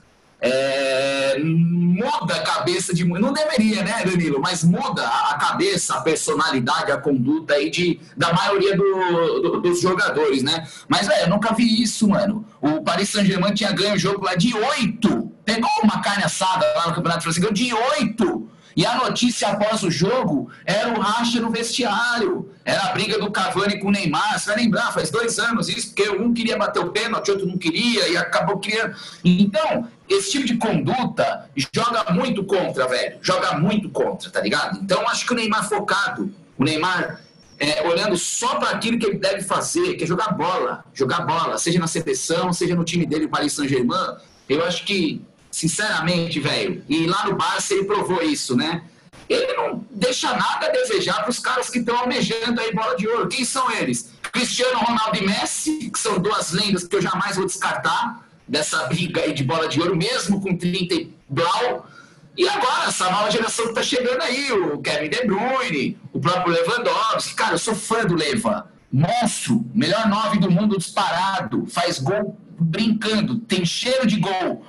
é, 0.45 1.39
muda 1.39 2.36
a 2.36 2.41
cabeça 2.41 2.93
de 2.93 3.06
não 3.06 3.32
deveria, 3.32 3.82
né, 3.82 4.03
Danilo? 4.03 4.41
Mas 4.41 4.62
muda 4.62 5.01
a 5.01 5.36
cabeça, 5.36 5.95
a 5.95 6.01
personalidade, 6.01 6.91
a 6.91 6.97
conduta 6.97 7.53
aí 7.53 7.69
de, 7.69 7.97
da 8.17 8.34
maioria 8.34 8.75
do, 8.75 9.39
do, 9.41 9.62
dos 9.62 9.79
jogadores, 9.79 10.43
né? 10.43 10.67
Mas 10.89 11.08
velho, 11.08 11.21
eu 11.23 11.29
nunca 11.29 11.53
vi 11.53 11.82
isso, 11.82 12.10
mano. 12.10 12.45
O 12.62 12.84
Paris 12.84 13.10
Saint-Germain 13.10 13.53
tinha 13.53 13.71
ganho 13.71 13.95
o 13.95 13.97
jogo 13.97 14.25
lá 14.25 14.36
de 14.36 14.53
oito. 14.53 15.32
Pegou 15.45 15.69
uma 15.82 16.01
carne 16.01 16.25
assada 16.25 16.65
lá 16.75 16.88
no 16.89 16.95
Campeonato 16.95 17.23
Francês, 17.23 17.53
de 17.53 17.73
oito. 17.73 18.49
E 18.75 18.86
a 18.86 18.95
notícia 18.95 19.49
após 19.49 19.83
o 19.83 19.91
jogo 19.91 20.49
era 20.65 20.89
o 20.89 20.99
racha 20.99 21.39
no 21.39 21.49
vestiário. 21.49 22.51
Era 22.65 22.89
a 22.89 22.93
briga 22.93 23.19
do 23.19 23.29
Cavani 23.31 23.79
com 23.79 23.89
o 23.89 23.91
Neymar. 23.91 24.39
Você 24.39 24.47
vai 24.47 24.63
lembrar, 24.63 24.91
faz 24.91 25.12
dois 25.12 25.38
anos 25.38 25.69
isso, 25.69 25.93
porque 25.93 26.09
um 26.09 26.33
queria 26.33 26.57
bater 26.57 26.79
o 26.79 26.91
pênalti, 26.91 27.29
outro 27.29 27.45
não 27.45 27.57
queria, 27.57 28.07
e 28.07 28.17
acabou 28.17 28.57
criando. 28.57 28.95
Então, 29.23 29.88
esse 30.09 30.31
tipo 30.31 30.45
de 30.45 30.55
conduta 30.57 31.49
joga 31.73 32.12
muito 32.12 32.43
contra, 32.43 32.88
velho. 32.88 33.17
Joga 33.21 33.57
muito 33.57 33.89
contra, 33.89 34.29
tá 34.29 34.41
ligado? 34.41 34.79
Então, 34.81 35.07
acho 35.07 35.25
que 35.25 35.33
o 35.33 35.36
Neymar 35.36 35.67
focado, 35.67 36.33
o 36.57 36.63
Neymar 36.63 37.21
é, 37.59 37.88
olhando 37.88 38.17
só 38.17 38.55
para 38.55 38.71
aquilo 38.71 38.97
que 38.97 39.05
ele 39.05 39.17
deve 39.17 39.41
fazer, 39.41 39.95
que 39.95 40.03
é 40.03 40.07
jogar 40.07 40.33
bola. 40.33 40.83
Jogar 40.93 41.21
bola, 41.21 41.57
seja 41.57 41.79
na 41.79 41.88
seleção, 41.88 42.51
seja 42.51 42.75
no 42.75 42.83
time 42.83 43.05
dele, 43.05 43.27
Paris 43.27 43.53
Saint-Germain. 43.53 44.17
Eu 44.49 44.65
acho 44.65 44.83
que 44.86 45.21
Sinceramente, 45.53 46.39
velho. 46.39 46.83
E 46.89 47.05
lá 47.05 47.27
no 47.27 47.35
Barça 47.35 47.75
ele 47.75 47.85
provou 47.85 48.23
isso, 48.23 48.57
né? 48.57 48.81
Ele 49.29 49.53
não 49.53 49.85
deixa 49.91 50.35
nada 50.35 50.65
a 50.65 50.71
desejar 50.71 51.21
para 51.21 51.29
os 51.29 51.37
caras 51.37 51.69
que 51.69 51.77
estão 51.77 51.95
almejando 51.95 52.59
aí 52.59 52.73
bola 52.73 52.97
de 52.97 53.07
ouro. 53.07 53.27
Quem 53.27 53.45
são 53.45 53.69
eles? 53.71 54.11
Cristiano 54.31 54.79
Ronaldo 54.79 55.15
e 55.15 55.27
Messi, 55.27 55.91
que 55.91 55.99
são 55.99 56.17
duas 56.17 56.53
lendas 56.53 56.87
que 56.87 56.95
eu 56.95 57.01
jamais 57.03 57.35
vou 57.35 57.45
descartar 57.45 58.27
dessa 58.47 58.85
briga 58.85 59.21
aí 59.21 59.31
de 59.31 59.43
bola 59.43 59.67
de 59.67 59.79
ouro, 59.79 59.95
mesmo 59.95 60.41
com 60.41 60.57
30 60.57 60.95
e 60.95 61.13
blau. 61.29 61.87
E 62.35 62.49
agora, 62.49 62.87
essa 62.87 63.11
nova 63.11 63.29
geração 63.29 63.65
que 63.65 63.71
está 63.73 63.83
chegando 63.83 64.23
aí, 64.23 64.51
o 64.51 64.79
Kevin 64.79 65.09
De 65.09 65.23
Bruyne, 65.23 65.99
o 66.11 66.19
próprio 66.19 66.51
Lewandowski. 66.51 67.35
Cara, 67.35 67.53
eu 67.53 67.59
sou 67.59 67.75
fã 67.75 68.03
do 68.03 68.15
Leva. 68.15 68.71
Monstro, 68.91 69.63
melhor 69.71 70.07
nove 70.09 70.39
do 70.39 70.49
mundo 70.49 70.79
disparado, 70.79 71.67
faz 71.67 71.99
gol 71.99 72.39
brincando, 72.59 73.37
tem 73.37 73.63
cheiro 73.63 74.07
de 74.07 74.17
gol. 74.17 74.65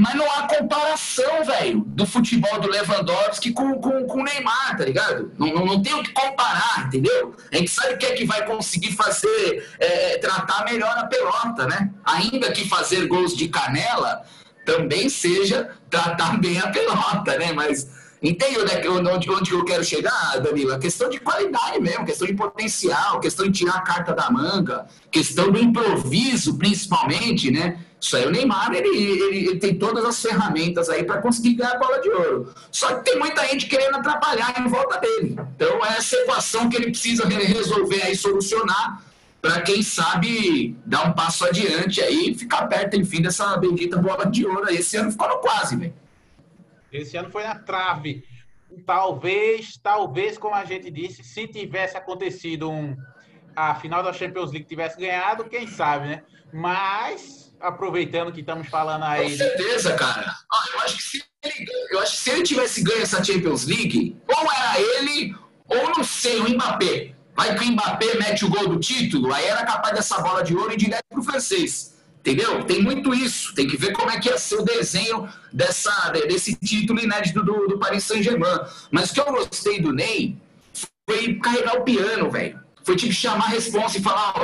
Mas 0.00 0.14
não 0.14 0.24
há 0.32 0.48
comparação, 0.48 1.44
velho, 1.44 1.84
do 1.88 2.06
futebol 2.06 2.58
do 2.58 2.70
Lewandowski 2.70 3.52
com, 3.52 3.74
com, 3.74 4.06
com 4.06 4.20
o 4.20 4.24
Neymar, 4.24 4.74
tá 4.78 4.84
ligado? 4.86 5.30
Não, 5.38 5.48
não, 5.48 5.66
não 5.66 5.82
tem 5.82 5.92
o 5.92 6.02
que 6.02 6.10
comparar, 6.12 6.86
entendeu? 6.86 7.36
A 7.52 7.56
gente 7.56 7.70
sabe 7.70 7.98
que 7.98 8.06
é 8.06 8.12
que 8.12 8.24
vai 8.24 8.46
conseguir 8.46 8.92
fazer, 8.92 9.68
é, 9.78 10.16
tratar 10.16 10.64
melhor 10.64 10.96
a 10.96 11.04
pelota, 11.04 11.66
né? 11.66 11.90
Ainda 12.02 12.50
que 12.50 12.66
fazer 12.66 13.06
gols 13.08 13.36
de 13.36 13.48
canela 13.48 14.24
também 14.64 15.10
seja 15.10 15.70
tratar 15.90 16.40
bem 16.40 16.58
a 16.58 16.68
pelota, 16.68 17.36
né? 17.36 17.52
Mas 17.52 17.86
Entende 18.22 18.58
onde, 18.58 19.08
onde, 19.08 19.30
onde 19.30 19.52
eu 19.52 19.64
quero 19.64 19.82
chegar, 19.82 20.38
Danilo? 20.40 20.74
A 20.74 20.78
questão 20.78 21.08
de 21.08 21.18
qualidade 21.18 21.80
mesmo, 21.80 22.04
questão 22.04 22.26
de 22.26 22.34
potencial, 22.34 23.18
questão 23.18 23.46
de 23.46 23.52
tirar 23.52 23.76
a 23.76 23.80
carta 23.80 24.12
da 24.12 24.30
manga, 24.30 24.86
questão 25.10 25.50
do 25.50 25.58
improviso, 25.58 26.58
principalmente, 26.58 27.50
né? 27.50 27.80
Isso 27.98 28.16
aí, 28.16 28.26
o 28.26 28.30
Neymar, 28.30 28.72
ele, 28.74 28.88
ele, 28.88 29.48
ele 29.48 29.58
tem 29.58 29.74
todas 29.74 30.04
as 30.04 30.20
ferramentas 30.20 30.88
aí 30.88 31.02
para 31.02 31.20
conseguir 31.20 31.54
ganhar 31.54 31.72
a 31.72 31.78
bola 31.78 32.00
de 32.00 32.10
ouro. 32.10 32.54
Só 32.70 32.94
que 32.94 33.10
tem 33.10 33.18
muita 33.18 33.46
gente 33.46 33.66
querendo 33.66 33.96
atrapalhar 33.96 34.54
em 34.58 34.68
volta 34.68 34.98
dele. 34.98 35.36
Então, 35.56 35.84
é 35.84 35.96
essa 35.96 36.16
equação 36.16 36.68
que 36.68 36.76
ele 36.76 36.90
precisa 36.90 37.26
resolver 37.26 38.02
aí, 38.02 38.16
solucionar, 38.16 39.02
para 39.40 39.62
quem 39.62 39.82
sabe 39.82 40.76
dar 40.84 41.08
um 41.08 41.12
passo 41.12 41.44
adiante 41.46 42.02
aí 42.02 42.30
e 42.30 42.34
ficar 42.34 42.66
perto, 42.66 42.96
enfim, 42.96 43.22
dessa 43.22 43.56
bendita 43.56 43.96
bola 43.96 44.26
de 44.26 44.46
ouro 44.46 44.66
aí. 44.66 44.76
Esse 44.76 44.96
ano 44.96 45.10
ficou 45.10 45.28
quase, 45.38 45.76
velho. 45.76 45.94
Esse 46.92 47.16
ano 47.16 47.30
foi 47.30 47.44
na 47.44 47.54
trave. 47.54 48.24
Talvez, 48.86 49.78
talvez, 49.82 50.38
como 50.38 50.54
a 50.54 50.64
gente 50.64 50.90
disse, 50.90 51.24
se 51.24 51.46
tivesse 51.48 51.96
acontecido 51.96 52.70
um, 52.70 52.96
a 53.54 53.74
final 53.74 54.02
da 54.02 54.12
Champions 54.12 54.52
League 54.52 54.66
tivesse 54.66 54.98
ganhado, 54.98 55.44
quem 55.44 55.66
sabe, 55.66 56.08
né? 56.08 56.22
Mas, 56.52 57.54
aproveitando 57.60 58.32
que 58.32 58.40
estamos 58.40 58.68
falando 58.68 59.04
aí. 59.04 59.30
Com 59.30 59.36
certeza, 59.36 59.94
cara. 59.94 60.34
Eu 60.74 60.80
acho 60.80 60.96
que 60.96 61.02
se 61.02 61.24
ele, 61.42 61.66
eu 61.90 62.00
acho 62.00 62.12
que 62.12 62.18
se 62.18 62.30
ele 62.30 62.42
tivesse 62.42 62.82
ganho 62.82 63.02
essa 63.02 63.22
Champions 63.22 63.66
League, 63.66 64.16
ou 64.28 64.52
era 64.52 64.80
ele, 64.80 65.34
ou 65.68 65.90
não 65.96 66.04
sei, 66.04 66.40
o 66.40 66.48
Mbappé. 66.48 67.14
Vai 67.36 67.56
que 67.56 67.64
o 67.64 67.72
Mbappé 67.72 68.18
mete 68.18 68.44
o 68.44 68.50
gol 68.50 68.68
do 68.68 68.78
título, 68.78 69.32
aí 69.32 69.46
era 69.46 69.64
capaz 69.64 69.94
dessa 69.94 70.20
bola 70.20 70.42
de 70.42 70.54
ouro 70.54 70.72
ir 70.72 70.76
direto 70.76 71.04
pro 71.08 71.22
francês. 71.22 71.99
Entendeu? 72.20 72.64
Tem 72.64 72.82
muito 72.82 73.14
isso. 73.14 73.54
Tem 73.54 73.66
que 73.66 73.76
ver 73.76 73.92
como 73.92 74.10
é 74.10 74.20
que 74.20 74.28
ia 74.28 74.38
ser 74.38 74.56
o 74.56 74.62
desenho 74.62 75.28
dessa, 75.52 76.10
desse 76.28 76.54
título 76.54 77.00
inédito 77.00 77.42
do, 77.42 77.66
do 77.66 77.78
Paris 77.78 78.04
Saint-Germain. 78.04 78.60
Mas 78.90 79.10
o 79.10 79.14
que 79.14 79.20
eu 79.20 79.32
gostei 79.32 79.80
do 79.80 79.92
Ney 79.92 80.36
foi 81.08 81.34
carregar 81.36 81.78
o 81.78 81.82
piano, 81.82 82.30
velho. 82.30 82.60
Foi 82.84 82.94
tipo 82.94 83.12
chamar 83.12 83.46
a 83.46 83.48
responsa 83.48 83.98
e 83.98 84.02
falar, 84.02 84.34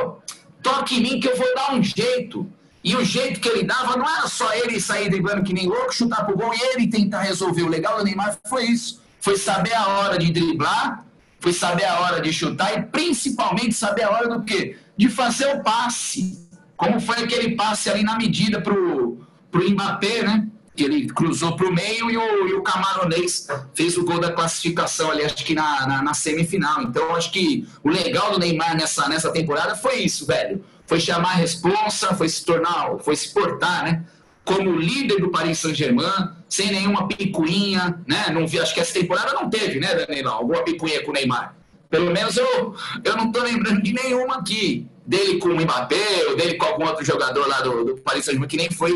toque 0.62 0.96
em 0.96 1.02
mim 1.02 1.20
que 1.20 1.28
eu 1.28 1.36
vou 1.36 1.54
dar 1.54 1.74
um 1.74 1.82
jeito. 1.82 2.50
E 2.82 2.96
o 2.96 3.04
jeito 3.04 3.40
que 3.40 3.48
ele 3.48 3.64
dava 3.64 3.96
não 3.96 4.08
era 4.08 4.26
só 4.26 4.54
ele 4.54 4.80
sair 4.80 5.10
driblando 5.10 5.42
que 5.42 5.52
nem 5.52 5.66
louco, 5.66 5.92
chutar 5.92 6.24
pro 6.24 6.36
gol 6.36 6.54
e 6.54 6.60
ele 6.74 6.86
tentar 6.86 7.22
resolver. 7.22 7.62
O 7.62 7.68
legal 7.68 7.98
do 7.98 8.04
Neymar 8.04 8.38
foi 8.48 8.64
isso. 8.64 9.02
Foi 9.20 9.36
saber 9.36 9.74
a 9.74 9.88
hora 9.88 10.18
de 10.18 10.30
driblar, 10.30 11.04
foi 11.40 11.52
saber 11.52 11.84
a 11.84 12.00
hora 12.00 12.20
de 12.20 12.32
chutar 12.32 12.78
e 12.78 12.82
principalmente 12.82 13.74
saber 13.74 14.04
a 14.04 14.10
hora 14.10 14.28
do 14.28 14.44
quê? 14.44 14.78
De 14.96 15.08
fazer 15.08 15.46
o 15.56 15.62
passe 15.62 16.45
como 16.76 17.00
foi 17.00 17.16
aquele 17.16 17.54
passe 17.56 17.88
ali 17.88 18.02
na 18.02 18.16
medida 18.16 18.60
para 18.60 18.74
o 18.74 19.26
Mbappé, 19.52 20.22
né? 20.22 20.46
Que 20.76 20.84
ele 20.84 21.06
cruzou 21.06 21.56
para 21.56 21.66
o 21.66 21.72
meio 21.72 22.10
e 22.10 22.16
o, 22.18 22.48
e 22.48 22.52
o 22.52 22.62
camaronês 22.62 23.48
fez 23.74 23.96
o 23.96 24.04
gol 24.04 24.20
da 24.20 24.32
classificação 24.32 25.10
ali, 25.10 25.24
acho 25.24 25.36
que 25.36 25.54
na, 25.54 25.86
na, 25.86 26.02
na, 26.02 26.12
semifinal. 26.12 26.82
Então, 26.82 27.16
acho 27.16 27.32
que 27.32 27.66
o 27.82 27.88
legal 27.88 28.32
do 28.32 28.38
Neymar 28.38 28.76
nessa, 28.76 29.08
nessa 29.08 29.32
temporada 29.32 29.74
foi 29.74 30.00
isso, 30.00 30.26
velho. 30.26 30.62
Foi 30.86 31.00
chamar 31.00 31.30
a 31.30 31.36
responsa, 31.36 32.14
foi 32.14 32.28
se 32.28 32.44
tornar, 32.44 32.98
foi 32.98 33.16
se 33.16 33.32
portar, 33.32 33.84
né? 33.84 34.04
Como 34.44 34.76
líder 34.76 35.18
do 35.18 35.30
Paris 35.30 35.58
Saint-Germain, 35.58 36.28
sem 36.48 36.70
nenhuma 36.70 37.08
picuinha, 37.08 37.98
né? 38.06 38.28
Não 38.30 38.46
vi, 38.46 38.60
acho 38.60 38.74
que 38.74 38.80
essa 38.80 38.92
temporada 38.92 39.32
não 39.32 39.48
teve, 39.48 39.80
né, 39.80 39.94
Danilo? 39.94 40.28
Alguma 40.28 40.62
picuinha 40.62 41.02
com 41.02 41.10
o 41.10 41.14
Neymar. 41.14 41.56
Pelo 41.88 42.12
menos 42.12 42.36
eu, 42.36 42.74
eu 43.02 43.16
não 43.16 43.28
estou 43.28 43.42
lembrando 43.42 43.82
de 43.82 43.94
nenhuma 43.94 44.36
aqui. 44.36 44.86
Dele 45.06 45.38
com 45.38 45.50
o 45.50 45.60
Mbappé, 45.60 46.26
ou 46.28 46.36
dele 46.36 46.54
com 46.54 46.66
algum 46.66 46.84
outro 46.84 47.04
jogador 47.04 47.46
lá 47.46 47.60
do, 47.60 47.84
do 47.84 47.96
Paris 48.02 48.24
Saint-Germain, 48.24 48.48
que 48.48 48.56
nem 48.56 48.70
foi 48.70 48.92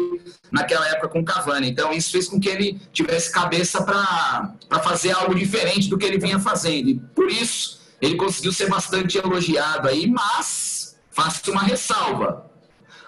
naquela 0.50 0.88
época 0.88 1.08
com 1.08 1.20
o 1.20 1.24
Cavani. 1.24 1.70
Então, 1.70 1.92
isso 1.92 2.10
fez 2.10 2.28
com 2.28 2.40
que 2.40 2.48
ele 2.48 2.80
tivesse 2.92 3.30
cabeça 3.30 3.84
para 3.84 4.82
fazer 4.82 5.12
algo 5.12 5.34
diferente 5.34 5.88
do 5.88 5.96
que 5.96 6.04
ele 6.04 6.18
vinha 6.18 6.40
fazendo. 6.40 6.88
E 6.88 6.94
por 7.14 7.30
isso, 7.30 7.80
ele 8.00 8.16
conseguiu 8.16 8.52
ser 8.52 8.68
bastante 8.68 9.18
elogiado 9.18 9.88
aí, 9.88 10.08
mas 10.08 10.98
faço 11.10 11.50
uma 11.52 11.62
ressalva. 11.62 12.50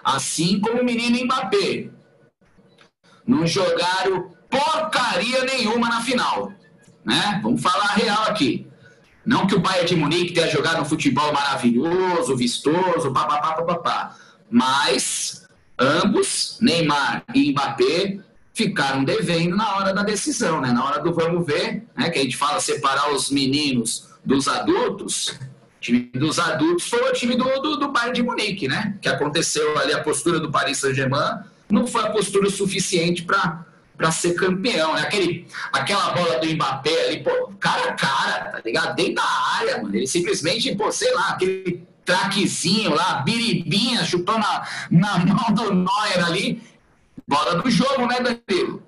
Assim 0.03 0.59
como 0.61 0.81
o 0.81 0.85
menino 0.85 1.23
Mbappé, 1.25 1.89
não 3.25 3.45
jogaram 3.45 4.31
porcaria 4.49 5.43
nenhuma 5.45 5.89
na 5.89 6.01
final. 6.01 6.51
Né? 7.03 7.39
Vamos 7.41 7.61
falar 7.61 7.85
a 7.85 7.93
real 7.93 8.23
aqui. 8.23 8.67
Não 9.25 9.47
que 9.47 9.55
o 9.55 9.59
Bayern 9.59 9.87
de 9.87 9.95
Munique 9.95 10.33
tenha 10.33 10.49
jogado 10.49 10.81
um 10.81 10.85
futebol 10.85 11.31
maravilhoso, 11.31 12.35
vistoso, 12.35 13.11
papapá, 13.11 13.53
papapá. 13.53 14.15
Mas 14.49 15.47
ambos, 15.79 16.57
Neymar 16.61 17.23
e 17.33 17.51
Mbappé, 17.51 18.19
ficaram 18.53 19.03
devendo 19.03 19.55
na 19.55 19.77
hora 19.77 19.93
da 19.93 20.03
decisão, 20.03 20.61
né? 20.61 20.71
Na 20.71 20.83
hora 20.85 21.01
do 21.01 21.13
vamos 21.13 21.45
ver, 21.45 21.83
né? 21.97 22.09
Que 22.09 22.19
a 22.19 22.21
gente 22.21 22.37
fala 22.37 22.59
separar 22.59 23.11
os 23.11 23.31
meninos 23.31 24.09
dos 24.23 24.47
adultos. 24.47 25.29
O 25.29 25.81
time 25.81 26.11
dos 26.13 26.37
adultos 26.37 26.87
foi 26.87 27.09
o 27.09 27.13
time 27.13 27.35
do, 27.35 27.45
do, 27.61 27.77
do 27.77 27.91
Bayern 27.91 28.13
de 28.13 28.23
Munique, 28.23 28.67
né? 28.67 28.97
Que 29.01 29.09
aconteceu 29.09 29.77
ali 29.79 29.93
a 29.93 30.03
postura 30.03 30.39
do 30.39 30.51
Paris 30.51 30.77
Saint-Germain. 30.77 31.39
Não 31.69 31.87
foi 31.87 32.03
a 32.03 32.09
postura 32.09 32.49
suficiente 32.49 33.23
para 33.23 33.65
para 33.97 34.11
ser 34.11 34.33
campeão. 34.33 34.93
Né? 34.93 35.01
Aquele, 35.01 35.47
aquela 35.71 36.11
bola 36.11 36.39
do 36.39 36.47
Mbappé 36.47 37.07
ali, 37.07 37.23
pô, 37.23 37.53
cara 37.59 37.91
a 37.91 37.93
cara, 37.93 38.51
tá 38.51 38.61
ligado? 38.65 38.95
Dentro 38.95 39.15
da 39.15 39.23
área, 39.57 39.81
mano. 39.81 39.95
Ele 39.95 40.07
simplesmente, 40.07 40.75
pô, 40.75 40.91
sei 40.91 41.13
lá, 41.13 41.29
aquele 41.29 41.83
traquezinho 42.05 42.93
lá, 42.93 43.21
biribinha, 43.21 44.03
chutou 44.03 44.37
na, 44.37 44.67
na 44.91 45.17
mão 45.25 45.53
do 45.53 45.73
Neuer 45.73 46.25
ali. 46.25 46.61
Bola 47.27 47.55
do 47.55 47.69
jogo, 47.69 48.05
né, 48.05 48.17
Danilo? 48.19 48.83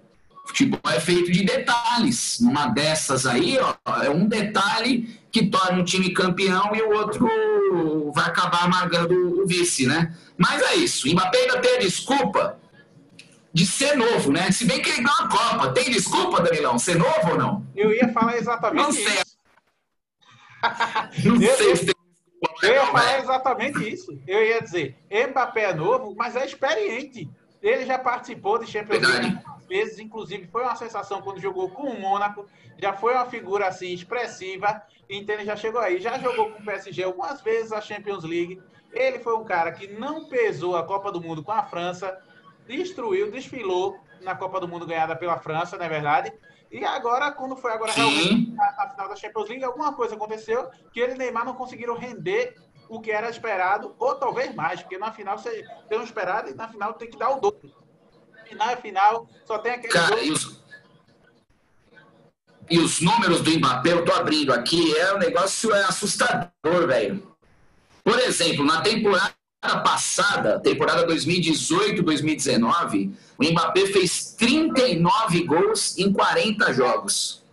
Futebol 0.45 0.91
é 0.91 0.99
feito 0.99 1.31
de 1.31 1.43
detalhes. 1.43 2.39
Numa 2.39 2.67
dessas 2.67 3.25
aí, 3.25 3.57
ó, 3.59 4.03
é 4.03 4.09
um 4.09 4.27
detalhe 4.27 5.19
que 5.31 5.47
torna 5.47 5.79
um 5.79 5.83
time 5.83 6.11
campeão 6.11 6.75
e 6.75 6.81
o 6.81 6.93
outro 6.93 7.27
vai 8.13 8.25
acabar 8.25 8.63
amargando 8.63 9.41
o 9.41 9.47
vice, 9.47 9.85
né? 9.85 10.13
Mas 10.37 10.61
é 10.61 10.75
isso. 10.75 11.09
Mbappé 11.09 11.37
ainda 11.39 11.59
tem 11.59 11.75
a 11.75 11.79
desculpa 11.79 12.57
de 13.55 13.65
ser 13.65 13.95
novo, 13.95 14.33
né? 14.33 14.51
Se 14.51 14.65
bem 14.65 14.81
que 14.81 14.89
ele 14.89 15.01
ganhou 15.01 15.17
a 15.17 15.29
Copa. 15.29 15.71
Tem 15.71 15.89
desculpa, 15.89 16.41
Danilão? 16.41 16.77
Ser 16.77 16.97
novo 16.97 17.31
ou 17.31 17.37
não? 17.37 17.67
Eu 17.73 17.93
ia 17.93 18.09
falar 18.09 18.35
exatamente 18.35 18.83
não 18.83 18.91
sei. 18.91 19.05
isso. 19.05 19.37
não 21.29 21.41
eu, 21.41 21.57
sei 21.57 21.75
se 21.77 21.85
tem 21.85 21.95
desculpa. 21.95 22.65
Eu 22.65 22.73
ia 22.73 22.85
falar 22.87 23.19
exatamente 23.19 23.93
isso. 23.93 24.19
Eu 24.27 24.43
ia 24.43 24.61
dizer, 24.61 24.97
Mbappé 25.09 25.71
é 25.71 25.73
novo, 25.73 26.13
mas 26.17 26.35
é 26.35 26.45
experiente. 26.45 27.29
Ele 27.61 27.85
já 27.85 27.97
participou 27.97 28.59
de 28.59 28.69
Champions 28.69 29.01
League 29.01 29.39
vezes, 29.67 29.99
inclusive 29.99 30.47
foi 30.47 30.63
uma 30.63 30.75
sensação 30.75 31.21
quando 31.21 31.41
jogou 31.41 31.69
com 31.69 31.83
o 31.83 31.99
Mônaco, 31.99 32.45
já 32.77 32.93
foi 32.93 33.13
uma 33.13 33.25
figura 33.25 33.67
assim 33.67 33.93
expressiva, 33.93 34.81
então 35.09 35.35
ele 35.35 35.45
já 35.45 35.55
chegou 35.55 35.81
aí, 35.81 35.99
já 35.99 36.17
jogou 36.17 36.51
com 36.51 36.59
o 36.61 36.65
PSG 36.65 37.03
algumas 37.03 37.41
vezes 37.41 37.71
a 37.71 37.81
Champions 37.81 38.23
League. 38.23 38.61
Ele 38.91 39.19
foi 39.19 39.35
um 39.35 39.43
cara 39.43 39.71
que 39.71 39.87
não 39.87 40.25
pesou 40.25 40.75
a 40.75 40.83
Copa 40.83 41.11
do 41.11 41.21
Mundo 41.21 41.43
com 41.43 41.51
a 41.51 41.63
França, 41.63 42.17
destruiu, 42.67 43.31
desfilou 43.31 43.99
na 44.21 44.35
Copa 44.35 44.59
do 44.59 44.67
Mundo 44.67 44.85
ganhada 44.85 45.15
pela 45.15 45.37
França, 45.37 45.77
não 45.77 45.85
é 45.85 45.89
verdade? 45.89 46.33
E 46.71 46.83
agora, 46.83 47.31
quando 47.31 47.55
foi 47.55 47.71
agora 47.71 47.91
realmente 47.91 48.51
na 48.51 48.89
final 48.89 49.09
da 49.09 49.15
Champions 49.15 49.49
League, 49.49 49.63
alguma 49.63 49.93
coisa 49.93 50.15
aconteceu 50.15 50.69
que 50.91 50.99
ele 50.99 51.13
e 51.13 51.17
Neymar 51.17 51.45
não 51.45 51.53
conseguiram 51.53 51.95
render 51.95 52.55
o 52.89 52.99
que 52.99 53.11
era 53.11 53.29
esperado, 53.29 53.95
ou 53.97 54.15
talvez 54.15 54.53
mais, 54.53 54.81
porque 54.81 54.97
na 54.97 55.11
final 55.11 55.37
você 55.37 55.65
tem 55.89 55.99
um 55.99 56.03
esperado 56.03 56.49
e 56.49 56.53
na 56.53 56.67
final 56.67 56.93
tem 56.93 57.09
que 57.09 57.17
dar 57.17 57.29
o 57.31 57.39
dobro. 57.39 57.71
Final 58.47 58.69
é 58.69 58.75
final, 58.75 59.27
só 59.45 59.57
tem 59.57 59.73
aquele. 59.73 59.93
Cara, 59.93 60.21
e 60.23 60.31
os, 60.31 60.63
e 62.69 62.79
os 62.79 63.01
números 63.01 63.41
do 63.41 63.51
Mbappé, 63.51 63.93
eu 63.93 64.05
tô 64.05 64.13
abrindo 64.13 64.53
aqui, 64.53 64.95
é 64.97 65.13
um 65.13 65.17
negócio 65.17 65.73
é 65.73 65.83
assustador, 65.83 66.87
velho. 66.87 67.35
Por 68.03 68.19
exemplo, 68.19 68.63
na 68.63 68.81
temporada 69.65 69.79
passada, 69.79 70.59
temporada 70.59 71.07
2018-2019, 71.07 73.11
o 73.37 73.43
Mbappé 73.43 73.87
fez 73.87 74.33
39 74.37 75.43
gols 75.43 75.97
em 75.97 76.13
40 76.13 76.73
jogos. 76.73 77.43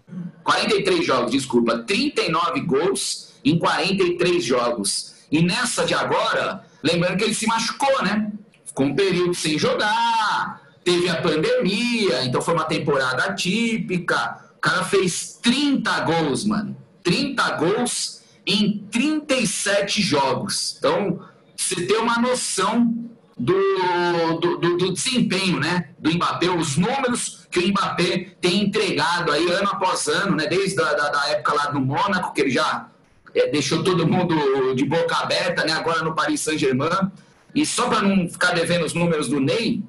43 0.45 1.05
jogos, 1.05 1.33
desculpa. 1.33 1.79
39 1.79 2.61
gols 2.61 3.33
em 3.45 3.59
43 3.59 4.45
jogos. 4.45 5.15
E 5.31 5.43
nessa 5.43 5.85
de 5.85 5.95
agora, 5.95 6.65
lembrando 6.83 7.17
que 7.17 7.25
ele 7.25 7.35
se 7.35 7.47
machucou, 7.47 8.03
né? 8.03 8.31
Ficou 8.67 8.87
um 8.87 8.95
período 8.95 9.35
sem 9.35 9.59
jogar, 9.59 10.61
teve 10.85 11.09
a 11.09 11.21
pandemia, 11.21 12.25
então 12.25 12.43
foi 12.43 12.55
uma 12.55 12.65
temporada 12.65 13.25
atípica. 13.25 14.39
O 14.57 14.61
cara 14.61 14.85
fez 14.85 15.39
30 15.43 16.01
gols, 16.01 16.45
mano. 16.45 16.77
30 17.03 17.51
gols 17.57 18.23
em 18.47 18.87
37 18.91 20.03
jogos. 20.03 20.77
Então, 20.79 21.21
você 21.63 21.87
ter 21.87 21.97
uma 21.97 22.19
noção 22.19 22.95
do, 23.39 24.39
do, 24.41 24.59
do, 24.59 24.77
do, 24.77 24.93
desempenho 24.93 25.59
né, 25.59 25.91
do 25.99 26.13
Mbappé, 26.15 26.51
os 26.51 26.77
números 26.77 27.47
que 27.51 27.59
o 27.59 27.69
Mbappé 27.69 28.35
tem 28.41 28.65
entregado 28.65 29.33
aí 29.33 29.51
ano 29.51 29.71
após 29.71 30.07
ano, 30.07 30.37
né, 30.37 30.47
desde 30.47 30.81
a 30.81 30.93
da, 30.93 31.09
da 31.09 31.29
época 31.29 31.55
lá 31.55 31.67
do 31.67 31.81
Mônaco, 31.81 32.33
que 32.33 32.41
ele 32.43 32.51
já 32.51 32.89
é, 33.35 33.49
deixou 33.49 33.83
todo 33.83 34.07
mundo 34.07 34.75
de 34.75 34.85
boca 34.85 35.17
aberta, 35.17 35.65
né, 35.65 35.73
agora 35.73 36.03
no 36.03 36.15
Paris 36.15 36.41
Saint-Germain. 36.41 37.11
E 37.55 37.67
só 37.67 37.89
para 37.89 38.03
não 38.03 38.29
ficar 38.29 38.53
devendo 38.53 38.85
os 38.85 38.95
números 38.95 39.29
do 39.29 39.41
Ney, 39.41 39.83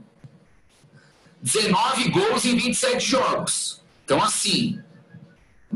19 1.41 2.09
gols 2.09 2.45
em 2.45 2.55
27 2.55 3.05
jogos. 3.05 3.81
Então, 4.05 4.21
assim, 4.21 4.79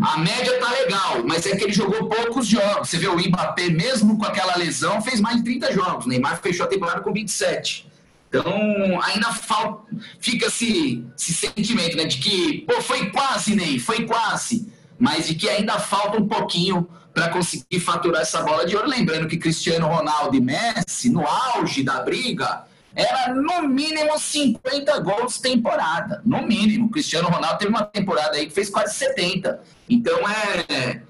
A 0.01 0.17
média 0.19 0.59
tá 0.59 0.69
legal, 0.69 1.23
mas 1.25 1.45
é 1.45 1.55
que 1.55 1.63
ele 1.63 1.73
jogou 1.73 2.07
poucos 2.07 2.45
jogos. 2.45 2.89
Você 2.89 2.97
vê 2.97 3.07
o 3.07 3.17
Mbappé, 3.17 3.69
mesmo 3.69 4.17
com 4.17 4.25
aquela 4.25 4.55
lesão, 4.55 5.01
fez 5.01 5.19
mais 5.19 5.37
de 5.37 5.43
30 5.43 5.73
jogos. 5.73 6.05
O 6.05 6.09
Neymar 6.09 6.39
fechou 6.39 6.65
a 6.65 6.69
temporada 6.69 7.01
com 7.01 7.11
27. 7.11 7.87
Então, 8.29 9.01
ainda 9.03 9.31
falta, 9.31 9.83
fica 10.19 10.47
esse, 10.47 11.03
esse 11.17 11.33
sentimento, 11.33 11.95
né, 11.95 12.05
de 12.05 12.17
que, 12.17 12.59
pô, 12.67 12.81
foi 12.81 13.09
quase, 13.09 13.55
Ney, 13.55 13.79
foi 13.79 14.05
quase, 14.05 14.71
mas 14.99 15.27
de 15.27 15.35
que 15.35 15.49
ainda 15.49 15.79
falta 15.79 16.21
um 16.21 16.27
pouquinho 16.27 16.87
para 17.13 17.29
conseguir 17.29 17.79
faturar 17.79 18.21
essa 18.21 18.41
bola 18.43 18.65
de 18.65 18.75
ouro. 18.75 18.87
Lembrando 18.87 19.27
que 19.27 19.37
Cristiano 19.37 19.87
Ronaldo 19.87 20.35
e 20.35 20.41
Messi, 20.41 21.09
no 21.09 21.25
auge 21.25 21.81
da 21.81 22.01
briga, 22.01 22.65
era 22.97 23.31
no 23.31 23.67
mínimo 23.67 24.17
50 24.17 24.99
gols 25.01 25.39
temporada. 25.39 26.19
No 26.25 26.41
mínimo. 26.41 26.89
Cristiano 26.89 27.29
Ronaldo 27.29 27.59
teve 27.59 27.69
uma 27.69 27.85
temporada 27.85 28.35
aí 28.35 28.47
que 28.47 28.53
fez 28.53 28.71
quase 28.71 28.95
70. 28.95 29.61
Então 29.87 30.17
é, 30.27 31.01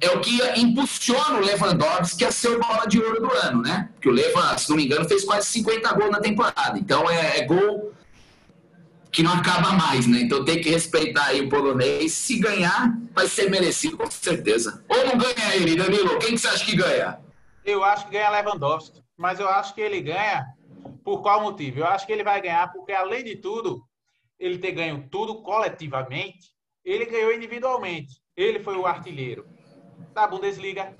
é 0.00 0.10
o 0.10 0.20
que 0.20 0.40
impulsiona 0.56 1.40
o 1.40 1.44
Lewandowski 1.44 2.24
a 2.24 2.30
ser 2.30 2.50
o 2.50 2.60
bola 2.60 2.86
de 2.86 3.00
ouro 3.00 3.20
do 3.20 3.32
ano, 3.32 3.62
né? 3.62 3.88
Porque 3.94 4.08
o 4.08 4.12
Leva, 4.12 4.56
se 4.56 4.70
não 4.70 4.76
me 4.76 4.84
engano, 4.86 5.08
fez 5.08 5.24
quase 5.24 5.48
50 5.48 5.92
gols 5.94 6.12
na 6.12 6.20
temporada. 6.20 6.78
Então 6.78 7.10
é, 7.10 7.40
é 7.40 7.44
gol 7.44 7.92
que 9.10 9.24
não 9.24 9.32
acaba 9.32 9.72
mais, 9.72 10.06
né? 10.06 10.20
Então 10.20 10.44
tem 10.44 10.60
que 10.60 10.70
respeitar 10.70 11.26
aí 11.26 11.40
o 11.40 11.48
polonês. 11.48 12.12
Se 12.12 12.38
ganhar, 12.38 12.96
vai 13.12 13.26
ser 13.26 13.50
merecido, 13.50 13.96
com 13.96 14.08
certeza. 14.08 14.84
Ou 14.88 15.04
não 15.04 15.18
ganha 15.18 15.56
ele, 15.56 15.74
Danilo? 15.74 16.16
Quem 16.20 16.34
que 16.34 16.38
você 16.38 16.46
acha 16.46 16.64
que 16.64 16.76
ganha? 16.76 17.18
Eu 17.64 17.82
acho 17.82 18.06
que 18.06 18.12
ganha 18.12 18.30
Lewandowski. 18.30 19.02
Mas 19.16 19.40
eu 19.40 19.48
acho 19.48 19.74
que 19.74 19.80
ele 19.80 20.00
ganha 20.00 20.53
por 21.04 21.22
qual 21.22 21.40
motivo? 21.40 21.80
Eu 21.80 21.86
acho 21.86 22.06
que 22.06 22.12
ele 22.12 22.24
vai 22.24 22.40
ganhar 22.40 22.72
porque, 22.72 22.92
além 22.92 23.24
de 23.24 23.36
tudo, 23.36 23.82
ele 24.38 24.58
ter 24.58 24.72
ganho 24.72 25.08
tudo 25.10 25.42
coletivamente, 25.42 26.50
ele 26.84 27.06
ganhou 27.06 27.32
individualmente. 27.32 28.20
Ele 28.36 28.58
foi 28.60 28.76
o 28.76 28.86
artilheiro 28.86 29.46
da 30.12 30.26
Bundesliga, 30.26 30.96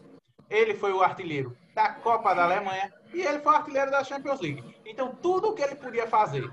ele 0.49 0.75
foi 0.75 0.93
o 0.93 1.03
artilheiro 1.03 1.57
da 1.75 1.89
Copa 1.89 2.35
da 2.35 2.45
Alemanha 2.45 2.93
e 3.13 3.21
ele 3.21 3.41
foi 3.41 3.53
o 3.53 3.57
artilheiro 3.57 3.91
da 3.91 4.05
Champions 4.05 4.41
League. 4.41 4.63
Então, 4.87 5.15
tudo 5.15 5.49
o 5.49 5.55
que 5.55 5.63
ele 5.63 5.75
podia 5.75 6.07
fazer 6.07 6.49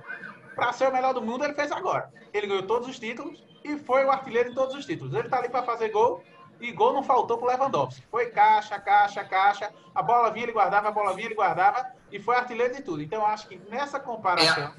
para 0.55 0.73
ser 0.73 0.89
o 0.89 0.93
melhor 0.93 1.13
do 1.13 1.21
mundo, 1.21 1.43
ele 1.43 1.53
fez 1.53 1.71
agora. 1.71 2.11
Ele 2.33 2.47
ganhou 2.47 2.63
todos 2.63 2.87
os 2.87 2.99
títulos 2.99 3.43
e 3.63 3.77
foi 3.77 4.03
o 4.05 4.11
artilheiro 4.11 4.49
em 4.49 4.53
todos 4.53 4.75
os 4.75 4.85
títulos. 4.85 5.13
Ele 5.13 5.25
está 5.25 5.37
ali 5.37 5.49
para 5.49 5.63
fazer 5.63 5.89
gol 5.89 6.23
e 6.61 6.71
gol 6.71 6.93
não 6.93 7.03
faltou 7.03 7.37
para 7.37 7.47
o 7.47 7.51
Lewandowski. 7.51 8.03
Foi 8.09 8.27
caixa, 8.27 8.79
caixa, 8.79 9.23
caixa. 9.23 9.71
A 9.93 10.01
bola 10.01 10.31
vinha, 10.31 10.45
ele 10.45 10.51
guardava, 10.51 10.89
a 10.89 10.91
bola 10.91 11.13
vinha, 11.13 11.27
ele 11.27 11.35
guardava 11.35 11.85
e 12.11 12.19
foi 12.19 12.35
artilheiro 12.35 12.75
de 12.75 12.81
tudo. 12.81 13.01
Então, 13.01 13.25
acho 13.25 13.47
que 13.47 13.59
nessa 13.69 13.99
comparação, 13.99 14.63
é. 14.63 14.73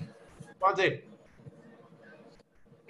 pode 0.58 0.76
dizer, 0.76 1.12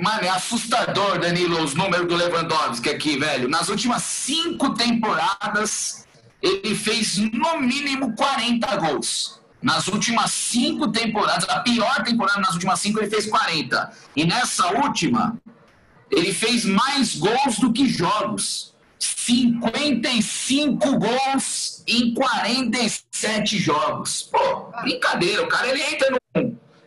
Mano, 0.01 0.25
é 0.25 0.29
assustador, 0.31 1.21
Danilo, 1.21 1.63
os 1.63 1.75
números 1.75 2.09
do 2.09 2.17
Lewandowski 2.17 2.91
aqui, 2.91 3.17
velho. 3.17 3.49
Nas 3.49 3.69
últimas 3.69 4.03
cinco 4.03 4.75
temporadas, 4.75 6.09
ele 6.41 6.75
fez 6.75 7.19
no 7.19 7.61
mínimo 7.61 8.15
40 8.17 8.77
gols. 8.77 9.41
Nas 9.63 9.87
últimas 9.87 10.33
cinco 10.33 10.89
temporadas, 10.91 11.49
a 11.49 11.61
pior 11.61 12.03
temporada 12.03 12.41
nas 12.41 12.55
últimas 12.55 12.81
cinco, 12.81 12.99
ele 12.99 13.09
fez 13.09 13.27
40. 13.27 13.93
E 14.17 14.25
nessa 14.25 14.67
última, 14.73 15.41
ele 16.11 16.35
fez 16.35 16.65
mais 16.65 17.15
gols 17.15 17.59
do 17.61 17.73
que 17.73 17.87
jogos. 17.87 18.72
55 19.05 20.99
gols 20.99 21.83
em 21.87 22.15
47 22.15 23.59
jogos. 23.59 24.23
Pô, 24.23 24.71
brincadeira, 24.83 25.43
o 25.43 25.49
cara 25.49 25.69
ele 25.69 25.83
entra 25.83 26.11
no 26.11 26.23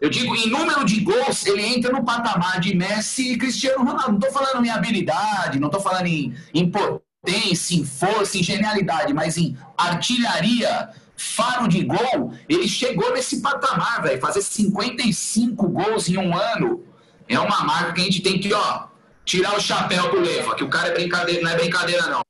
eu 0.02 0.10
digo, 0.10 0.36
em 0.36 0.50
número 0.50 0.86
de 0.86 1.00
gols, 1.00 1.46
ele 1.48 1.66
entra 1.66 1.92
no 1.92 2.04
patamar 2.04 2.60
de 2.60 2.76
Messi 2.76 3.32
e 3.32 3.38
Cristiano 3.38 3.84
Ronaldo. 3.84 4.12
Não 4.12 4.20
estou 4.20 4.32
falando 4.32 4.64
em 4.64 4.70
habilidade, 4.70 5.60
não 5.60 5.68
estou 5.68 5.82
falando 5.82 6.06
em, 6.06 6.36
em 6.54 6.70
potência, 6.70 7.76
em 7.76 7.84
força, 7.84 8.38
em 8.38 8.44
genialidade, 8.44 9.14
mas 9.14 9.36
em 9.38 9.58
artilharia, 9.76 10.90
faro 11.18 11.68
de 11.68 11.84
gol. 11.84 12.34
Ele 12.48 12.68
chegou 12.68 13.14
nesse 13.14 13.42
patamar, 13.42 14.04
velho. 14.04 14.22
Fazer 14.22 14.44
55 14.44 15.68
gols 15.70 16.08
em 16.08 16.18
um 16.18 16.38
ano 16.38 16.84
é 17.28 17.40
uma 17.40 17.64
marca 17.64 17.94
que 17.94 18.02
a 18.02 18.04
gente 18.04 18.22
tem 18.22 18.40
que, 18.40 18.54
ó, 18.54 18.88
tirar 19.26 19.56
o 19.56 19.60
chapéu 19.60 20.10
pro 20.10 20.22
Leva, 20.22 20.56
que 20.56 20.64
o 20.64 20.70
cara 20.70 20.90
é 20.90 20.94
brincadeira, 20.94 21.42
não 21.42 21.52
é 21.52 21.56
brincadeira, 21.56 22.08
não. 22.08 22.22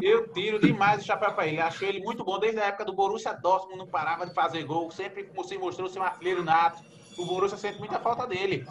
Eu 0.00 0.32
tiro 0.32 0.58
demais 0.58 1.02
o 1.02 1.06
chapéu 1.06 1.32
para 1.32 1.46
ele. 1.46 1.60
Acho 1.60 1.84
ele 1.84 2.00
muito 2.00 2.24
bom 2.24 2.38
desde 2.38 2.58
a 2.58 2.66
época 2.66 2.84
do 2.84 2.94
Borussia 2.94 3.34
Dortmund, 3.34 3.78
não 3.78 3.86
parava 3.86 4.26
de 4.26 4.34
fazer 4.34 4.62
gol, 4.64 4.90
sempre 4.90 5.28
se 5.46 5.58
mostrou 5.58 5.88
ser 5.88 5.98
um 5.98 6.04
artilheiro 6.04 6.42
nato 6.42 6.82
o 7.18 7.26
Borussia 7.26 7.58
sente 7.58 7.78
muita 7.78 7.98
falta 7.98 8.26
dele. 8.26 8.64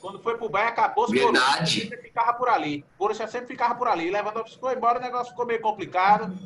Quando 0.00 0.22
foi 0.22 0.36
pro 0.36 0.48
Bahia, 0.48 0.68
acabou 0.68 1.04
o 1.04 1.12
Borussia 1.12 1.66
sempre 1.66 1.96
ficava 2.02 2.34
por 2.34 2.48
ali. 2.48 2.84
O 2.94 2.98
Borussia 2.98 3.26
sempre 3.26 3.48
ficava 3.48 3.74
por 3.74 3.88
ali. 3.88 4.10
Lewandowski 4.10 4.60
foi 4.60 4.74
embora, 4.74 4.98
o 4.98 5.02
negócio 5.02 5.30
ficou 5.30 5.46
meio 5.46 5.60
complicado. 5.60 6.38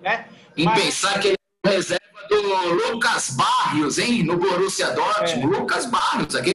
Né? 0.00 0.28
Em 0.56 0.64
Mas... 0.64 0.82
pensar 0.82 1.20
que 1.20 1.28
ele 1.28 1.36
é 1.64 1.70
reserva 1.70 2.02
do 2.28 2.92
Lucas 2.92 3.30
Barrios, 3.30 3.98
hein? 3.98 4.24
No 4.24 4.36
Borussia 4.36 4.90
Dortmund. 4.90 5.54
É. 5.54 5.58
Lucas 5.58 5.86
Barrios, 5.86 6.34
aquele 6.34 6.53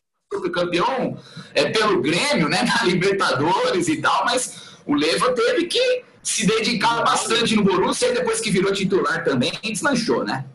campeão 0.51 1.17
é, 1.55 1.69
pelo 1.71 2.01
Grêmio, 2.01 2.47
né? 2.47 2.61
Na 2.63 2.83
Libertadores 2.83 3.87
e 3.87 4.01
tal, 4.01 4.25
mas 4.25 4.77
o 4.85 4.93
Leva 4.93 5.33
teve 5.33 5.65
que 5.65 6.03
se 6.21 6.45
dedicar 6.45 7.03
bastante 7.03 7.55
no 7.55 7.63
Borussia 7.63 8.09
e 8.09 8.13
depois 8.13 8.39
que 8.39 8.51
virou 8.51 8.71
titular 8.71 9.23
também, 9.23 9.51
deslanchou, 9.63 10.23
né? 10.23 10.45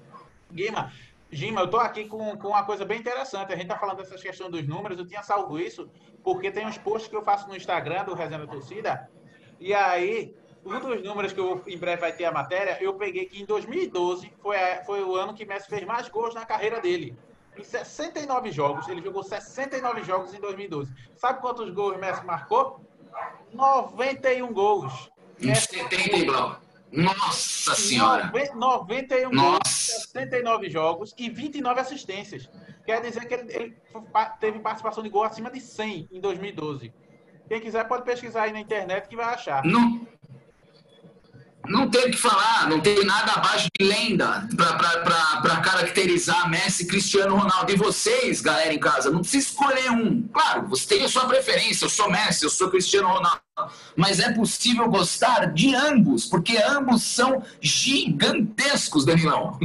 Guima, 0.52 0.92
Gima, 1.32 1.62
eu 1.62 1.64
estou 1.64 1.80
aqui 1.80 2.04
com, 2.04 2.36
com 2.36 2.48
uma 2.48 2.62
coisa 2.64 2.84
bem 2.84 3.00
interessante. 3.00 3.52
A 3.52 3.56
gente 3.56 3.64
está 3.64 3.76
falando 3.76 3.96
dessas 3.96 4.22
questões 4.22 4.52
dos 4.52 4.66
números. 4.66 4.98
Eu 4.98 5.06
tinha 5.06 5.22
salvo 5.22 5.58
isso 5.58 5.90
porque 6.22 6.50
tem 6.50 6.64
uns 6.64 6.78
posts 6.78 7.10
que 7.10 7.16
eu 7.16 7.22
faço 7.22 7.48
no 7.48 7.56
Instagram 7.56 8.04
do 8.04 8.14
Resenha 8.14 8.46
Torcida. 8.46 9.10
E 9.58 9.74
aí, 9.74 10.32
um 10.64 10.78
dos 10.78 11.02
números 11.02 11.32
que 11.32 11.40
eu, 11.40 11.60
em 11.66 11.76
breve 11.76 12.00
vai 12.00 12.12
ter 12.12 12.24
a 12.24 12.32
matéria, 12.32 12.78
eu 12.80 12.94
peguei 12.94 13.26
que 13.26 13.42
em 13.42 13.44
2012 13.44 14.32
foi, 14.40 14.56
foi 14.86 15.02
o 15.02 15.16
ano 15.16 15.34
que 15.34 15.44
Messi 15.44 15.68
fez 15.68 15.84
mais 15.84 16.08
gols 16.08 16.34
na 16.34 16.46
carreira 16.46 16.80
dele. 16.80 17.16
Em 17.56 17.64
69 17.64 18.50
jogos, 18.50 18.88
ele 18.88 19.02
jogou 19.02 19.22
69 19.22 20.02
jogos 20.02 20.34
em 20.34 20.40
2012. 20.40 20.92
Sabe 21.16 21.40
quantos 21.40 21.70
gols 21.70 21.98
Messi 21.98 22.24
marcou? 22.24 22.80
91 23.52 24.52
gols. 24.52 25.10
Em 25.40 25.54
70, 25.54 26.26
Blau. 26.26 26.60
Nossa 26.90 27.74
Senhora! 27.74 28.32
91 28.54 29.30
Nossa. 29.30 29.50
gols, 29.50 30.08
69 30.12 30.70
jogos 30.70 31.14
e 31.18 31.28
29 31.28 31.80
assistências. 31.80 32.48
Quer 32.86 33.00
dizer 33.02 33.26
que 33.26 33.34
ele, 33.34 33.52
ele, 33.52 33.76
teve 34.38 34.58
participação 34.60 35.02
de 35.02 35.08
gol 35.08 35.24
acima 35.24 35.50
de 35.50 35.60
100 35.60 36.08
em 36.12 36.20
2012. 36.20 36.92
Quem 37.48 37.60
quiser 37.60 37.86
pode 37.88 38.04
pesquisar 38.04 38.42
aí 38.44 38.52
na 38.52 38.60
internet 38.60 39.08
que 39.08 39.16
vai 39.16 39.26
achar. 39.26 39.64
Não, 39.64 40.06
não 41.66 41.88
tem 41.88 42.08
o 42.08 42.10
que 42.10 42.16
falar, 42.16 42.68
não 42.68 42.80
tem 42.80 43.04
nada 43.04 43.32
abaixo 43.32 43.68
de 43.78 43.86
lenda 43.86 44.46
para 44.56 45.56
caracterizar 45.60 46.48
Messi, 46.48 46.86
Cristiano 46.86 47.36
Ronaldo. 47.36 47.72
E 47.72 47.76
vocês, 47.76 48.40
galera 48.40 48.72
em 48.72 48.78
casa, 48.78 49.10
não 49.10 49.20
precisa 49.20 49.48
escolher 49.48 49.90
um. 49.90 50.22
Claro, 50.28 50.68
você 50.68 50.86
tem 50.86 51.04
a 51.04 51.08
sua 51.08 51.26
preferência. 51.26 51.84
Eu 51.84 51.90
sou 51.90 52.10
Messi, 52.10 52.44
eu 52.44 52.50
sou 52.50 52.70
Cristiano 52.70 53.08
Ronaldo. 53.08 53.40
Mas 53.96 54.20
é 54.20 54.32
possível 54.32 54.88
gostar 54.88 55.52
de 55.52 55.74
ambos, 55.74 56.26
porque 56.26 56.56
ambos 56.58 57.02
são 57.02 57.42
gigantescos, 57.60 59.04
Danilão. 59.04 59.58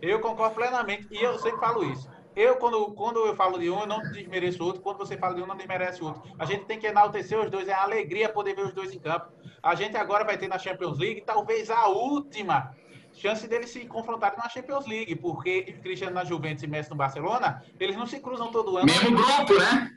Eu 0.00 0.20
concordo 0.20 0.54
plenamente, 0.54 1.06
e 1.10 1.22
eu 1.22 1.38
sempre 1.38 1.60
falo 1.60 1.84
isso. 1.92 2.11
Eu, 2.34 2.56
quando, 2.56 2.92
quando 2.92 3.26
eu 3.26 3.36
falo 3.36 3.58
de 3.58 3.70
um, 3.70 3.80
eu 3.80 3.86
não 3.86 4.00
desmereço 4.00 4.62
o 4.62 4.66
outro. 4.66 4.82
Quando 4.82 4.98
você 4.98 5.16
fala 5.16 5.34
de 5.34 5.42
um, 5.42 5.46
não 5.46 5.56
desmerece 5.56 6.02
o 6.02 6.06
outro. 6.06 6.22
A 6.38 6.44
gente 6.44 6.64
tem 6.64 6.78
que 6.78 6.86
enaltecer 6.86 7.38
os 7.38 7.50
dois. 7.50 7.68
É 7.68 7.74
uma 7.74 7.82
alegria 7.82 8.28
poder 8.28 8.54
ver 8.54 8.66
os 8.66 8.72
dois 8.72 8.92
em 8.92 8.98
campo. 8.98 9.32
A 9.62 9.74
gente 9.74 9.96
agora 9.96 10.24
vai 10.24 10.38
ter 10.38 10.48
na 10.48 10.58
Champions 10.58 10.98
League, 10.98 11.22
talvez 11.22 11.70
a 11.70 11.86
última 11.88 12.74
chance 13.12 13.46
deles 13.46 13.70
se 13.70 13.86
confrontarem 13.86 14.38
na 14.38 14.48
Champions 14.48 14.86
League, 14.86 15.14
porque 15.16 15.74
Cristiano 15.82 16.14
na 16.14 16.24
Juventus 16.24 16.62
e 16.62 16.66
Messi 16.66 16.90
no 16.90 16.96
Barcelona, 16.96 17.62
eles 17.78 17.96
não 17.96 18.06
se 18.06 18.18
cruzam 18.20 18.50
todo 18.50 18.76
ano. 18.76 18.86
Mesmo 18.86 19.16
grupo, 19.16 19.58
né? 19.58 19.90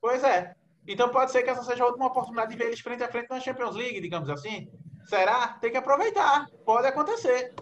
Pois 0.00 0.22
é. 0.24 0.54
Então 0.86 1.08
pode 1.10 1.30
ser 1.30 1.42
que 1.42 1.50
essa 1.50 1.62
seja 1.62 1.84
a 1.84 1.86
última 1.86 2.06
oportunidade 2.06 2.50
de 2.50 2.56
ver 2.56 2.66
eles 2.66 2.80
frente 2.80 3.04
a 3.04 3.08
frente 3.08 3.30
na 3.30 3.40
Champions 3.40 3.76
League, 3.76 4.00
digamos 4.00 4.28
assim. 4.28 4.68
Será? 5.04 5.48
Tem 5.60 5.70
que 5.70 5.76
aproveitar. 5.76 6.46
Pode 6.64 6.86
acontecer. 6.86 7.54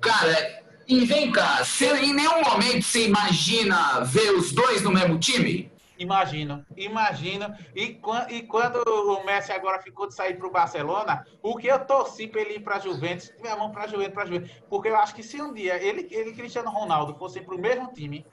Cara, 0.00 0.63
e 0.86 1.04
vem 1.04 1.30
cá, 1.32 1.64
você, 1.64 1.94
em 1.96 2.12
nenhum 2.12 2.42
momento 2.42 2.82
você 2.82 3.06
imagina 3.06 4.00
ver 4.00 4.30
os 4.32 4.52
dois 4.52 4.82
no 4.82 4.92
mesmo 4.92 5.18
time? 5.18 5.72
Imagino, 5.98 6.64
imagino. 6.76 7.54
E, 7.74 7.98
e 8.30 8.42
quando 8.42 8.76
o 8.84 9.24
Messi 9.24 9.52
agora 9.52 9.80
ficou 9.80 10.08
de 10.08 10.14
sair 10.14 10.36
para 10.36 10.46
o 10.46 10.50
Barcelona, 10.50 11.24
o 11.42 11.56
que 11.56 11.68
eu 11.68 11.78
torci 11.78 12.26
para 12.26 12.40
ele 12.40 12.54
ir 12.54 12.60
para 12.60 12.76
a 12.76 12.80
Juventus, 12.80 13.32
minha 13.40 13.56
mão 13.56 13.70
para 13.70 13.84
a 13.84 13.86
Juventus, 13.86 14.14
para 14.14 14.26
Juventus. 14.26 14.50
Porque 14.68 14.88
eu 14.88 14.96
acho 14.96 15.14
que 15.14 15.22
se 15.22 15.40
um 15.40 15.52
dia 15.52 15.82
ele 15.82 16.02
e 16.02 16.32
Cristiano 16.34 16.70
Ronaldo 16.70 17.14
fossem 17.14 17.42
para 17.42 17.54
o 17.54 17.60
mesmo 17.60 17.92
time, 17.92 18.26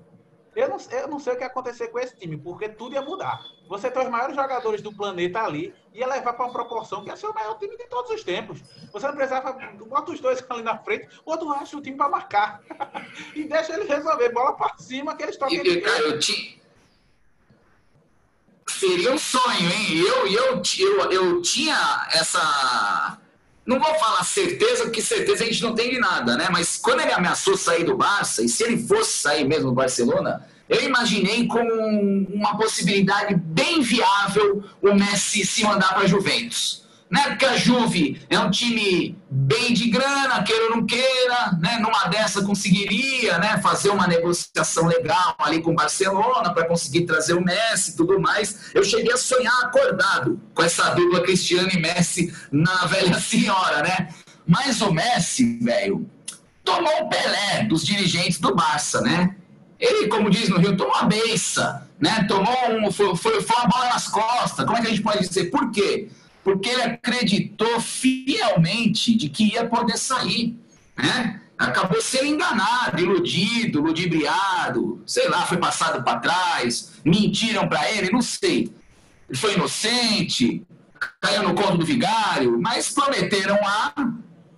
eu 0.55 0.67
não, 0.67 0.77
eu 0.91 1.07
não 1.07 1.19
sei 1.19 1.33
o 1.33 1.35
que 1.35 1.43
ia 1.43 1.47
acontecer 1.47 1.87
com 1.87 1.99
esse 1.99 2.15
time, 2.17 2.37
porque 2.37 2.67
tudo 2.67 2.93
ia 2.93 3.01
mudar. 3.01 3.39
Você 3.69 3.89
tem 3.89 4.03
os 4.03 4.09
maiores 4.09 4.35
jogadores 4.35 4.81
do 4.81 4.93
planeta 4.93 5.41
ali, 5.41 5.73
ia 5.93 6.05
levar 6.07 6.33
para 6.33 6.45
uma 6.45 6.51
proporção 6.51 7.03
que 7.03 7.09
ia 7.09 7.15
ser 7.15 7.27
o 7.27 7.33
maior 7.33 7.57
time 7.57 7.77
de 7.77 7.85
todos 7.85 8.11
os 8.11 8.23
tempos. 8.23 8.61
Você 8.91 9.07
não 9.07 9.15
precisava, 9.15 9.53
bota 9.87 10.11
os 10.11 10.19
dois 10.19 10.43
ali 10.49 10.63
na 10.63 10.77
frente, 10.77 11.07
o 11.25 11.31
outro 11.31 11.49
acha 11.51 11.77
o 11.77 11.81
time 11.81 11.95
para 11.95 12.09
marcar. 12.09 12.61
e 13.35 13.45
deixa 13.45 13.73
ele 13.73 13.85
resolver, 13.85 14.29
bola 14.33 14.53
para 14.53 14.77
cima, 14.77 15.15
que 15.15 15.23
eles 15.23 15.37
tocam. 15.37 15.55
E, 15.55 15.81
cara, 15.81 15.99
eu, 16.01 16.19
ti, 16.19 16.61
Seria 18.67 19.11
um 19.11 19.17
sonho, 19.17 19.69
hein? 19.69 19.99
Eu, 19.99 20.27
eu, 20.27 20.61
eu, 20.79 21.11
eu 21.11 21.41
tinha 21.41 22.07
essa. 22.13 23.20
Não 23.71 23.79
vou 23.79 23.95
falar 23.95 24.23
certeza, 24.23 24.83
porque 24.83 25.01
certeza 25.01 25.43
a 25.43 25.47
gente 25.47 25.63
não 25.63 25.73
tem 25.73 25.89
de 25.89 25.99
nada, 25.99 26.35
né? 26.35 26.49
Mas 26.51 26.77
quando 26.77 27.01
ele 27.01 27.13
ameaçou 27.13 27.55
sair 27.55 27.83
do 27.83 27.95
Barça, 27.95 28.43
e 28.43 28.49
se 28.49 28.63
ele 28.63 28.77
fosse 28.85 29.13
sair 29.19 29.45
mesmo 29.45 29.69
do 29.69 29.73
Barcelona, 29.73 30.45
eu 30.67 30.83
imaginei 30.83 31.47
como 31.47 31.71
uma 32.33 32.57
possibilidade 32.57 33.35
bem 33.35 33.81
viável 33.81 34.63
o 34.81 34.93
Messi 34.93 35.45
se 35.45 35.63
mandar 35.63 35.93
para 35.93 36.03
a 36.03 36.07
Juventus 36.07 36.81
né? 37.11 37.23
Porque 37.27 37.45
a 37.45 37.57
Juve 37.57 38.21
é 38.29 38.39
um 38.39 38.49
time 38.49 39.17
bem 39.33 39.73
de 39.73 39.89
grana, 39.89 40.43
queira 40.43 40.65
ou 40.65 40.71
não 40.71 40.85
queira, 40.85 41.57
né? 41.61 41.79
Numa 41.79 42.05
dessa 42.07 42.43
conseguiria, 42.43 43.37
né? 43.37 43.57
Fazer 43.61 43.89
uma 43.89 44.05
negociação 44.05 44.87
legal 44.87 45.35
ali 45.39 45.61
com 45.61 45.73
Barcelona 45.73 46.53
para 46.53 46.67
conseguir 46.67 47.05
trazer 47.05 47.33
o 47.33 47.43
Messi 47.43 47.91
e 47.91 47.95
tudo 47.95 48.19
mais. 48.19 48.71
Eu 48.73 48.83
cheguei 48.83 49.13
a 49.13 49.17
sonhar 49.17 49.57
acordado 49.63 50.37
com 50.53 50.61
essa 50.61 50.89
dupla 50.89 51.21
Cristiano 51.21 51.69
e 51.71 51.79
Messi 51.79 52.35
na 52.51 52.85
velha 52.87 53.17
senhora, 53.21 53.81
né? 53.83 54.09
Mas 54.45 54.81
o 54.81 54.91
Messi, 54.91 55.59
velho, 55.61 56.09
tomou 56.61 57.03
o 57.03 57.09
Pelé 57.09 57.63
dos 57.63 57.85
dirigentes 57.85 58.37
do 58.37 58.53
Barça, 58.53 58.99
né? 58.99 59.33
Ele, 59.79 60.09
como 60.09 60.29
diz 60.29 60.49
no 60.49 60.59
Rio, 60.59 60.75
tomou 60.75 60.93
uma 60.93 61.05
beça, 61.05 61.87
né? 61.97 62.25
Tomou 62.27 62.53
um, 62.69 62.91
foi, 62.91 63.15
foi, 63.15 63.41
foi 63.41 63.55
uma 63.55 63.67
bola 63.67 63.85
nas 63.85 64.09
costas. 64.09 64.65
Como 64.65 64.77
é 64.77 64.81
que 64.81 64.87
a 64.87 64.89
gente 64.89 65.01
pode 65.01 65.25
dizer? 65.25 65.45
Por 65.45 65.71
quê? 65.71 66.09
Porque 66.43 66.69
ele 66.69 66.83
acreditou 66.83 67.79
fielmente 67.79 69.15
de 69.15 69.29
que 69.29 69.53
ia 69.53 69.65
poder 69.65 69.97
sair, 69.97 70.57
né? 70.97 71.41
Acabou 71.57 72.01
sendo 72.01 72.25
enganado, 72.25 72.99
iludido, 72.99 73.81
ludibriado, 73.81 75.01
sei 75.05 75.29
lá, 75.29 75.45
foi 75.45 75.57
passado 75.57 76.03
para 76.03 76.19
trás, 76.19 76.93
mentiram 77.05 77.67
para 77.67 77.91
ele, 77.91 78.11
não 78.11 78.21
sei. 78.21 78.73
Ele 79.29 79.37
foi 79.37 79.53
inocente, 79.53 80.65
caiu 81.19 81.43
no 81.43 81.53
conto 81.53 81.77
do 81.77 81.85
vigário, 81.85 82.59
mas 82.59 82.89
prometeram 82.89 83.59
lá, 83.61 83.93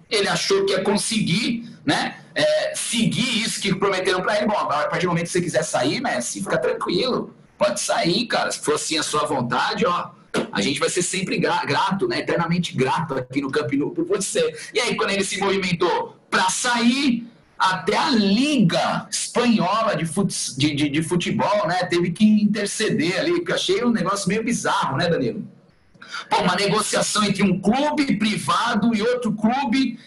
ele 0.09 0.29
achou 0.29 0.65
que 0.65 0.71
ia 0.71 0.81
conseguir, 0.81 1.69
né? 1.86 2.19
É, 2.36 2.73
seguir 2.73 3.43
isso 3.43 3.61
que 3.61 3.75
prometeram 3.75 4.21
para 4.21 4.38
ele. 4.38 4.47
Bom, 4.47 4.55
a 4.57 4.88
partir 4.88 5.05
do 5.05 5.09
momento 5.09 5.25
que 5.25 5.31
você 5.31 5.41
quiser 5.41 5.63
sair, 5.63 5.99
Messi, 5.99 6.41
fica 6.41 6.57
tranquilo, 6.57 7.36
pode 7.57 7.81
sair, 7.81 8.25
cara. 8.27 8.49
Se 8.49 8.59
for 8.59 8.75
assim 8.75 8.97
a 8.97 9.03
sua 9.03 9.25
vontade, 9.25 9.86
ó 9.86 10.22
a 10.51 10.61
gente 10.61 10.79
vai 10.79 10.89
ser 10.89 11.01
sempre 11.01 11.38
grato, 11.38 12.07
né? 12.07 12.19
eternamente 12.19 12.75
grato 12.75 13.15
aqui 13.15 13.41
no 13.41 13.51
Camp 13.51 13.71
Nou 13.73 13.91
por 13.91 14.05
você. 14.05 14.53
E 14.73 14.79
aí, 14.79 14.95
quando 14.95 15.11
ele 15.11 15.23
se 15.23 15.39
movimentou 15.39 16.17
para 16.29 16.49
sair, 16.49 17.27
até 17.57 17.95
a 17.95 18.09
Liga 18.09 19.07
Espanhola 19.09 19.95
de, 19.95 20.05
fut, 20.05 20.34
de, 20.57 20.75
de, 20.75 20.89
de, 20.89 21.03
futebol 21.03 21.67
né, 21.67 21.84
teve 21.86 22.11
que 22.11 22.25
interceder 22.25 23.19
ali, 23.19 23.43
que 23.43 23.51
eu 23.51 23.55
achei 23.55 23.84
um 23.84 23.91
negócio 23.91 24.27
meio 24.27 24.43
bizarro, 24.43 24.97
né, 24.97 25.07
Danilo? 25.07 25.47
Pô, 26.29 26.41
uma 26.41 26.55
negociação 26.55 27.23
entre 27.23 27.43
um 27.43 27.59
clube 27.59 28.17
privado 28.17 28.93
e 28.93 29.01
outro 29.01 29.34
clube 29.34 29.99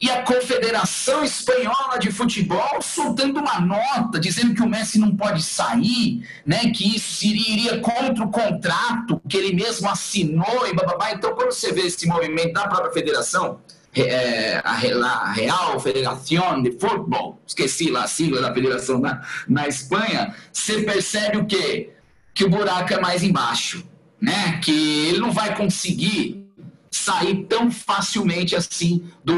e 0.00 0.10
a 0.10 0.22
Confederação 0.22 1.24
Espanhola 1.24 1.98
de 1.98 2.12
Futebol 2.12 2.82
soltando 2.82 3.40
uma 3.40 3.60
nota 3.60 4.20
dizendo 4.20 4.54
que 4.54 4.62
o 4.62 4.68
Messi 4.68 4.98
não 4.98 5.16
pode 5.16 5.42
sair, 5.42 6.26
né, 6.44 6.70
que 6.70 6.96
isso 6.96 7.24
iria 7.24 7.78
contra 7.78 8.22
o 8.22 8.30
contrato 8.30 9.20
que 9.28 9.36
ele 9.36 9.54
mesmo 9.54 9.88
assinou 9.88 10.66
e 10.66 10.74
bababá. 10.74 11.12
Então, 11.12 11.34
quando 11.34 11.52
você 11.52 11.72
vê 11.72 11.82
esse 11.82 12.06
movimento 12.06 12.52
da 12.52 12.68
própria 12.68 12.92
federação, 12.92 13.58
é, 13.94 14.60
a, 14.62 15.32
Real 15.32 15.80
Federação 15.80 16.62
de 16.62 16.72
Futebol, 16.72 17.40
esqueci 17.46 17.90
lá 17.90 18.04
a 18.04 18.08
sigla 18.08 18.42
da 18.42 18.52
federação 18.52 19.00
na, 19.00 19.22
na 19.48 19.66
Espanha, 19.66 20.34
você 20.52 20.82
percebe 20.82 21.38
o 21.38 21.46
quê? 21.46 21.94
Que 22.34 22.44
o 22.44 22.50
buraco 22.50 22.92
é 22.92 23.00
mais 23.00 23.22
embaixo, 23.22 23.86
né? 24.20 24.60
Que 24.62 25.08
ele 25.08 25.18
não 25.18 25.32
vai 25.32 25.56
conseguir 25.56 26.45
sair 26.90 27.44
tão 27.44 27.70
facilmente 27.70 28.54
assim 28.56 29.10
do, 29.24 29.34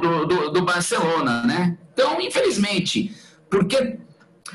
do, 0.00 0.26
do, 0.26 0.50
do 0.52 0.62
Barcelona, 0.62 1.42
né? 1.42 1.78
Então, 1.92 2.20
infelizmente, 2.20 3.14
porque 3.50 3.98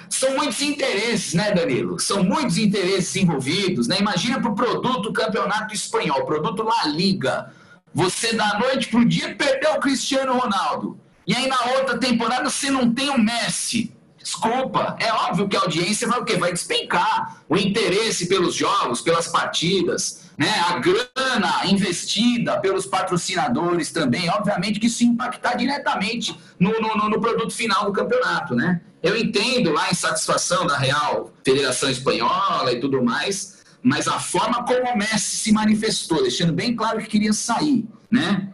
são 0.10 0.36
muitos 0.36 0.62
interesses, 0.62 1.34
né, 1.34 1.52
Danilo? 1.52 2.00
São 2.00 2.24
muitos 2.24 2.58
interesses 2.58 3.16
envolvidos, 3.16 3.88
né? 3.88 3.98
Imagina 4.00 4.40
para 4.40 4.52
o 4.52 4.56
produto 4.56 5.14
campeonato 5.14 5.74
espanhol, 5.74 6.26
produto 6.26 6.64
La 6.64 6.86
Liga. 6.86 7.52
Você 7.94 8.34
da 8.34 8.60
noite 8.60 8.88
para 8.88 9.00
o 9.00 9.06
dia 9.06 9.36
perdeu 9.36 9.74
o 9.74 9.80
Cristiano 9.80 10.38
Ronaldo. 10.38 11.00
E 11.26 11.36
aí 11.36 11.48
na 11.48 11.62
outra 11.78 11.98
temporada 11.98 12.50
você 12.50 12.70
não 12.70 12.94
tem 12.94 13.10
o 13.10 13.20
Messi. 13.20 13.97
Desculpa, 14.38 14.96
é 15.00 15.12
óbvio 15.12 15.48
que 15.48 15.58
a 15.58 15.62
audiência 15.62 16.08
vai 16.08 16.20
o 16.20 16.26
quê? 16.26 16.38
Vai 16.38 16.54
despencar. 16.54 17.42
O 17.50 17.58
interesse 17.58 18.28
pelos 18.28 18.54
jogos, 18.54 19.02
pelas 19.02 19.28
partidas, 19.28 20.30
né? 20.38 20.50
a 20.70 20.78
grana 20.78 21.66
investida 21.66 22.60
pelos 22.60 22.86
patrocinadores 22.86 23.92
também, 23.92 24.30
obviamente 24.30 24.80
que 24.80 24.86
isso 24.86 25.04
impactar 25.04 25.56
diretamente 25.56 26.38
no, 26.60 26.80
no, 26.80 27.10
no 27.10 27.20
produto 27.20 27.52
final 27.52 27.86
do 27.86 27.92
campeonato. 27.92 28.54
Né? 28.54 28.80
Eu 29.02 29.18
entendo 29.18 29.72
lá 29.72 29.86
a 29.86 29.92
insatisfação 29.92 30.68
da 30.68 30.78
Real 30.78 31.34
Federação 31.44 31.90
Espanhola 31.90 32.72
e 32.72 32.80
tudo 32.80 33.04
mais, 33.04 33.58
mas 33.82 34.08
a 34.08 34.20
forma 34.20 34.64
como 34.66 34.92
o 34.92 34.98
Messi 34.98 35.38
se 35.38 35.52
manifestou, 35.52 36.22
deixando 36.22 36.54
bem 36.54 36.76
claro 36.76 37.00
que 37.00 37.08
queria 37.08 37.34
sair, 37.34 37.88
né? 38.12 38.50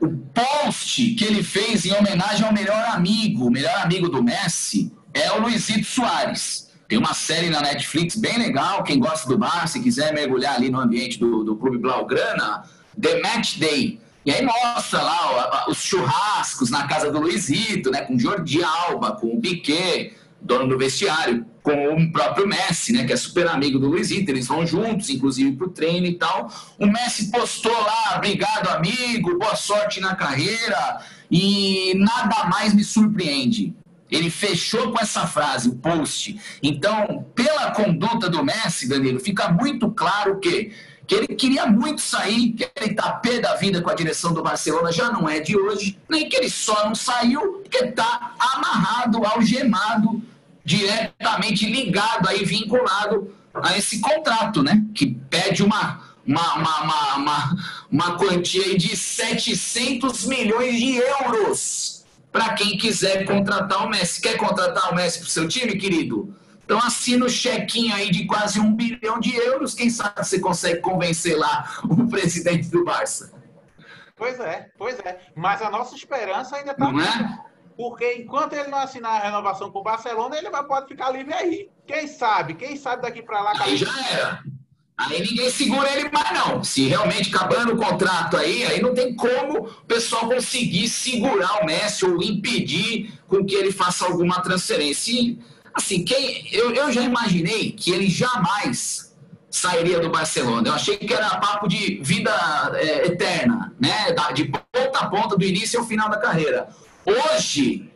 O 0.00 0.08
post 0.08 1.14
que 1.14 1.24
ele 1.24 1.42
fez 1.42 1.84
em 1.84 1.92
homenagem 1.92 2.46
ao 2.46 2.52
melhor 2.52 2.84
amigo, 2.90 3.46
o 3.46 3.50
melhor 3.50 3.78
amigo 3.78 4.08
do 4.08 4.22
Messi, 4.22 4.92
é 5.12 5.32
o 5.32 5.40
Luizito 5.40 5.86
Soares. 5.86 6.68
Tem 6.86 6.98
uma 6.98 7.12
série 7.12 7.50
na 7.50 7.60
Netflix 7.60 8.16
bem 8.16 8.38
legal, 8.38 8.82
quem 8.82 8.98
gosta 8.98 9.28
do 9.28 9.36
Bar, 9.36 9.66
se 9.66 9.80
quiser 9.80 10.14
mergulhar 10.14 10.54
ali 10.54 10.70
no 10.70 10.80
ambiente 10.80 11.18
do, 11.18 11.44
do 11.44 11.56
Clube 11.56 11.78
Blaugrana, 11.78 12.64
The 13.00 13.20
Match 13.20 13.58
Day. 13.58 14.00
E 14.24 14.30
aí 14.30 14.44
mostra 14.44 15.02
lá 15.02 15.64
ó, 15.66 15.70
os 15.70 15.78
churrascos 15.78 16.70
na 16.70 16.86
casa 16.86 17.10
do 17.10 17.20
Luizito, 17.20 17.90
né, 17.90 18.02
com 18.02 18.18
Jordi 18.18 18.62
Alba, 18.62 19.12
com 19.12 19.26
o 19.28 19.40
Piquet, 19.40 20.14
dono 20.40 20.68
do 20.68 20.78
vestiário, 20.78 21.44
com 21.68 22.02
o 22.02 22.10
próprio 22.10 22.48
Messi, 22.48 22.94
né, 22.94 23.04
que 23.04 23.12
é 23.12 23.16
super 23.16 23.46
amigo 23.46 23.78
do 23.78 23.88
Luizito, 23.88 24.30
eles 24.30 24.46
vão 24.46 24.66
juntos, 24.66 25.10
inclusive 25.10 25.54
para 25.54 25.66
o 25.66 25.70
treino 25.70 26.06
e 26.06 26.14
tal. 26.14 26.50
O 26.78 26.86
Messi 26.86 27.30
postou 27.30 27.78
lá, 27.78 28.16
obrigado 28.16 28.68
amigo, 28.68 29.38
boa 29.38 29.54
sorte 29.54 30.00
na 30.00 30.14
carreira, 30.14 31.02
e 31.30 31.92
nada 31.96 32.44
mais 32.46 32.72
me 32.72 32.82
surpreende. 32.82 33.74
Ele 34.10 34.30
fechou 34.30 34.90
com 34.92 34.98
essa 34.98 35.26
frase, 35.26 35.68
o 35.68 35.74
post. 35.74 36.40
Então, 36.62 37.26
pela 37.34 37.70
conduta 37.72 38.30
do 38.30 38.42
Messi, 38.42 38.88
Danilo, 38.88 39.20
fica 39.20 39.50
muito 39.50 39.90
claro 39.90 40.40
que 40.40 40.72
que 41.06 41.14
ele 41.14 41.28
queria 41.28 41.64
muito 41.64 42.02
sair, 42.02 42.52
que 42.52 42.68
ele 42.76 42.90
está 42.90 43.12
pé 43.12 43.40
da 43.40 43.54
vida 43.54 43.80
com 43.80 43.88
a 43.88 43.94
direção 43.94 44.34
do 44.34 44.42
Barcelona, 44.42 44.92
já 44.92 45.10
não 45.10 45.26
é 45.26 45.40
de 45.40 45.56
hoje, 45.56 45.98
nem 46.06 46.28
que 46.28 46.36
ele 46.36 46.50
só 46.50 46.84
não 46.84 46.94
saiu 46.94 47.62
porque 47.62 47.78
está 47.78 48.34
amarrado, 48.38 49.24
algemado, 49.24 50.22
diretamente 50.68 51.64
ligado 51.64 52.28
aí, 52.28 52.44
vinculado 52.44 53.34
a 53.54 53.78
esse 53.78 54.00
contrato, 54.00 54.62
né? 54.62 54.84
Que 54.94 55.06
pede 55.06 55.62
uma, 55.62 56.02
uma, 56.26 56.54
uma, 56.56 57.16
uma, 57.16 57.56
uma, 57.90 58.18
quantia 58.18 58.76
de 58.76 58.94
700 58.94 60.26
milhões 60.26 60.78
de 60.78 60.96
euros 60.96 62.04
para 62.30 62.52
quem 62.52 62.76
quiser 62.76 63.24
contratar 63.24 63.86
o 63.86 63.88
Messi. 63.88 64.20
Quer 64.20 64.36
contratar 64.36 64.92
o 64.92 64.94
Messi 64.94 65.20
para 65.20 65.26
o 65.26 65.30
seu 65.30 65.48
time, 65.48 65.78
querido? 65.78 66.36
Então 66.62 66.78
assina 66.78 67.24
o 67.24 67.30
chequinho 67.30 67.94
aí 67.94 68.10
de 68.10 68.26
quase 68.26 68.60
um 68.60 68.74
bilhão 68.74 69.18
de 69.18 69.34
euros. 69.34 69.72
Quem 69.72 69.88
sabe 69.88 70.18
você 70.18 70.38
consegue 70.38 70.82
convencer 70.82 71.34
lá 71.38 71.80
o 71.84 72.06
presidente 72.12 72.68
do 72.68 72.84
Barça. 72.84 73.32
Pois 74.14 74.38
é, 74.38 74.68
pois 74.76 74.98
é. 74.98 75.18
Mas 75.34 75.62
a 75.62 75.70
nossa 75.70 75.94
esperança 75.94 76.56
ainda 76.56 76.72
está. 76.72 76.92
Não 76.92 77.00
é? 77.00 77.38
Porque 77.78 78.14
enquanto 78.14 78.54
ele 78.54 78.66
não 78.66 78.78
assinar 78.78 79.20
a 79.20 79.24
renovação 79.24 79.70
com 79.70 79.78
o 79.78 79.84
Barcelona, 79.84 80.36
ele 80.36 80.50
vai, 80.50 80.64
pode 80.64 80.88
ficar 80.88 81.10
livre 81.10 81.32
aí. 81.32 81.70
Quem 81.86 82.08
sabe? 82.08 82.54
Quem 82.54 82.76
sabe 82.76 83.02
daqui 83.02 83.22
para 83.22 83.40
lá. 83.40 83.52
Aí 83.60 83.76
já 83.76 83.92
era. 84.10 84.42
Aí 84.98 85.22
ninguém 85.22 85.48
segura 85.48 85.88
ele 85.96 86.10
mais, 86.10 86.32
não. 86.32 86.64
Se 86.64 86.88
realmente 86.88 87.32
acabando 87.32 87.74
o 87.74 87.76
contrato 87.76 88.36
aí, 88.36 88.64
aí 88.64 88.82
não 88.82 88.92
tem 88.92 89.14
como 89.14 89.60
o 89.60 89.84
pessoal 89.84 90.28
conseguir 90.28 90.88
segurar 90.88 91.62
o 91.62 91.66
Messi 91.66 92.04
ou 92.04 92.20
impedir 92.20 93.16
com 93.28 93.46
que 93.46 93.54
ele 93.54 93.70
faça 93.70 94.04
alguma 94.04 94.42
transferência. 94.42 95.12
E 95.12 95.38
Assim, 95.72 96.04
quem, 96.04 96.52
eu, 96.52 96.74
eu 96.74 96.90
já 96.90 97.02
imaginei 97.02 97.70
que 97.70 97.92
ele 97.92 98.10
jamais 98.10 99.16
sairia 99.48 100.00
do 100.00 100.10
Barcelona. 100.10 100.66
Eu 100.68 100.74
achei 100.74 100.96
que 100.96 101.14
era 101.14 101.38
papo 101.38 101.68
de 101.68 102.00
vida 102.02 102.32
é, 102.74 103.06
eterna, 103.06 103.72
né? 103.78 104.12
De 104.34 104.46
ponta 104.46 104.98
a 104.98 105.08
ponta, 105.08 105.36
do 105.36 105.44
início 105.44 105.78
ao 105.78 105.86
final 105.86 106.10
da 106.10 106.18
carreira. 106.18 106.68
Hoje, 107.08 107.90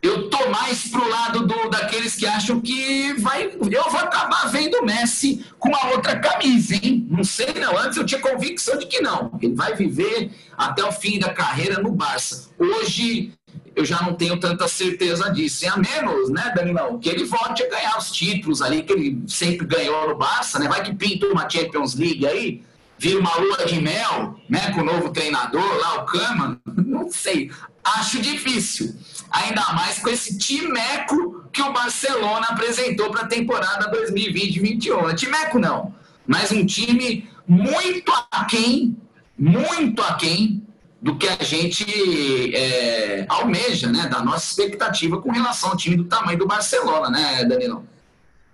eu 0.00 0.30
tô 0.30 0.48
mais 0.48 0.88
pro 0.88 1.06
lado 1.06 1.46
do, 1.46 1.68
daqueles 1.68 2.16
que 2.16 2.26
acham 2.26 2.58
que 2.58 3.12
vai. 3.14 3.46
Eu 3.46 3.90
vou 3.90 4.00
acabar 4.00 4.50
vendo 4.50 4.78
o 4.78 4.84
Messi 4.84 5.44
com 5.58 5.68
uma 5.68 5.90
outra 5.90 6.18
camisa, 6.18 6.74
hein? 6.74 7.06
Não 7.10 7.22
sei, 7.22 7.52
não. 7.54 7.76
Antes 7.76 7.98
eu 7.98 8.06
tinha 8.06 8.20
convicção 8.20 8.78
de 8.78 8.86
que 8.86 9.00
não. 9.00 9.38
Ele 9.42 9.54
vai 9.54 9.74
viver 9.74 10.30
até 10.56 10.82
o 10.82 10.90
fim 10.90 11.18
da 11.18 11.34
carreira 11.34 11.82
no 11.82 11.92
Barça. 11.92 12.48
Hoje 12.58 13.32
eu 13.74 13.84
já 13.84 14.00
não 14.00 14.14
tenho 14.14 14.40
tanta 14.40 14.66
certeza 14.68 15.30
disso. 15.30 15.64
E 15.64 15.68
a 15.68 15.76
menos, 15.76 16.30
né, 16.30 16.50
Danilão, 16.56 16.98
que 16.98 17.10
ele 17.10 17.24
volte 17.24 17.62
a 17.62 17.68
ganhar 17.68 17.98
os 17.98 18.10
títulos 18.10 18.62
ali 18.62 18.82
que 18.82 18.92
ele 18.92 19.22
sempre 19.28 19.66
ganhou 19.66 20.08
no 20.08 20.16
Barça, 20.16 20.58
né? 20.58 20.66
Vai 20.66 20.82
que 20.82 20.94
pinta 20.94 21.26
uma 21.26 21.48
Champions 21.48 21.94
League 21.94 22.26
aí, 22.26 22.62
vira 22.98 23.20
uma 23.20 23.36
lua 23.36 23.66
de 23.66 23.80
mel, 23.80 24.40
né, 24.48 24.72
com 24.72 24.80
o 24.80 24.84
novo 24.84 25.10
treinador 25.10 25.78
lá, 25.78 26.02
o 26.02 26.06
Kama. 26.06 26.58
Não 26.74 27.10
sei. 27.10 27.50
Acho 27.94 28.20
difícil. 28.20 28.94
Ainda 29.30 29.72
mais 29.72 29.98
com 29.98 30.08
esse 30.08 30.36
timeco 30.38 31.48
que 31.52 31.62
o 31.62 31.72
Barcelona 31.72 32.48
apresentou 32.50 33.10
para 33.10 33.22
a 33.22 33.28
temporada 33.28 33.90
2020-21. 33.90 35.14
Timeco 35.14 35.58
não, 35.58 35.94
mas 36.26 36.50
um 36.50 36.66
time 36.66 37.28
muito 37.46 38.12
aquém, 38.30 38.96
muito 39.38 40.02
aquém 40.02 40.66
do 41.00 41.16
que 41.16 41.28
a 41.28 41.42
gente 41.42 42.54
é, 42.54 43.26
almeja, 43.28 43.88
né, 43.88 44.08
da 44.08 44.22
nossa 44.22 44.44
expectativa 44.50 45.20
com 45.20 45.30
relação 45.30 45.70
ao 45.70 45.76
time 45.76 45.96
do 45.96 46.04
tamanho 46.04 46.38
do 46.38 46.46
Barcelona, 46.46 47.10
né, 47.10 47.44
Danilo? 47.44 47.86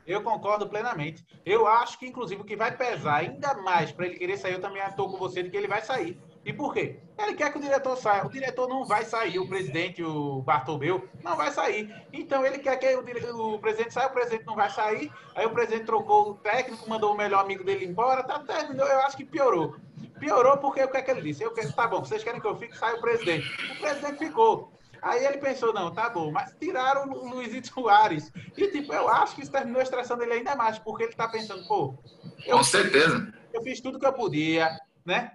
Eu 0.06 0.20
concordo 0.20 0.66
plenamente. 0.66 1.24
Eu 1.46 1.66
acho 1.66 1.98
que, 1.98 2.06
inclusive, 2.06 2.42
o 2.42 2.44
que 2.44 2.56
vai 2.56 2.76
pesar 2.76 3.16
ainda 3.16 3.54
mais 3.54 3.92
para 3.92 4.06
ele 4.06 4.16
querer 4.16 4.36
sair, 4.36 4.54
eu 4.54 4.60
também 4.60 4.82
estou 4.82 5.08
com 5.08 5.16
você 5.16 5.42
de 5.42 5.48
que 5.48 5.56
ele 5.56 5.68
vai 5.68 5.80
sair. 5.80 6.20
E 6.44 6.52
por 6.52 6.74
quê? 6.74 6.98
Ele 7.18 7.34
quer 7.34 7.52
que 7.52 7.58
o 7.58 7.60
diretor 7.60 7.96
saia. 7.96 8.26
O 8.26 8.30
diretor 8.30 8.68
não 8.68 8.84
vai 8.84 9.04
sair, 9.04 9.38
o 9.38 9.46
presidente, 9.46 10.02
o 10.02 10.42
Bartomeu, 10.42 11.08
não 11.22 11.36
vai 11.36 11.52
sair. 11.52 11.94
Então 12.12 12.44
ele 12.44 12.58
quer 12.58 12.76
que 12.76 12.96
o, 12.96 13.02
dire... 13.02 13.24
o 13.30 13.58
presidente 13.58 13.94
saia, 13.94 14.08
o 14.08 14.12
presidente 14.12 14.44
não 14.44 14.56
vai 14.56 14.68
sair. 14.68 15.12
Aí 15.34 15.46
o 15.46 15.50
presidente 15.50 15.86
trocou 15.86 16.30
o 16.30 16.34
técnico, 16.34 16.88
mandou 16.88 17.12
o 17.12 17.16
melhor 17.16 17.44
amigo 17.44 17.62
dele 17.62 17.84
embora, 17.84 18.24
tá 18.24 18.40
terminou. 18.40 18.86
Eu 18.86 19.00
acho 19.00 19.16
que 19.16 19.24
piorou. 19.24 19.76
Piorou 20.18 20.56
porque 20.58 20.82
o 20.82 20.88
que 20.88 20.96
é 20.96 21.02
que 21.02 21.10
ele 21.10 21.22
disse? 21.22 21.44
Eu 21.44 21.52
quero, 21.52 21.72
tá 21.72 21.86
bom, 21.86 22.00
vocês 22.00 22.24
querem 22.24 22.40
que 22.40 22.46
eu 22.46 22.56
fique, 22.56 22.76
sai 22.76 22.94
o 22.94 23.00
presidente. 23.00 23.46
O 23.72 23.80
presidente 23.80 24.18
ficou. 24.18 24.72
Aí 25.00 25.24
ele 25.24 25.38
pensou, 25.38 25.72
não, 25.72 25.92
tá 25.92 26.08
bom, 26.08 26.30
mas 26.30 26.54
tiraram 26.60 27.10
o 27.10 27.28
Luizito 27.28 27.68
Soares. 27.68 28.32
E 28.56 28.68
tipo, 28.68 28.92
eu 28.92 29.08
acho 29.08 29.34
que 29.34 29.42
isso 29.42 29.50
terminou 29.50 29.82
estressando 29.82 30.22
ele 30.22 30.34
ainda 30.34 30.54
mais, 30.54 30.78
porque 30.78 31.04
ele 31.04 31.12
tá 31.12 31.26
pensando, 31.26 31.66
pô. 31.66 31.98
Eu, 32.46 32.56
Com 32.56 32.64
certeza. 32.64 33.32
Eu 33.52 33.62
fiz 33.62 33.80
tudo 33.80 33.98
que 33.98 34.06
eu 34.06 34.12
podia, 34.12 34.70
né? 35.04 35.32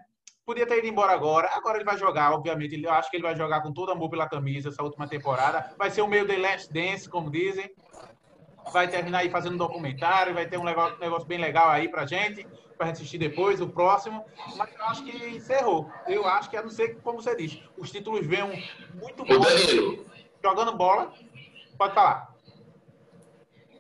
Podia 0.48 0.66
ter 0.66 0.78
ido 0.78 0.88
embora 0.88 1.12
agora. 1.12 1.50
Agora 1.52 1.78
ele 1.78 1.84
vai 1.84 1.98
jogar, 1.98 2.32
obviamente. 2.32 2.82
Eu 2.82 2.94
acho 2.94 3.12
que 3.12 3.18
ele 3.18 3.24
vai 3.24 3.36
jogar 3.36 3.60
com 3.60 3.74
todo 3.74 3.92
amor 3.92 4.10
pela 4.10 4.30
camisa 4.30 4.70
essa 4.70 4.82
última 4.82 5.06
temporada. 5.06 5.76
Vai 5.78 5.92
ser 5.92 6.02
o 6.02 6.08
meio 6.08 6.26
de 6.26 6.38
Last 6.38 6.72
Dance, 6.72 7.10
como 7.10 7.30
dizem. 7.30 7.70
Vai 8.72 8.88
terminar 8.88 9.20
aí 9.20 9.30
fazendo 9.30 9.56
um 9.56 9.58
documentário. 9.58 10.34
Vai 10.34 10.48
ter 10.48 10.58
um 10.58 10.64
negócio, 10.64 11.28
bem 11.28 11.38
legal 11.38 11.70
aí 11.70 11.90
pra 11.90 12.06
gente 12.06 12.48
para 12.78 12.92
assistir 12.92 13.18
depois, 13.18 13.60
o 13.60 13.68
próximo, 13.68 14.24
mas 14.56 14.70
eu 14.72 14.86
acho 14.86 15.04
que 15.04 15.30
encerrou. 15.30 15.90
Eu 16.08 16.28
acho 16.28 16.48
que, 16.48 16.56
a 16.56 16.62
não 16.62 16.70
ser 16.70 17.00
como 17.02 17.20
você 17.20 17.36
diz, 17.36 17.60
os 17.76 17.90
títulos 17.90 18.24
vêm 18.24 18.64
muito 18.94 19.26
bons, 19.26 20.06
jogando 20.44 20.78
bola. 20.78 21.12
Pode 21.76 21.96
falar. 21.96 22.36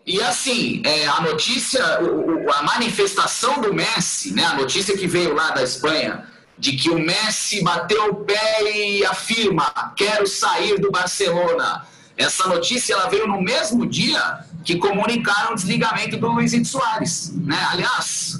E 0.03 0.20
assim, 0.20 0.82
é, 0.84 1.05
a 1.05 1.22
notícia, 1.22 2.01
o, 2.01 2.51
a 2.51 2.63
manifestação 2.63 3.61
do 3.61 3.72
Messi, 3.72 4.34
né, 4.34 4.45
a 4.45 4.55
notícia 4.55 4.97
que 4.97 5.05
veio 5.05 5.36
lá 5.36 5.51
da 5.51 5.61
Espanha, 5.61 6.28
de 6.57 6.73
que 6.73 6.89
o 6.89 6.99
Messi 6.99 7.63
bateu 7.63 8.11
o 8.11 8.15
pé 8.15 8.63
e 8.75 9.05
afirma: 9.05 9.93
quero 9.95 10.25
sair 10.25 10.79
do 10.79 10.91
Barcelona. 10.91 11.85
Essa 12.15 12.47
notícia 12.47 12.93
ela 12.93 13.07
veio 13.07 13.27
no 13.27 13.41
mesmo 13.41 13.85
dia 13.85 14.39
que 14.65 14.75
comunicaram 14.77 15.51
o 15.51 15.55
desligamento 15.55 16.17
do 16.17 16.27
Luizito 16.29 16.67
Soares. 16.67 17.31
Né? 17.35 17.57
Aliás, 17.71 18.39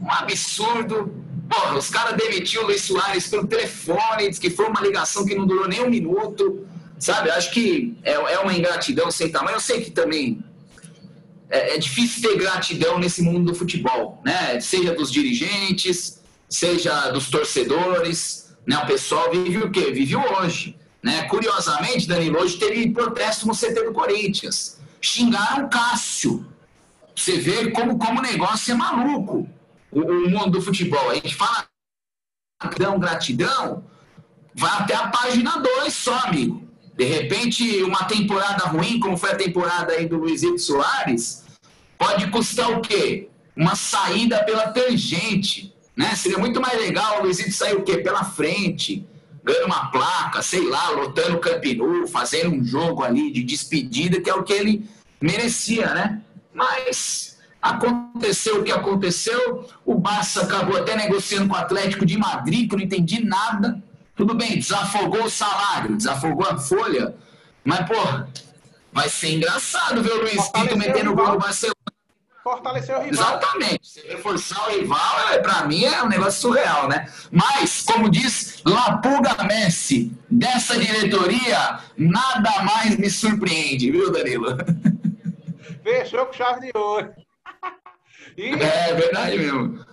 um 0.00 0.10
absurdo. 0.10 1.16
Porra, 1.48 1.76
os 1.76 1.90
caras 1.90 2.16
demitiu 2.16 2.62
o 2.62 2.66
Luiz 2.66 2.82
Soares 2.82 3.26
pelo 3.26 3.44
telefone, 3.44 4.28
diz 4.28 4.38
que 4.38 4.50
foi 4.50 4.66
uma 4.66 4.80
ligação 4.80 5.26
que 5.26 5.34
não 5.34 5.44
durou 5.44 5.66
nem 5.66 5.82
um 5.82 5.90
minuto. 5.90 6.64
Sabe, 6.96 7.30
acho 7.30 7.50
que 7.50 7.96
é, 8.04 8.12
é 8.12 8.38
uma 8.38 8.54
ingratidão 8.54 9.10
sem 9.10 9.28
tamanho. 9.28 9.56
Eu 9.56 9.60
sei 9.60 9.80
que 9.80 9.90
também 9.90 10.44
é, 11.50 11.74
é, 11.74 11.78
difícil 11.78 12.22
ter 12.22 12.38
gratidão 12.38 12.98
nesse 12.98 13.22
mundo 13.22 13.50
do 13.50 13.54
futebol, 13.54 14.22
né? 14.24 14.60
Seja 14.60 14.94
dos 14.94 15.10
dirigentes, 15.10 16.19
seja 16.50 17.10
dos 17.10 17.30
torcedores, 17.30 18.52
né? 18.66 18.76
O 18.78 18.86
pessoal 18.86 19.30
vive 19.30 19.58
o 19.58 19.70
quê? 19.70 19.92
Vive 19.92 20.16
hoje, 20.16 20.76
né? 21.02 21.22
Curiosamente, 21.28 22.08
Danilo, 22.08 22.40
hoje 22.40 22.58
teve 22.58 22.90
protesto 22.90 23.46
no 23.46 23.54
CT 23.54 23.84
do 23.84 23.92
Corinthians. 23.92 24.78
Xingaram 25.00 25.66
o 25.66 25.70
Cássio. 25.70 26.46
Você 27.14 27.38
vê 27.38 27.70
como, 27.70 27.98
como 27.98 28.18
o 28.18 28.22
negócio 28.22 28.72
é 28.72 28.74
maluco 28.74 29.48
o, 29.90 30.00
o 30.00 30.30
mundo 30.30 30.50
do 30.50 30.62
futebol. 30.62 31.10
A 31.10 31.14
gente 31.14 31.34
fala 31.34 31.66
gratidão, 32.60 32.98
gratidão, 32.98 33.84
vai 34.54 34.70
até 34.70 34.94
a 34.94 35.08
página 35.08 35.58
2 35.58 35.92
só, 35.92 36.18
amigo. 36.20 36.68
De 36.96 37.04
repente, 37.04 37.82
uma 37.82 38.04
temporada 38.04 38.64
ruim, 38.66 39.00
como 39.00 39.16
foi 39.16 39.32
a 39.32 39.36
temporada 39.36 39.92
aí 39.92 40.06
do 40.06 40.18
Luizito 40.18 40.58
Soares, 40.58 41.44
pode 41.96 42.30
custar 42.30 42.70
o 42.70 42.82
quê? 42.82 43.30
Uma 43.56 43.74
saída 43.74 44.44
pela 44.44 44.68
tangente, 44.68 45.74
né? 45.96 46.14
Seria 46.14 46.38
muito 46.38 46.60
mais 46.60 46.78
legal 46.78 47.20
o 47.20 47.22
Luizito 47.24 47.52
sair 47.52 47.76
o 47.76 47.82
quê? 47.82 47.98
Pela 47.98 48.24
frente, 48.24 49.06
ganhando 49.44 49.66
uma 49.66 49.90
placa, 49.90 50.42
sei 50.42 50.68
lá, 50.68 50.90
lotando 50.90 51.36
o 51.36 51.40
Campinu, 51.40 52.06
fazendo 52.06 52.54
um 52.54 52.64
jogo 52.64 53.02
ali 53.02 53.30
de 53.30 53.42
despedida, 53.42 54.20
que 54.20 54.30
é 54.30 54.34
o 54.34 54.42
que 54.42 54.52
ele 54.52 54.88
merecia, 55.20 55.92
né? 55.94 56.22
Mas 56.52 57.30
Aconteceu 57.62 58.60
o 58.60 58.64
que 58.64 58.72
aconteceu, 58.72 59.68
o 59.84 59.94
Barça 59.94 60.44
acabou 60.44 60.78
até 60.78 60.96
negociando 60.96 61.46
com 61.46 61.54
o 61.54 61.58
Atlético 61.58 62.06
de 62.06 62.16
Madrid, 62.16 62.66
que 62.66 62.74
eu 62.74 62.78
não 62.78 62.84
entendi 62.86 63.22
nada. 63.22 63.82
Tudo 64.16 64.34
bem, 64.34 64.58
desafogou 64.58 65.24
o 65.24 65.30
salário, 65.30 65.94
desafogou 65.96 66.46
a 66.46 66.56
folha, 66.56 67.14
mas, 67.62 67.86
pô, 67.86 67.94
vai 68.90 69.10
ser 69.10 69.36
engraçado 69.36 70.02
ver 70.02 70.12
o 70.12 70.22
Luiz 70.22 70.48
Pinto 70.48 70.76
metendo 70.76 71.14
gol 71.14 71.32
no 71.32 71.38
Barcelona. 71.38 71.74
Fortalecer 72.42 72.96
o 72.96 73.02
rival. 73.02 73.10
Exatamente. 73.12 73.86
Se 73.86 74.00
reforçar 74.06 74.68
o 74.68 74.70
rival, 74.70 75.28
é, 75.30 75.38
para 75.38 75.64
mim 75.66 75.84
é 75.84 76.02
um 76.02 76.08
negócio 76.08 76.40
surreal, 76.40 76.88
né? 76.88 77.06
Mas, 77.30 77.82
como 77.82 78.10
diz 78.10 78.62
Lapuga 78.64 79.44
Messi, 79.44 80.12
dessa 80.30 80.78
diretoria, 80.78 81.80
nada 81.96 82.62
mais 82.62 82.96
me 82.96 83.10
surpreende, 83.10 83.90
viu, 83.90 84.10
Danilo? 84.10 84.56
Fechou 85.84 86.26
com 86.26 86.32
chave 86.32 86.60
de 86.60 86.78
ouro. 86.78 87.12
E 88.36 88.48
é, 88.54 88.90
é 88.90 88.94
verdade 88.94 89.38
mesmo. 89.38 89.84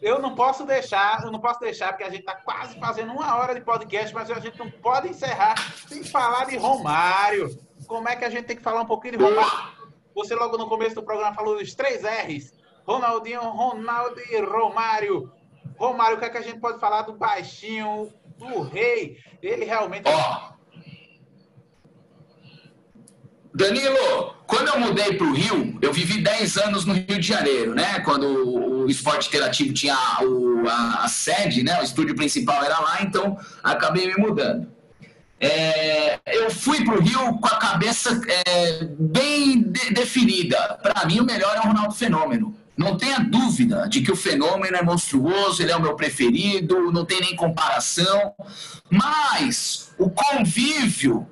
Eu 0.00 0.20
não 0.20 0.34
posso 0.34 0.64
deixar, 0.64 1.24
eu 1.24 1.32
não 1.32 1.40
posso 1.40 1.58
deixar, 1.58 1.88
porque 1.88 2.04
a 2.04 2.10
gente 2.10 2.20
está 2.20 2.34
quase 2.34 2.78
fazendo 2.78 3.12
uma 3.12 3.36
hora 3.36 3.54
de 3.54 3.62
podcast, 3.62 4.14
mas 4.14 4.30
a 4.30 4.38
gente 4.38 4.58
não 4.58 4.70
pode 4.70 5.08
encerrar 5.08 5.54
sem 5.88 6.04
falar 6.04 6.46
de 6.46 6.56
Romário. 6.56 7.58
Como 7.86 8.08
é 8.08 8.14
que 8.14 8.24
a 8.24 8.30
gente 8.30 8.44
tem 8.44 8.56
que 8.56 8.62
falar 8.62 8.82
um 8.82 8.86
pouquinho 8.86 9.18
de 9.18 9.24
Romário? 9.24 9.75
Você 10.16 10.34
logo 10.34 10.56
no 10.56 10.66
começo 10.66 10.94
do 10.94 11.02
programa 11.02 11.34
falou 11.34 11.58
dos 11.58 11.74
três 11.74 12.02
R's. 12.02 12.54
Ronaldinho, 12.86 13.42
Ronaldo 13.42 14.18
e 14.30 14.40
Romário. 14.40 15.30
Romário, 15.76 16.16
o 16.16 16.18
que 16.18 16.24
é 16.24 16.30
que 16.30 16.38
a 16.38 16.42
gente 16.42 16.58
pode 16.58 16.80
falar 16.80 17.02
do 17.02 17.12
baixinho, 17.12 18.10
do 18.38 18.62
rei? 18.62 19.18
Ele 19.42 19.66
realmente. 19.66 20.08
Oh. 20.08 20.56
Danilo, 23.54 24.34
quando 24.46 24.68
eu 24.68 24.80
mudei 24.80 25.14
para 25.14 25.26
o 25.26 25.34
Rio, 25.34 25.78
eu 25.82 25.92
vivi 25.92 26.22
10 26.22 26.56
anos 26.58 26.86
no 26.86 26.94
Rio 26.94 27.18
de 27.20 27.26
Janeiro, 27.26 27.74
né? 27.74 28.00
Quando 28.00 28.26
o 28.26 28.88
esporte 28.88 29.28
interativo 29.28 29.74
tinha 29.74 29.96
o, 30.22 30.66
a, 30.66 31.04
a, 31.04 31.08
sede, 31.08 31.62
né? 31.62 31.78
O 31.80 31.84
estúdio 31.84 32.14
principal 32.16 32.62
era 32.64 32.78
lá, 32.78 33.02
então 33.02 33.38
acabei 33.62 34.06
me 34.06 34.16
mudando. 34.16 34.75
É, 35.38 36.18
eu 36.26 36.50
fui 36.50 36.84
para 36.84 36.98
o 36.98 37.02
Rio 37.02 37.38
com 37.38 37.46
a 37.46 37.58
cabeça 37.58 38.20
é, 38.46 38.84
bem 38.98 39.62
de, 39.62 39.92
definida. 39.92 40.56
Para 40.82 41.04
mim, 41.06 41.20
o 41.20 41.24
melhor 41.24 41.54
é 41.56 41.60
o 41.60 41.68
Ronaldo 41.68 41.94
Fenômeno. 41.94 42.56
Não 42.76 42.96
tenha 42.96 43.18
dúvida 43.20 43.88
de 43.88 44.02
que 44.02 44.12
o 44.12 44.16
fenômeno 44.16 44.76
é 44.76 44.82
monstruoso, 44.82 45.62
ele 45.62 45.72
é 45.72 45.76
o 45.76 45.80
meu 45.80 45.94
preferido, 45.94 46.92
não 46.92 47.04
tem 47.06 47.20
nem 47.20 47.34
comparação. 47.34 48.34
Mas 48.90 49.94
o 49.98 50.10
convívio 50.10 51.26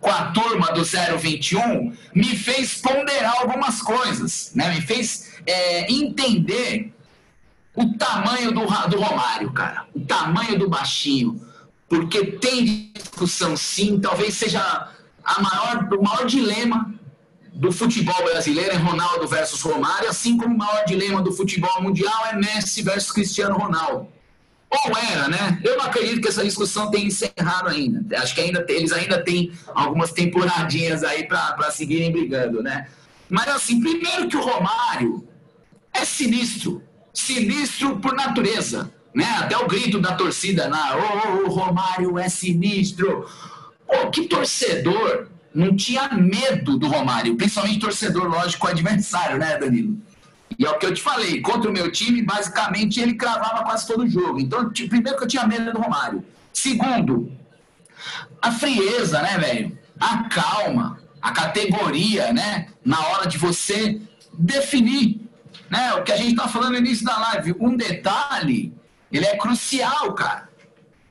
com 0.00 0.10
a 0.10 0.26
turma 0.26 0.70
do 0.72 0.84
021 0.84 1.96
me 2.14 2.36
fez 2.36 2.80
ponderar 2.80 3.40
algumas 3.40 3.80
coisas, 3.80 4.52
né? 4.54 4.72
me 4.74 4.82
fez 4.82 5.32
é, 5.46 5.90
entender 5.90 6.92
o 7.74 7.94
tamanho 7.94 8.52
do, 8.52 8.60
do 8.60 9.00
Romário, 9.00 9.52
cara, 9.52 9.86
o 9.94 10.00
tamanho 10.00 10.58
do 10.58 10.68
baixinho, 10.68 11.40
porque 11.88 12.24
tem 12.24 12.92
discussão 12.94 13.56
sim, 13.56 14.00
talvez 14.00 14.34
seja 14.34 14.88
a 15.24 15.42
maior, 15.42 15.88
o 15.92 16.02
maior 16.02 16.26
dilema 16.26 16.94
do 17.52 17.70
futebol 17.70 18.22
brasileiro 18.24 18.72
é 18.72 18.76
Ronaldo 18.76 19.28
versus 19.28 19.60
Romário, 19.62 20.08
assim 20.08 20.36
como 20.36 20.54
o 20.54 20.58
maior 20.58 20.84
dilema 20.84 21.22
do 21.22 21.32
futebol 21.32 21.80
mundial 21.80 22.26
é 22.26 22.36
Messi 22.36 22.82
versus 22.82 23.12
Cristiano 23.12 23.56
Ronaldo. 23.56 24.08
Ou 24.70 24.98
era, 24.98 25.28
né? 25.28 25.60
Eu 25.62 25.76
não 25.78 25.84
acredito 25.84 26.20
que 26.20 26.28
essa 26.28 26.42
discussão 26.42 26.90
tenha 26.90 27.06
encerrado 27.06 27.68
ainda. 27.68 28.18
Acho 28.18 28.34
que 28.34 28.40
ainda 28.40 28.64
eles 28.68 28.90
ainda 28.90 29.22
têm 29.22 29.52
algumas 29.72 30.10
temporadinhas 30.10 31.04
aí 31.04 31.28
para 31.28 31.70
seguirem 31.70 32.10
brigando, 32.10 32.60
né? 32.60 32.88
Mas 33.30 33.48
assim, 33.48 33.80
primeiro 33.80 34.26
que 34.28 34.36
o 34.36 34.40
Romário 34.40 35.28
é 35.92 36.04
sinistro. 36.04 36.82
Sinistro 37.12 38.00
por 38.00 38.14
natureza. 38.14 38.92
Né? 39.14 39.24
Até 39.38 39.56
o 39.56 39.66
grito 39.68 40.00
da 40.00 40.14
torcida 40.14 40.68
na 40.68 40.96
oh, 40.96 41.46
o 41.46 41.50
Romário 41.50 42.18
é 42.18 42.28
sinistro. 42.28 43.28
Pô, 43.86 44.10
que 44.10 44.26
torcedor 44.26 45.28
não 45.54 45.76
tinha 45.76 46.08
medo 46.08 46.76
do 46.76 46.88
Romário, 46.88 47.36
principalmente 47.36 47.78
torcedor, 47.78 48.24
lógico, 48.24 48.66
adversário, 48.66 49.38
né, 49.38 49.56
Danilo? 49.56 49.96
E 50.58 50.64
é 50.64 50.70
o 50.70 50.78
que 50.78 50.86
eu 50.86 50.94
te 50.94 51.00
falei, 51.00 51.40
contra 51.40 51.70
o 51.70 51.72
meu 51.72 51.90
time, 51.90 52.22
basicamente 52.22 53.00
ele 53.00 53.14
cravava 53.14 53.62
quase 53.62 53.86
todo 53.86 54.04
o 54.04 54.08
jogo. 54.08 54.40
Então, 54.40 54.70
primeiro 54.70 55.16
que 55.16 55.24
eu 55.24 55.28
tinha 55.28 55.46
medo 55.46 55.72
do 55.72 55.80
Romário. 55.80 56.24
Segundo, 56.52 57.32
a 58.40 58.52
frieza, 58.52 59.20
né, 59.22 59.38
velho? 59.38 59.78
A 59.98 60.24
calma, 60.24 60.98
a 61.20 61.32
categoria, 61.32 62.32
né? 62.32 62.68
Na 62.84 63.00
hora 63.08 63.26
de 63.26 63.38
você 63.38 64.00
definir, 64.32 65.20
né? 65.70 65.94
O 65.94 66.02
que 66.02 66.12
a 66.12 66.16
gente 66.16 66.36
tá 66.36 66.46
falando 66.46 66.72
no 66.72 66.78
início 66.78 67.04
da 67.04 67.16
live. 67.18 67.56
Um 67.58 67.76
detalhe, 67.76 68.72
ele 69.16 69.26
é 69.26 69.36
crucial, 69.36 70.12
cara. 70.14 70.48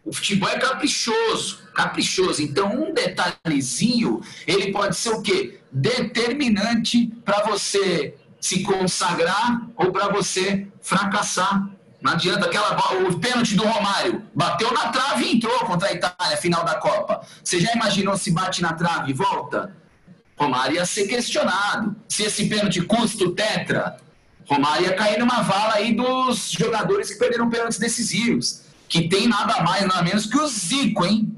O 0.04 0.12
futebol 0.12 0.49
é 0.49 0.60
caprichoso, 0.60 1.60
caprichoso. 1.74 2.41
Então, 2.41 2.70
um 2.70 2.93
detalhezinho, 2.93 4.22
ele 4.45 4.72
pode 4.72 4.97
ser 4.97 5.10
o 5.10 5.22
quê? 5.22 5.60
Determinante 5.72 7.08
para 7.24 7.43
você 7.43 8.16
se 8.41 8.62
consagrar 8.64 9.62
ou 9.78 9.91
para 9.93 10.10
você 10.10 10.68
fracassar. 10.82 11.70
Não 12.01 12.12
adianta 12.12 12.47
aquela 12.47 12.76
o 13.08 13.18
pênalti 13.18 13.56
do 13.56 13.66
Romário 13.66 14.22
bateu 14.36 14.74
na 14.74 14.89
trave 14.89 15.24
e 15.24 15.38
entrou 15.38 15.58
contra 15.60 15.88
a 15.88 15.93
Itália, 15.93 16.36
final 16.36 16.66
da 16.66 16.76
Copa. 16.76 17.26
Você 17.41 17.62
já 17.62 17.72
imaginou 17.74 18.18
se 18.18 18.32
bate 18.32 18.62
na 18.62 18.74
trave 18.74 19.12
e 19.12 19.14
volta? 19.14 19.74
Romário 20.38 20.76
ia 20.76 20.86
ser 20.86 21.08
questionado. 21.08 21.95
Se 22.10 22.24
esse 22.24 22.49
pênalti 22.49 22.82
custa 22.82 23.24
o 23.24 23.32
tetra, 23.32 23.95
Romário 24.46 24.88
ia 24.88 24.96
cair 24.96 25.20
numa 25.20 25.41
vala 25.41 25.76
aí 25.76 25.94
dos 25.94 26.52
jogadores 26.52 27.10
que 27.10 27.20
perderam 27.20 27.50
pênaltis 27.50 27.78
decisivos, 27.78 28.64
que 28.88 29.08
tem 29.08 29.28
nada 29.28 29.64
mais 29.64 29.86
nada 29.86 30.04
menos 30.04 30.26
que 30.26 30.38
o 30.38 30.48
Zico, 30.48 31.06
hein? 31.06 31.36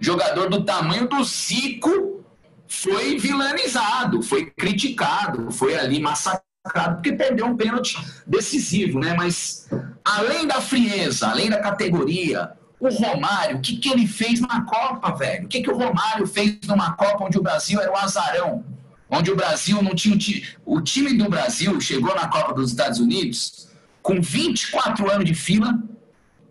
Jogador 0.00 0.48
do 0.48 0.64
tamanho 0.64 1.08
do 1.08 1.22
Zico 1.24 2.24
foi 2.66 3.18
vilanizado, 3.18 4.22
foi 4.22 4.46
criticado, 4.46 5.50
foi 5.50 5.74
ali 5.74 6.00
massacrado 6.00 6.48
porque 6.96 7.12
perdeu 7.12 7.46
um 7.46 7.56
pênalti 7.56 7.96
decisivo, 8.26 8.98
né? 8.98 9.14
Mas 9.16 9.68
além 10.04 10.46
da 10.46 10.60
frieza, 10.60 11.28
além 11.28 11.48
da 11.48 11.60
categoria, 11.60 12.52
o 12.78 12.88
Romário, 12.88 13.56
o 13.56 13.60
que, 13.60 13.76
que 13.76 13.88
ele 13.88 14.06
fez 14.06 14.40
na 14.40 14.64
Copa, 14.64 15.12
velho? 15.12 15.46
O 15.46 15.48
que, 15.48 15.62
que 15.62 15.70
o 15.70 15.76
Romário 15.76 16.26
fez 16.26 16.58
numa 16.66 16.92
Copa 16.92 17.24
onde 17.24 17.38
o 17.38 17.42
Brasil 17.42 17.80
era 17.80 17.90
o 17.90 17.96
azarão? 17.96 18.64
Onde 19.10 19.30
o 19.30 19.36
Brasil 19.36 19.82
não 19.82 19.94
tinha. 19.94 20.16
O 20.64 20.80
time 20.80 21.14
do 21.14 21.28
Brasil 21.28 21.80
chegou 21.80 22.14
na 22.14 22.28
Copa 22.28 22.52
dos 22.54 22.70
Estados 22.70 22.98
Unidos 22.98 23.68
com 24.02 24.20
24 24.20 25.10
anos 25.10 25.24
de 25.24 25.34
fila, 25.34 25.78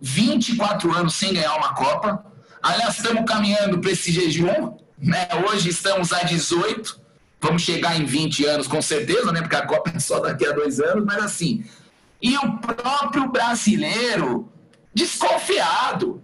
24 0.02 0.96
anos 0.96 1.16
sem 1.16 1.34
ganhar 1.34 1.56
uma 1.56 1.74
Copa. 1.74 2.26
Aliás, 2.62 2.98
estamos 2.98 3.24
caminhando 3.26 3.80
para 3.80 3.92
esse 3.92 4.12
jejum, 4.12 4.76
né? 4.98 5.28
Hoje 5.48 5.70
estamos 5.70 6.12
a 6.12 6.24
18 6.24 7.08
Vamos 7.40 7.62
chegar 7.62 8.00
em 8.00 8.06
20 8.06 8.46
anos 8.46 8.68
com 8.68 8.82
certeza, 8.82 9.32
né? 9.32 9.42
Porque 9.42 9.56
a 9.56 9.66
Copa 9.66 9.92
é 9.94 10.00
só 10.00 10.20
daqui 10.20 10.46
a 10.46 10.52
dois 10.52 10.80
anos, 10.80 11.06
mas 11.06 11.24
assim. 11.24 11.64
E 12.22 12.36
o 12.36 12.58
próprio 12.58 13.30
brasileiro 13.30 14.52
desconfiado, 14.94 16.22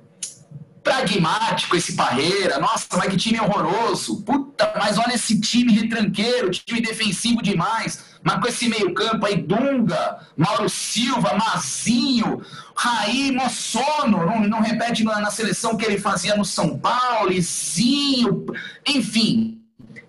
pragmático 0.84 1.76
esse 1.76 1.94
Parreira. 1.94 2.60
Nossa, 2.60 2.86
mas 2.98 3.10
que 3.10 3.18
time 3.18 3.40
horroroso. 3.40 4.22
Puta, 4.24 4.74
mas 4.78 4.98
olha 4.98 5.14
esse 5.14 5.40
time 5.40 5.72
retranqueiro, 5.72 6.52
time 6.52 6.82
defensivo 6.82 7.42
demais. 7.42 8.14
Mas 8.22 8.40
com 8.40 8.48
esse 8.48 8.70
meio-campo 8.70 9.26
aí, 9.26 9.38
Dunga, 9.38 10.20
Mauro 10.38 10.70
Silva, 10.70 11.34
Mazinho, 11.36 12.42
Raí, 12.76 13.32
Mossono, 13.32 14.26
não, 14.26 14.40
não 14.42 14.62
repete 14.62 15.04
na, 15.04 15.20
na 15.20 15.32
seleção 15.32 15.76
que 15.76 15.86
ele 15.86 15.98
fazia 15.98 16.36
no 16.36 16.46
São 16.46 16.78
Paulo, 16.78 17.32
Izinho, 17.32 18.46
enfim 18.88 19.60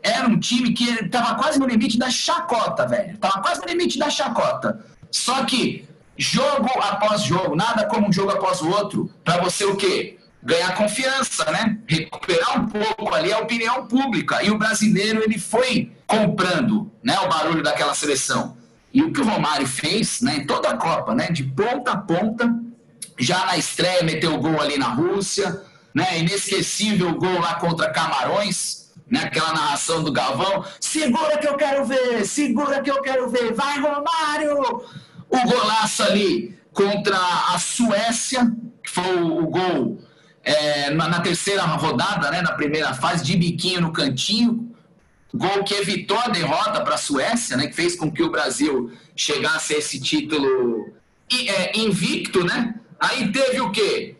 era 0.04 0.28
um 0.28 0.38
time 0.38 0.74
que 0.74 0.84
estava 0.84 1.34
quase 1.34 1.58
no 1.58 1.66
limite 1.66 1.98
da 1.98 2.10
chacota, 2.10 2.86
velho. 2.86 3.16
Tava 3.16 3.40
quase 3.40 3.62
no 3.62 3.66
limite 3.66 3.98
da 3.98 4.10
chacota. 4.10 4.84
Só 5.10 5.44
que 5.46 5.88
jogo 6.14 6.68
após 6.78 7.22
jogo, 7.22 7.56
nada 7.56 7.86
como 7.86 8.08
um 8.08 8.12
jogo 8.12 8.30
após 8.30 8.60
o 8.60 8.68
outro, 8.68 9.10
para 9.24 9.42
você 9.42 9.64
o 9.64 9.76
quê? 9.76 10.18
Ganhar 10.44 10.74
confiança, 10.74 11.50
né? 11.50 11.78
Recuperar 11.86 12.60
um 12.60 12.66
pouco 12.66 13.14
ali 13.14 13.32
a 13.32 13.38
opinião 13.38 13.86
pública. 13.86 14.42
E 14.42 14.50
o 14.50 14.58
brasileiro, 14.58 15.22
ele 15.22 15.38
foi 15.38 15.92
comprando, 16.06 16.92
né, 17.02 17.18
o 17.20 17.28
barulho 17.28 17.62
daquela 17.62 17.94
seleção. 17.94 18.56
E 18.92 19.02
o 19.02 19.12
que 19.12 19.20
o 19.20 19.24
Romário 19.24 19.66
fez, 19.66 20.20
né, 20.20 20.36
em 20.36 20.46
toda 20.46 20.68
a 20.68 20.76
Copa, 20.76 21.14
né, 21.14 21.28
de 21.30 21.42
ponta 21.42 21.92
a 21.92 21.96
ponta, 21.96 22.54
já 23.18 23.46
na 23.46 23.56
estreia 23.56 24.02
meteu 24.02 24.34
o 24.34 24.38
gol 24.38 24.60
ali 24.60 24.76
na 24.76 24.88
Rússia, 24.88 25.62
né, 25.94 26.18
inesquecível 26.18 27.14
gol 27.14 27.40
lá 27.40 27.54
contra 27.54 27.90
Camarões, 27.90 28.84
né? 29.10 29.20
Aquela 29.24 29.52
narração 29.52 30.02
do 30.02 30.12
Galvão, 30.12 30.64
segura 30.80 31.38
que 31.38 31.46
eu 31.46 31.56
quero 31.56 31.84
ver, 31.84 32.24
segura 32.26 32.80
que 32.82 32.90
eu 32.90 33.00
quero 33.02 33.28
ver, 33.28 33.52
vai 33.52 33.78
Romário! 33.78 34.82
O 35.28 35.40
golaço 35.46 36.02
ali 36.02 36.58
contra 36.72 37.16
a 37.16 37.58
Suécia, 37.58 38.50
que 38.82 38.90
foi 38.90 39.22
o, 39.22 39.46
gol 39.46 39.98
é, 40.44 40.90
na, 40.90 41.08
na, 41.08 41.20
terceira 41.20 41.62
rodada, 41.62 42.30
né? 42.30 42.42
Na 42.42 42.52
primeira 42.52 42.92
fase, 42.94 43.24
de 43.24 43.36
biquinho 43.36 43.80
no 43.80 43.92
cantinho, 43.92 44.70
gol 45.32 45.64
que 45.64 45.74
evitou 45.74 46.18
a 46.18 46.28
derrota 46.28 46.82
para 46.82 46.94
a 46.94 46.98
Suécia, 46.98 47.56
né? 47.56 47.66
Que 47.66 47.74
fez 47.74 47.96
com 47.96 48.12
que 48.12 48.22
o 48.22 48.30
Brasil 48.30 48.92
chegasse 49.16 49.74
a 49.74 49.78
esse 49.78 50.00
título 50.00 50.92
é, 51.32 51.78
invicto, 51.78 52.44
né? 52.44 52.74
Aí 53.00 53.32
teve 53.32 53.60
o 53.60 53.70
quê? 53.70 54.16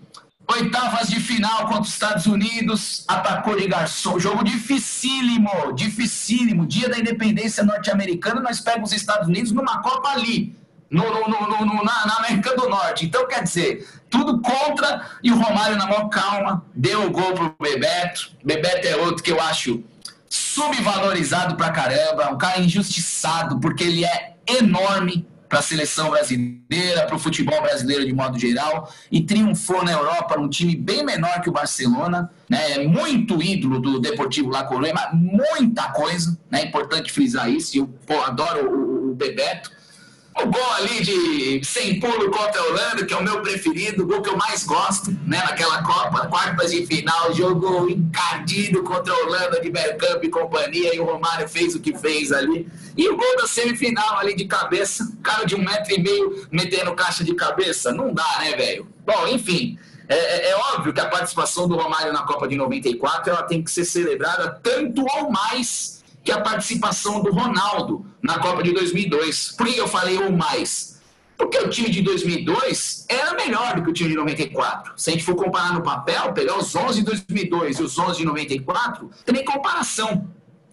Oitavas 0.46 1.08
de 1.08 1.20
final 1.20 1.68
contra 1.68 1.82
os 1.82 1.88
Estados 1.88 2.26
Unidos, 2.26 3.04
atacou 3.08 3.56
de 3.56 3.66
garçom. 3.66 4.18
Jogo 4.18 4.44
dificílimo, 4.44 5.72
dificílimo. 5.74 6.66
Dia 6.66 6.88
da 6.88 6.98
independência 6.98 7.64
norte-americana, 7.64 8.42
nós 8.42 8.60
pegamos 8.60 8.90
os 8.90 8.96
Estados 8.96 9.28
Unidos 9.28 9.52
numa 9.52 9.80
Copa 9.80 10.10
ali, 10.10 10.54
no, 10.90 11.04
no, 11.04 11.28
no, 11.28 11.64
no 11.64 11.84
na, 11.84 12.06
na, 12.06 12.16
América 12.18 12.54
do 12.56 12.68
Norte. 12.68 13.06
Então, 13.06 13.26
quer 13.26 13.42
dizer, 13.42 13.88
tudo 14.08 14.40
contra 14.40 15.06
e 15.22 15.32
o 15.32 15.36
Romário 15.36 15.76
na 15.76 15.86
maior 15.86 16.08
calma, 16.08 16.64
deu 16.74 17.06
o 17.06 17.10
gol 17.10 17.32
pro 17.32 17.56
Bebeto. 17.60 18.32
Bebeto 18.44 18.86
é 18.86 18.96
outro 18.96 19.22
que 19.22 19.32
eu 19.32 19.40
acho 19.40 19.82
subvalorizado 20.28 21.56
pra 21.56 21.70
caramba, 21.70 22.30
um 22.30 22.38
cara 22.38 22.60
injustiçado, 22.60 23.60
porque 23.60 23.84
ele 23.84 24.04
é 24.04 24.34
enorme, 24.46 25.26
para 25.48 25.60
a 25.60 25.62
seleção 25.62 26.10
brasileira, 26.10 27.06
para 27.06 27.14
o 27.14 27.18
futebol 27.18 27.60
brasileiro 27.62 28.04
de 28.04 28.12
modo 28.12 28.36
geral, 28.36 28.92
e 29.10 29.20
triunfou 29.20 29.84
na 29.84 29.92
Europa 29.92 30.36
num 30.36 30.48
time 30.48 30.74
bem 30.74 31.04
menor 31.04 31.40
que 31.40 31.48
o 31.48 31.52
Barcelona, 31.52 32.28
né? 32.48 32.72
É 32.72 32.88
muito 32.88 33.40
ídolo 33.40 33.78
do 33.78 34.00
Deportivo 34.00 34.50
La 34.50 34.64
Coruña, 34.64 35.10
muita 35.12 35.92
coisa, 35.92 36.36
né? 36.50 36.62
É 36.62 36.66
importante 36.66 37.12
frisar 37.12 37.48
isso, 37.48 37.76
eu 37.78 37.86
pô, 37.86 38.20
adoro 38.22 38.68
o, 38.68 39.12
o 39.12 39.14
Bebeto, 39.14 39.70
o 40.36 40.46
gol 40.46 40.72
ali 40.72 41.02
de 41.02 41.64
sem 41.64 42.00
pulo 42.00 42.30
contra 42.30 42.60
a 42.60 42.64
Holanda, 42.64 43.06
que 43.06 43.14
é 43.14 43.16
o 43.16 43.22
meu 43.22 43.40
preferido, 43.40 44.02
o 44.02 44.06
gol 44.06 44.20
que 44.20 44.30
eu 44.30 44.36
mais 44.36 44.64
gosto, 44.64 45.10
né? 45.26 45.38
Naquela 45.38 45.82
Copa, 45.82 46.26
quartas 46.26 46.72
de 46.72 46.84
final, 46.86 47.32
jogo 47.32 47.88
encardido 47.88 48.82
contra 48.82 49.12
a 49.12 49.16
Holanda 49.18 49.60
de 49.60 49.70
Bergkamp 49.70 50.24
e 50.24 50.28
companhia, 50.28 50.94
e 50.94 50.98
o 50.98 51.04
Romário 51.04 51.48
fez 51.48 51.74
o 51.74 51.80
que 51.80 51.96
fez 51.96 52.32
ali. 52.32 52.68
E 52.96 53.08
o 53.08 53.16
gol 53.16 53.36
da 53.36 53.46
semifinal 53.46 54.18
ali 54.18 54.34
de 54.34 54.46
cabeça, 54.46 55.08
cara 55.22 55.44
de 55.44 55.54
um 55.54 55.62
metro 55.62 55.94
e 55.94 56.02
meio 56.02 56.46
metendo 56.50 56.94
caixa 56.94 57.22
de 57.22 57.34
cabeça, 57.34 57.92
não 57.92 58.12
dá, 58.12 58.38
né, 58.40 58.56
velho? 58.56 58.88
Bom, 59.06 59.28
enfim, 59.28 59.78
é, 60.08 60.16
é, 60.16 60.50
é, 60.50 60.56
óbvio 60.56 60.92
que 60.92 61.00
a 61.00 61.08
participação 61.08 61.68
do 61.68 61.76
Romário 61.76 62.12
na 62.12 62.22
Copa 62.24 62.46
de 62.48 62.56
94 62.56 63.30
ela 63.30 63.42
tem 63.42 63.62
que 63.62 63.70
ser 63.70 63.84
celebrada 63.84 64.60
tanto 64.62 65.04
ou 65.16 65.30
mais 65.30 66.03
que 66.24 66.32
a 66.32 66.40
participação 66.40 67.22
do 67.22 67.30
Ronaldo 67.30 68.06
na 68.22 68.38
Copa 68.38 68.62
de 68.62 68.72
2002. 68.72 69.52
Por 69.52 69.66
que 69.66 69.76
eu 69.76 69.86
falei 69.86 70.16
ou 70.16 70.32
mais? 70.32 71.00
Porque 71.36 71.58
o 71.58 71.68
time 71.68 71.90
de 71.90 72.00
2002 72.00 73.04
era 73.08 73.34
melhor 73.34 73.74
do 73.74 73.82
que 73.82 73.90
o 73.90 73.92
time 73.92 74.10
de 74.10 74.16
94. 74.16 74.94
Se 74.96 75.10
a 75.10 75.12
gente 75.12 75.24
for 75.24 75.34
comparar 75.34 75.74
no 75.74 75.82
papel, 75.82 76.32
pegar 76.32 76.56
os 76.56 76.74
11 76.74 77.00
de 77.00 77.04
2002 77.04 77.78
e 77.78 77.82
os 77.82 77.98
11 77.98 78.18
de 78.18 78.24
94, 78.24 79.10
tem 79.26 79.34
nem 79.34 79.44
comparação. 79.44 80.28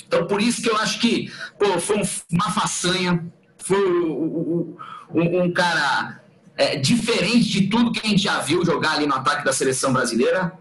Então, 0.08 0.26
por 0.26 0.42
isso 0.42 0.62
que 0.62 0.70
eu 0.70 0.78
acho 0.78 1.00
que 1.00 1.32
pô, 1.60 1.80
foi 1.80 2.02
uma 2.32 2.52
façanha, 2.52 3.26
foi 3.58 3.78
um, 3.78 4.78
um, 5.14 5.44
um 5.44 5.54
cara 5.54 6.22
é, 6.56 6.78
diferente 6.78 7.50
de 7.50 7.68
tudo 7.68 7.92
que 7.92 8.06
a 8.06 8.10
gente 8.10 8.24
já 8.24 8.40
viu 8.40 8.64
jogar 8.64 8.94
ali 8.94 9.08
no 9.08 9.16
ataque 9.16 9.44
da 9.44 9.52
seleção 9.52 9.92
brasileira. 9.92 10.54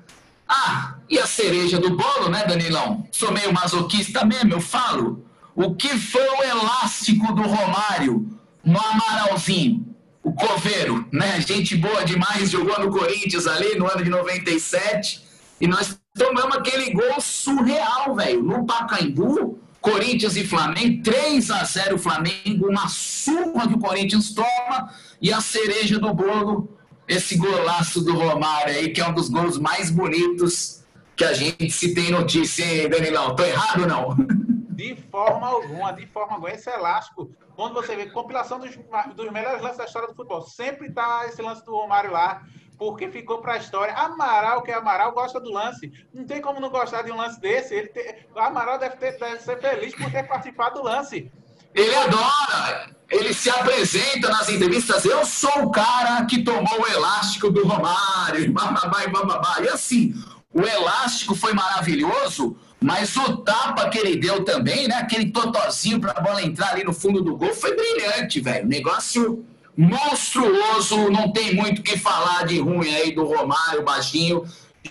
Ah, 0.52 0.96
e 1.08 1.16
a 1.16 1.28
cereja 1.28 1.78
do 1.78 1.90
bolo, 1.90 2.28
né, 2.28 2.44
Danilão? 2.44 3.06
Sou 3.12 3.30
meio 3.30 3.52
masoquista 3.52 4.24
mesmo, 4.24 4.54
eu 4.54 4.60
falo. 4.60 5.24
O 5.54 5.76
que 5.76 5.96
foi 5.96 6.28
o 6.28 6.42
elástico 6.42 7.32
do 7.32 7.42
Romário 7.42 8.36
no 8.64 8.76
Amaralzinho? 8.76 9.86
O 10.24 10.32
Coveiro, 10.32 11.06
né? 11.12 11.40
Gente 11.40 11.76
boa 11.76 12.04
demais, 12.04 12.50
jogou 12.50 12.76
no 12.80 12.90
Corinthians 12.90 13.46
ali 13.46 13.78
no 13.78 13.86
ano 13.86 14.02
de 14.02 14.10
97. 14.10 15.22
E 15.60 15.68
nós 15.68 15.96
tomamos 16.18 16.56
aquele 16.56 16.92
gol 16.94 17.20
surreal, 17.20 18.16
velho. 18.16 18.42
No 18.42 18.66
Pacaembu, 18.66 19.56
Corinthians 19.80 20.36
e 20.36 20.44
Flamengo, 20.44 21.00
3 21.04 21.48
a 21.52 21.62
0 21.62 21.96
Flamengo, 21.96 22.68
uma 22.68 22.88
surra 22.88 23.68
que 23.68 23.74
o 23.74 23.78
Corinthians 23.78 24.34
toma. 24.34 24.92
E 25.22 25.32
a 25.32 25.40
cereja 25.40 26.00
do 26.00 26.12
bolo, 26.12 26.76
esse 27.10 27.36
golaço 27.36 28.00
do 28.04 28.16
Romário 28.16 28.72
aí, 28.72 28.92
que 28.92 29.00
é 29.00 29.08
um 29.08 29.12
dos 29.12 29.28
gols 29.28 29.58
mais 29.58 29.90
bonitos 29.90 30.84
que 31.16 31.24
a 31.24 31.32
gente 31.32 31.68
se 31.70 31.92
tem 31.92 32.12
notícia, 32.12 32.64
hein, 32.64 32.88
Danilão? 32.88 33.34
Tô 33.34 33.42
errado 33.42 33.80
ou 33.82 33.88
não? 33.88 34.16
De 34.80 34.94
forma 35.10 35.46
alguma, 35.46 35.92
de 35.92 36.06
forma 36.06 36.34
alguma. 36.34 36.50
Esse 36.50 36.70
elástico, 36.70 37.30
quando 37.54 37.74
você 37.74 37.94
vê 37.94 38.06
compilação 38.06 38.58
dos, 38.58 38.70
dos 39.14 39.30
melhores 39.30 39.60
lances 39.60 39.76
da 39.76 39.84
história 39.84 40.08
do 40.08 40.14
futebol, 40.14 40.40
sempre 40.40 40.90
tá 40.90 41.26
esse 41.26 41.42
lance 41.42 41.62
do 41.66 41.72
Romário 41.72 42.10
lá, 42.10 42.42
porque 42.78 43.10
ficou 43.10 43.42
para 43.42 43.54
a 43.54 43.58
história. 43.58 43.92
Amaral, 43.92 44.62
que 44.62 44.70
é 44.70 44.74
Amaral, 44.74 45.12
gosta 45.12 45.38
do 45.38 45.52
lance. 45.52 45.92
Não 46.14 46.24
tem 46.24 46.40
como 46.40 46.60
não 46.60 46.70
gostar 46.70 47.02
de 47.02 47.12
um 47.12 47.16
lance 47.16 47.38
desse. 47.38 47.74
Ele 47.74 47.88
te... 47.88 48.26
O 48.34 48.38
Amaral 48.38 48.78
deve, 48.78 48.96
ter, 48.96 49.18
deve 49.18 49.42
ser 49.42 49.60
feliz 49.60 49.94
por 49.94 50.10
ter 50.10 50.26
participado 50.26 50.80
do 50.80 50.84
lance. 50.86 51.30
Ele 51.74 51.94
adora, 51.94 52.96
ele 53.10 53.34
se 53.34 53.50
apresenta 53.50 54.28
nas 54.28 54.48
entrevistas. 54.48 55.04
Eu 55.04 55.24
sou 55.24 55.64
o 55.64 55.70
cara 55.70 56.24
que 56.24 56.42
tomou 56.42 56.80
o 56.80 56.86
elástico 56.86 57.50
do 57.50 57.66
Romário, 57.66 58.50
bababá, 58.52 59.06
bababá. 59.08 59.56
E 59.62 59.68
assim, 59.68 60.14
o 60.54 60.62
elástico 60.62 61.34
foi 61.34 61.52
maravilhoso, 61.52 62.56
mas 62.80 63.16
o 63.16 63.38
tapa 63.38 63.88
que 63.88 63.98
ele 63.98 64.16
deu 64.16 64.44
também, 64.44 64.86
né? 64.86 64.94
Aquele 64.96 65.30
totozinho 65.30 66.00
a 66.08 66.20
bola 66.20 66.42
entrar 66.42 66.72
ali 66.72 66.84
no 66.84 66.92
fundo 66.92 67.20
do 67.20 67.36
gol 67.36 67.52
foi 67.52 67.74
brilhante, 67.74 68.40
velho. 68.40 68.66
Negócio 68.66 69.44
monstruoso, 69.76 71.10
não 71.10 71.32
tem 71.32 71.54
muito 71.54 71.80
o 71.80 71.82
que 71.82 71.98
falar 71.98 72.44
de 72.44 72.58
ruim 72.60 72.94
aí 72.94 73.12
do 73.12 73.24
Romário, 73.24 73.82
baixinho. 73.82 74.44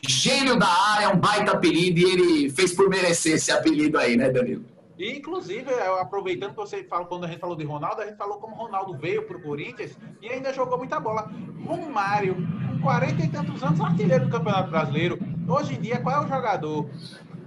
Gênio 0.07 0.55
da 0.57 0.67
área, 0.67 1.05
é 1.05 1.09
um 1.09 1.17
baita 1.17 1.51
apelido, 1.51 1.99
e 1.99 2.03
ele 2.03 2.49
fez 2.49 2.73
por 2.73 2.89
merecer 2.89 3.35
esse 3.35 3.51
apelido 3.51 3.97
aí, 3.97 4.15
né, 4.15 4.29
Danilo? 4.29 4.63
E, 4.99 5.17
inclusive, 5.17 5.73
aproveitando 6.01 6.51
que 6.51 6.57
você 6.57 6.83
falou, 6.83 7.07
quando 7.07 7.23
a 7.23 7.27
gente 7.27 7.39
falou 7.39 7.55
de 7.55 7.63
Ronaldo, 7.63 8.01
a 8.01 8.05
gente 8.05 8.17
falou 8.17 8.37
como 8.37 8.53
Ronaldo 8.53 8.97
veio 8.97 9.25
para 9.25 9.37
o 9.37 9.41
Corinthians 9.41 9.97
e 10.21 10.27
ainda 10.27 10.53
jogou 10.53 10.77
muita 10.77 10.99
bola. 10.99 11.31
Romário, 11.65 12.35
com 12.35 12.81
40 12.81 13.23
e 13.23 13.29
tantos 13.29 13.63
anos, 13.63 13.79
artilheiro 13.79 14.25
do 14.25 14.31
Campeonato 14.31 14.69
Brasileiro. 14.69 15.17
Hoje 15.47 15.75
em 15.75 15.79
dia, 15.79 16.01
qual 16.01 16.21
é 16.21 16.25
o 16.25 16.27
jogador 16.27 16.89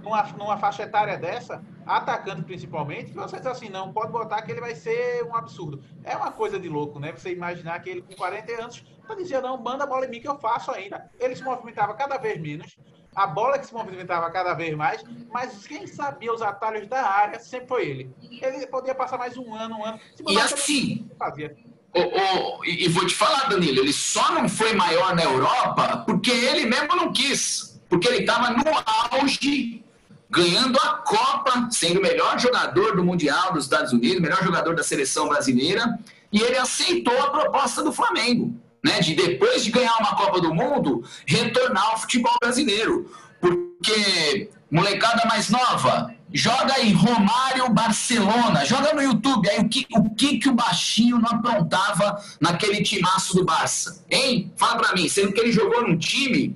numa, 0.01 0.23
numa 0.33 0.57
faixa 0.57 0.81
etária 0.81 1.15
dessa, 1.15 1.63
atacante 1.85 2.41
principalmente, 2.41 3.11
que 3.11 3.17
você 3.17 3.37
diz 3.37 3.45
assim, 3.45 3.69
não, 3.69 3.93
pode 3.93 4.11
botar 4.11 4.41
que 4.41 4.51
ele 4.51 4.59
vai 4.59 4.73
ser 4.73 5.23
um 5.23 5.35
absurdo. 5.35 5.81
É 6.03 6.15
uma 6.15 6.31
coisa 6.31 6.59
de 6.59 6.67
louco, 6.67 6.99
né? 6.99 7.11
Você 7.11 7.31
imaginar 7.31 7.79
que 7.81 7.89
ele 7.89 8.01
com 8.01 8.15
40 8.15 8.61
anos, 8.61 8.83
tá 9.07 9.15
dizendo, 9.15 9.47
não, 9.47 9.57
manda 9.57 9.83
a 9.83 9.87
bola 9.87 10.05
em 10.05 10.09
mim 10.09 10.19
que 10.19 10.27
eu 10.27 10.37
faço 10.39 10.71
ainda. 10.71 11.09
Ele 11.19 11.35
se 11.35 11.43
movimentava 11.43 11.93
cada 11.93 12.17
vez 12.17 12.39
menos, 12.39 12.77
a 13.15 13.27
bola 13.27 13.59
que 13.59 13.65
se 13.65 13.73
movimentava 13.73 14.29
cada 14.31 14.53
vez 14.53 14.75
mais, 14.75 15.03
mas 15.31 15.65
quem 15.67 15.87
sabia 15.87 16.33
os 16.33 16.41
atalhos 16.41 16.87
da 16.87 17.01
área 17.01 17.39
sempre 17.39 17.67
foi 17.67 17.87
ele. 17.87 18.15
Ele 18.41 18.65
podia 18.67 18.95
passar 18.95 19.17
mais 19.17 19.37
um 19.37 19.53
ano, 19.53 19.77
um 19.77 19.85
ano. 19.85 19.99
e 20.27 20.39
assim, 20.39 21.09
fazia. 21.17 21.55
Oh, 21.95 22.63
e 22.65 22.87
vou 22.87 23.05
te 23.05 23.13
falar, 23.13 23.49
Danilo, 23.49 23.79
ele 23.79 23.93
só 23.93 24.31
não 24.31 24.49
foi 24.49 24.73
maior 24.73 25.15
na 25.15 25.23
Europa 25.23 26.03
porque 26.07 26.31
ele 26.31 26.65
mesmo 26.65 26.95
não 26.95 27.13
quis. 27.13 27.79
Porque 27.87 28.07
ele 28.07 28.21
estava 28.21 28.49
no 28.49 28.63
auge, 29.11 29.83
ganhando 30.27 30.79
a 30.79 30.95
Copa, 30.95 31.67
sendo 31.69 31.99
o 31.99 32.01
melhor 32.01 32.39
jogador 32.39 32.95
do 32.95 33.03
Mundial 33.03 33.53
dos 33.53 33.65
Estados 33.65 33.93
Unidos, 33.93 34.19
melhor 34.19 34.43
jogador 34.43 34.75
da 34.75 34.81
seleção 34.81 35.27
brasileira, 35.27 35.99
e 36.31 36.41
ele 36.41 36.57
aceitou 36.57 37.15
a 37.21 37.29
proposta 37.29 37.83
do 37.83 37.93
Flamengo 37.93 38.59
né, 38.83 38.99
de 38.99 39.15
depois 39.15 39.63
de 39.63 39.71
ganhar 39.71 39.95
uma 39.99 40.15
Copa 40.15 40.41
do 40.41 40.53
Mundo, 40.53 41.03
retornar 41.25 41.91
ao 41.91 41.97
futebol 41.99 42.35
brasileiro. 42.41 43.09
Porque 43.39 44.49
molecada 44.69 45.27
mais 45.27 45.49
nova, 45.49 46.13
joga 46.33 46.73
aí 46.73 46.91
Romário 46.91 47.69
Barcelona, 47.69 48.65
joga 48.65 48.93
no 48.93 49.01
YouTube 49.01 49.47
aí 49.49 49.59
o 49.59 49.69
que 49.69 49.85
o, 49.91 50.09
que, 50.09 50.39
que 50.39 50.49
o 50.49 50.53
baixinho 50.53 51.19
não 51.19 51.29
aprontava 51.29 52.21
naquele 52.41 52.81
timaço 52.81 53.35
do 53.35 53.45
Barça. 53.45 54.03
Hein? 54.09 54.51
Fala 54.57 54.77
pra 54.77 54.93
mim, 54.93 55.07
sendo 55.07 55.31
que 55.31 55.39
ele 55.39 55.51
jogou 55.51 55.87
num 55.87 55.97
time 55.97 56.55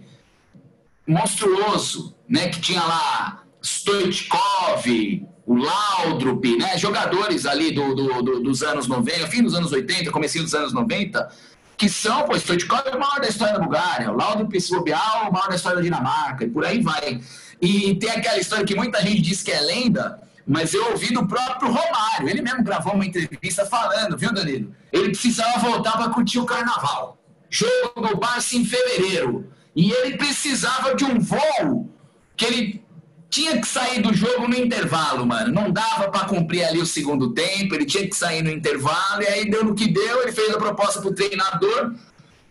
monstruoso, 1.08 2.16
né, 2.28 2.50
que 2.50 2.60
tinha 2.60 2.84
lá 2.84 3.44
Stoichkov, 3.64 4.86
o 5.46 5.56
Laudrup, 5.56 6.58
né, 6.58 6.78
jogadores 6.78 7.46
ali 7.46 7.72
do, 7.72 7.96
do, 7.96 8.22
do, 8.22 8.40
dos 8.42 8.64
anos 8.64 8.88
90, 8.88 9.28
fim 9.28 9.44
dos 9.44 9.54
anos 9.54 9.72
80, 9.72 10.12
comecinho 10.12 10.44
dos 10.44 10.54
anos 10.54 10.74
90, 10.74 11.30
que 11.78 11.88
são, 11.88 12.24
pô, 12.24 12.36
Stoichkov 12.36 12.88
é 12.88 12.96
o 12.96 13.00
maior 13.00 13.20
da 13.22 13.28
história 13.28 13.54
da 13.54 13.60
Bulgária, 13.60 14.12
o 14.12 14.18
Laudo 14.18 14.48
Pissobial, 14.48 15.30
o 15.30 15.34
maior 15.34 15.48
da 15.48 15.56
história 15.56 15.78
da 15.78 15.84
Dinamarca, 15.84 16.44
e 16.44 16.50
por 16.50 16.66
aí 16.66 16.82
vai. 16.82 17.22
E 17.62 17.96
tem 17.96 18.10
aquela 18.10 18.40
história 18.40 18.66
que 18.66 18.76
muita 18.76 19.00
gente 19.02 19.22
diz 19.22 19.44
que 19.44 19.52
é 19.52 19.62
lenda, 19.62 20.20
mas 20.46 20.74
eu 20.74 20.92
ouvi 20.92 21.14
do 21.14 21.28
próprio 21.28 21.72
Romário. 21.72 22.28
Ele 22.28 22.42
mesmo 22.42 22.64
gravou 22.64 22.94
uma 22.94 23.06
entrevista 23.06 23.66
falando, 23.66 24.18
viu, 24.18 24.34
Danilo? 24.34 24.74
Ele 24.92 25.10
precisava 25.10 25.60
voltar 25.60 25.94
para 25.94 26.10
curtir 26.10 26.40
o 26.40 26.46
carnaval. 26.46 27.18
Jogo 27.50 28.02
do 28.02 28.18
Barça 28.18 28.56
em 28.56 28.66
fevereiro. 28.66 29.52
E 29.76 29.92
ele 29.92 30.18
precisava 30.18 30.96
de 30.96 31.06
um 31.06 31.20
voo 31.20 31.90
que 32.36 32.46
ele 32.46 32.87
tinha 33.30 33.60
que 33.60 33.68
sair 33.68 34.02
do 34.02 34.14
jogo 34.14 34.48
no 34.48 34.56
intervalo, 34.56 35.26
mano. 35.26 35.54
Não 35.54 35.72
dava 35.72 36.10
para 36.10 36.26
cumprir 36.26 36.64
ali 36.64 36.80
o 36.80 36.86
segundo 36.86 37.34
tempo, 37.34 37.76
ele 37.76 37.86
tinha 37.86 38.08
que 38.08 38.16
sair 38.16 38.42
no 38.42 38.52
intervalo, 38.52 39.22
e 39.22 39.28
aí 39.28 39.50
deu 39.50 39.64
no 39.64 39.76
que 39.76 39.88
deu, 39.88 40.24
ele 40.24 40.32
fez 40.32 40.50
a 40.54 40.58
proposta 40.58 41.02
pro 41.02 41.14
treinador. 41.14 41.94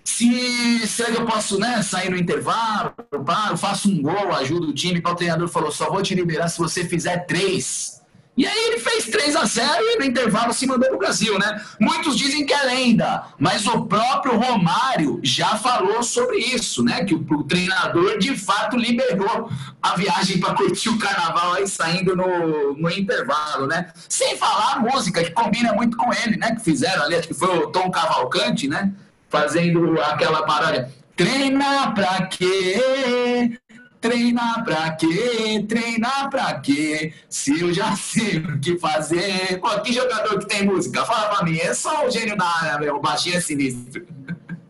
Se, 0.05 0.87
se 0.87 1.03
eu 1.03 1.24
posso 1.27 1.59
né, 1.59 1.83
sair 1.83 2.11
no 2.11 2.16
intervalo, 2.16 2.95
eu 3.11 3.57
faço 3.57 3.91
um 3.91 4.01
gol, 4.01 4.33
ajudo 4.35 4.68
o 4.68 4.72
time, 4.72 5.03
o 5.05 5.14
treinador 5.14 5.49
falou, 5.49 5.72
só 5.72 5.91
vou 5.91 6.03
te 6.03 6.14
liberar 6.14 6.49
se 6.49 6.59
você 6.59 6.85
fizer 6.85 7.27
três. 7.27 8.01
E 8.37 8.47
aí 8.47 8.59
ele 8.66 8.78
fez 8.78 9.07
3 9.07 9.34
a 9.34 9.47
0 9.47 9.68
e 9.80 9.99
no 9.99 10.05
intervalo 10.05 10.53
se 10.53 10.66
mandou 10.66 10.91
pro 10.91 10.99
Brasil, 10.99 11.39
né? 11.39 11.64
Muitos 11.80 12.18
dizem 12.18 12.45
que 12.45 12.53
é 12.53 12.62
lenda, 12.64 13.24
mas 13.39 13.66
o 13.66 13.87
próprio 13.87 14.37
Romário 14.37 15.18
já 15.22 15.57
falou 15.57 16.03
sobre 16.03 16.37
isso, 16.37 16.84
né? 16.84 17.03
Que 17.05 17.14
o, 17.14 17.26
o 17.30 17.45
treinador 17.45 18.18
de 18.18 18.37
fato 18.37 18.76
liberou 18.76 19.51
a 19.82 19.97
viagem 19.97 20.39
para 20.39 20.53
curtir 20.53 20.91
o 20.91 20.99
carnaval 20.99 21.55
aí 21.55 21.66
saindo 21.66 22.14
no, 22.14 22.74
no 22.74 22.91
intervalo, 22.91 23.66
né? 23.66 23.91
Sem 24.07 24.37
falar 24.37 24.74
a 24.74 24.80
música 24.80 25.24
que 25.24 25.30
combina 25.30 25.72
muito 25.72 25.97
com 25.97 26.12
ele, 26.12 26.37
né? 26.37 26.55
Que 26.55 26.62
fizeram 26.62 27.05
ali, 27.05 27.14
acho 27.14 27.28
que 27.28 27.34
foi 27.34 27.49
o 27.57 27.68
Tom 27.68 27.91
Cavalcante, 27.91 28.68
né? 28.68 28.93
Fazendo 29.30 29.99
aquela 30.03 30.45
paródia. 30.45 30.93
Treina 31.16 31.93
pra 31.93 32.26
quê? 32.26 33.59
Treinar 34.07 34.62
pra 34.62 34.92
quê? 34.92 35.64
Treinar 35.68 36.30
pra 36.30 36.61
quê? 36.61 37.12
Se 37.28 37.61
eu 37.61 37.72
já 37.72 37.96
sei 37.96 38.38
o 38.38 38.61
que 38.61 38.78
fazer. 38.78 39.61
Pô, 39.61 39.80
que 39.80 39.92
jogador 39.92 40.38
que 40.38 40.46
tem 40.46 40.64
música? 40.64 41.04
Fala 41.04 41.34
pra 41.34 41.44
mim. 41.44 41.59
É 41.59 41.74
só 41.74 42.07
o 42.07 42.11
gênio 42.11 42.36
da 42.36 42.46
área, 42.46 42.78
meu. 42.78 42.96
O 42.96 43.00
baixinho 43.00 43.36
é 43.36 43.40
sinistro. 43.40 44.07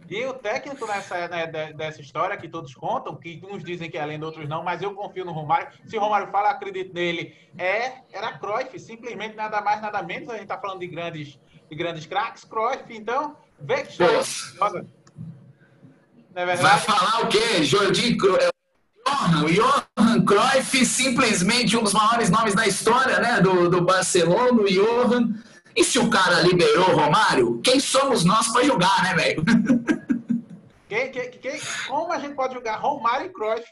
E 0.09 0.25
o 0.25 0.33
técnico 0.33 0.87
nessa, 0.87 1.29
né, 1.29 1.47
dessa 1.75 2.01
história 2.01 2.37
que 2.37 2.49
todos 2.49 2.75
contam, 2.75 3.15
que 3.17 3.43
uns 3.51 3.63
dizem 3.63 3.91
que 3.91 3.99
é 3.99 4.01
além 4.01 4.19
de 4.19 4.25
outros 4.25 4.49
não, 4.49 4.63
mas 4.63 4.81
eu 4.81 4.95
confio 4.95 5.25
no 5.25 5.33
Romário. 5.33 5.69
Se 5.85 5.99
o 5.99 6.01
Romário 6.01 6.29
fala, 6.29 6.51
acredito 6.51 6.95
nele. 6.95 7.35
É, 7.59 7.93
era 8.13 8.39
Cruyff, 8.39 8.79
simplesmente 8.79 9.37
nada 9.37 9.61
mais, 9.61 9.83
nada 9.83 10.03
menos. 10.03 10.31
A 10.31 10.39
gente 10.39 10.47
tá 10.47 10.57
falando 10.57 10.81
de 10.81 10.87
grandes, 10.87 11.39
de 11.69 11.77
grandes 11.77 12.07
craques, 12.07 12.43
Cruyff. 12.45 12.85
Então, 12.89 13.37
vê 13.61 13.83
que 13.83 13.91
história. 13.91 14.87
É 16.35 16.45
Vai 16.57 16.79
falar 16.79 17.25
o 17.25 17.29
quê? 17.29 17.63
Jordi 17.65 18.17
Johan, 19.07 19.47
Johan 19.97 20.25
Cruyff, 20.25 20.85
simplesmente 20.85 21.77
um 21.77 21.83
dos 21.83 21.93
maiores 21.93 22.31
nomes 22.31 22.55
da 22.55 22.67
história 22.67 23.19
né, 23.21 23.41
do, 23.41 23.69
do 23.69 23.81
Barcelona, 23.83 24.61
o 24.61 24.69
Johan. 24.69 25.35
E 25.75 25.85
se 25.85 25.99
o 25.99 26.09
cara 26.11 26.41
liberou 26.41 26.91
o 26.91 26.97
Romário, 26.97 27.61
quem 27.63 27.79
somos 27.79 28.25
nós 28.25 28.49
para 28.49 28.65
julgar, 28.65 29.03
né, 29.03 29.15
velho? 29.15 29.45
Quem, 30.89 31.11
quem, 31.11 31.29
quem, 31.33 31.61
como 31.89 32.13
a 32.13 32.19
gente 32.21 32.37
pode 32.37 32.55
julgar 32.55 32.79
Romário 32.79 33.27
e 33.27 33.33
Cruyff? 33.33 33.65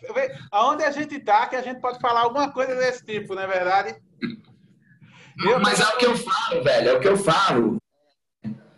Aonde 0.51 0.83
a 0.83 0.91
gente 0.91 1.21
tá 1.21 1.47
que 1.47 1.55
a 1.55 1.63
gente 1.63 1.81
pode 1.81 2.01
falar 2.01 2.23
alguma 2.23 2.51
coisa 2.51 2.75
desse 2.75 3.05
tipo, 3.05 3.37
não 3.37 3.43
é 3.43 3.47
verdade? 3.47 3.95
Eu, 5.47 5.61
Mas 5.61 5.79
é 5.79 5.85
o 5.85 5.97
que 5.97 6.07
eu 6.07 6.17
falo, 6.17 6.65
velho, 6.65 6.89
é 6.89 6.93
o 6.93 7.01
que 7.01 7.07
eu 7.07 7.17
falo 7.17 7.79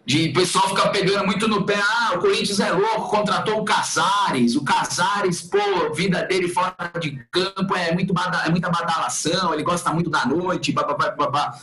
de 0.07 0.29
pessoal 0.29 0.69
ficar 0.69 0.91
pegando 0.91 1.27
muito 1.27 1.49
no 1.49 1.67
pé, 1.67 1.77
ah, 1.77 2.13
o 2.15 2.21
Corinthians 2.21 2.61
é 2.61 2.71
louco, 2.71 3.11
contratou 3.11 3.61
o 3.61 3.65
Casares, 3.65 4.55
o 4.55 4.63
Casares, 4.63 5.43
pô, 5.43 5.59
a 5.59 5.93
vida 5.93 6.23
dele 6.23 6.49
fora 6.49 6.77
de 7.01 7.11
campo 7.29 7.75
é, 7.75 7.93
muito 7.93 8.15
é 8.45 8.49
muita 8.49 8.71
badalação, 8.71 9.53
ele 9.53 9.65
gosta 9.65 9.93
muito 9.93 10.09
da 10.09 10.25
noite, 10.25 10.71
babá. 10.71 11.59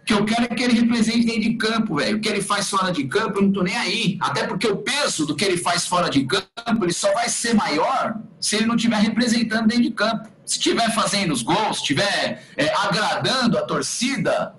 O 0.00 0.04
que 0.04 0.12
eu 0.12 0.24
quero 0.24 0.44
é 0.44 0.48
que 0.48 0.64
ele 0.64 0.80
represente 0.80 1.24
dentro 1.24 1.42
de 1.42 1.54
campo, 1.54 1.94
velho. 1.94 2.16
O 2.16 2.20
que 2.20 2.28
ele 2.28 2.42
faz 2.42 2.68
fora 2.68 2.90
de 2.90 3.04
campo, 3.04 3.38
eu 3.38 3.42
não 3.42 3.52
tô 3.52 3.62
nem 3.62 3.76
aí. 3.76 4.18
Até 4.20 4.44
porque 4.44 4.66
o 4.66 4.78
peso 4.78 5.24
do 5.24 5.36
que 5.36 5.44
ele 5.44 5.56
faz 5.56 5.86
fora 5.86 6.10
de 6.10 6.24
campo, 6.24 6.84
ele 6.84 6.92
só 6.92 7.12
vai 7.14 7.28
ser 7.28 7.54
maior 7.54 8.16
se 8.40 8.56
ele 8.56 8.66
não 8.66 8.74
estiver 8.74 8.96
representando 8.96 9.68
dentro 9.68 9.84
de 9.84 9.90
campo. 9.92 10.28
Se 10.44 10.58
estiver 10.58 10.92
fazendo 10.92 11.32
os 11.32 11.42
gols, 11.42 11.76
estiver 11.76 12.44
é, 12.56 12.74
agradando 12.74 13.56
a 13.56 13.62
torcida, 13.62 14.58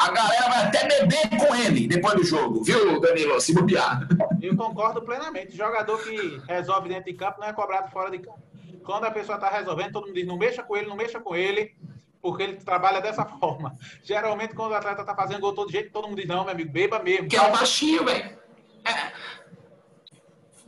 a 0.00 0.10
galera 0.10 0.48
vai 0.48 0.62
até 0.64 0.88
beber 0.88 1.28
com 1.38 1.54
ele 1.54 1.86
depois 1.86 2.14
do 2.14 2.24
jogo, 2.24 2.64
viu, 2.64 3.00
Danilo? 3.00 3.40
Se 3.40 3.54
bobear. 3.54 4.08
Eu 4.40 4.56
concordo 4.56 5.02
plenamente. 5.02 5.56
Jogador 5.56 6.02
que 6.02 6.40
resolve 6.48 6.88
dentro 6.88 7.04
de 7.04 7.14
campo 7.14 7.40
não 7.40 7.48
é 7.48 7.52
cobrado 7.52 7.90
fora 7.90 8.10
de 8.10 8.18
campo. 8.18 8.40
Quando 8.82 9.04
a 9.04 9.10
pessoa 9.10 9.36
está 9.36 9.50
resolvendo, 9.50 9.92
todo 9.92 10.06
mundo 10.06 10.14
diz: 10.14 10.26
não 10.26 10.38
mexa 10.38 10.62
com 10.62 10.76
ele, 10.76 10.86
não 10.86 10.96
mexa 10.96 11.20
com 11.20 11.36
ele, 11.36 11.74
porque 12.22 12.42
ele 12.42 12.56
trabalha 12.56 13.00
dessa 13.00 13.24
forma. 13.38 13.76
Geralmente, 14.02 14.54
quando 14.54 14.72
o 14.72 14.74
atleta 14.74 15.02
está 15.02 15.14
fazendo 15.14 15.40
gol 15.40 15.52
todo 15.52 15.70
jeito, 15.70 15.92
todo 15.92 16.08
mundo 16.08 16.18
diz: 16.18 16.26
não, 16.26 16.44
meu 16.44 16.52
amigo, 16.52 16.72
beba 16.72 16.98
mesmo. 16.98 17.28
Que 17.28 17.36
é 17.36 17.42
o 17.42 17.52
baixinho, 17.52 18.04
velho. 18.04 18.38
É. 18.84 19.12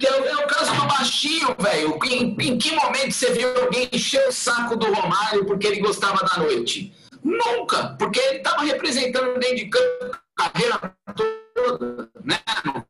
É, 0.05 0.07
é 0.07 0.37
o 0.37 0.47
caso 0.49 0.74
do 0.74 0.87
baixinho, 0.87 1.55
velho. 1.59 1.99
Em, 2.05 2.37
em, 2.41 2.59
que 2.59 2.74
momento 2.74 3.12
você 3.12 3.33
viu 3.33 3.49
alguém 3.62 3.89
encher 3.93 4.26
o 4.28 4.33
saco 4.33 4.76
do 4.76 4.93
Romário 4.93 5.47
porque 5.47 5.66
ele 5.66 5.80
gostava 5.80 6.24
da 6.26 6.43
noite? 6.43 6.93
Nunca, 7.23 7.95
porque 7.99 8.18
ele 8.18 8.39
estava 8.39 8.62
representando 8.62 9.39
dentro 9.39 9.57
de 9.57 9.66
campo 9.66 10.18
a 10.37 10.51
carreira 10.51 10.97
toda, 11.14 12.11
né? 12.25 12.39
No 12.64 12.85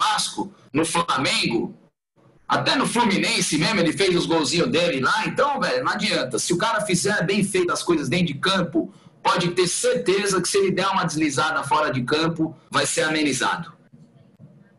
Vasco, 0.00 0.52
no 0.72 0.84
Flamengo, 0.84 1.74
até 2.50 2.74
no 2.74 2.84
Fluminense 2.84 3.56
mesmo, 3.58 3.78
ele 3.78 3.92
fez 3.92 4.16
os 4.16 4.26
golzinhos 4.26 4.68
dele 4.68 5.00
lá. 5.00 5.24
Então, 5.26 5.60
velho, 5.60 5.84
não 5.84 5.92
adianta. 5.92 6.36
Se 6.36 6.52
o 6.52 6.58
cara 6.58 6.80
fizer 6.80 7.24
bem 7.24 7.44
feito 7.44 7.72
as 7.72 7.82
coisas 7.82 8.08
dentro 8.08 8.26
de 8.26 8.34
campo, 8.34 8.92
pode 9.22 9.52
ter 9.52 9.68
certeza 9.68 10.42
que 10.42 10.48
se 10.48 10.58
ele 10.58 10.72
der 10.72 10.88
uma 10.88 11.04
deslizada 11.04 11.62
fora 11.62 11.92
de 11.92 12.02
campo, 12.02 12.56
vai 12.68 12.86
ser 12.86 13.02
amenizado. 13.02 13.72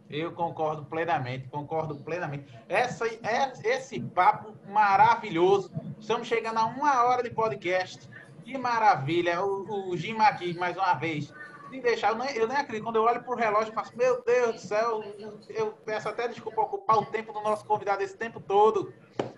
Eu 0.09 0.33
concordo 0.33 0.83
plenamente, 0.83 1.47
concordo 1.47 1.95
plenamente. 1.95 2.45
Essa, 2.67 3.07
é, 3.07 3.53
esse 3.63 4.01
papo 4.01 4.53
maravilhoso. 4.67 5.71
Estamos 5.97 6.27
chegando 6.27 6.57
a 6.57 6.65
uma 6.65 7.03
hora 7.05 7.23
de 7.23 7.29
podcast. 7.29 8.09
Que 8.43 8.57
maravilha. 8.57 9.43
O, 9.43 9.89
o 9.89 9.97
Gima 9.97 10.25
aqui, 10.25 10.53
mais 10.57 10.75
uma 10.75 10.93
vez. 10.93 11.33
De 11.69 11.79
deixar, 11.79 12.11
eu 12.11 12.17
nem, 12.17 12.35
eu 12.35 12.47
nem 12.47 12.57
acredito. 12.57 12.83
Quando 12.83 12.97
eu 12.97 13.03
olho 13.03 13.23
para 13.23 13.33
o 13.33 13.37
relógio, 13.37 13.69
eu 13.69 13.73
faço, 13.73 13.97
meu 13.97 14.21
Deus 14.23 14.55
do 14.55 14.61
céu, 14.61 15.01
eu 15.49 15.71
peço 15.85 16.09
até 16.09 16.27
desculpa 16.27 16.61
ocupar 16.61 16.97
o 16.97 17.05
tempo 17.05 17.31
do 17.31 17.41
nosso 17.41 17.65
convidado 17.65 18.03
esse 18.03 18.17
tempo 18.17 18.41
todo, 18.41 18.93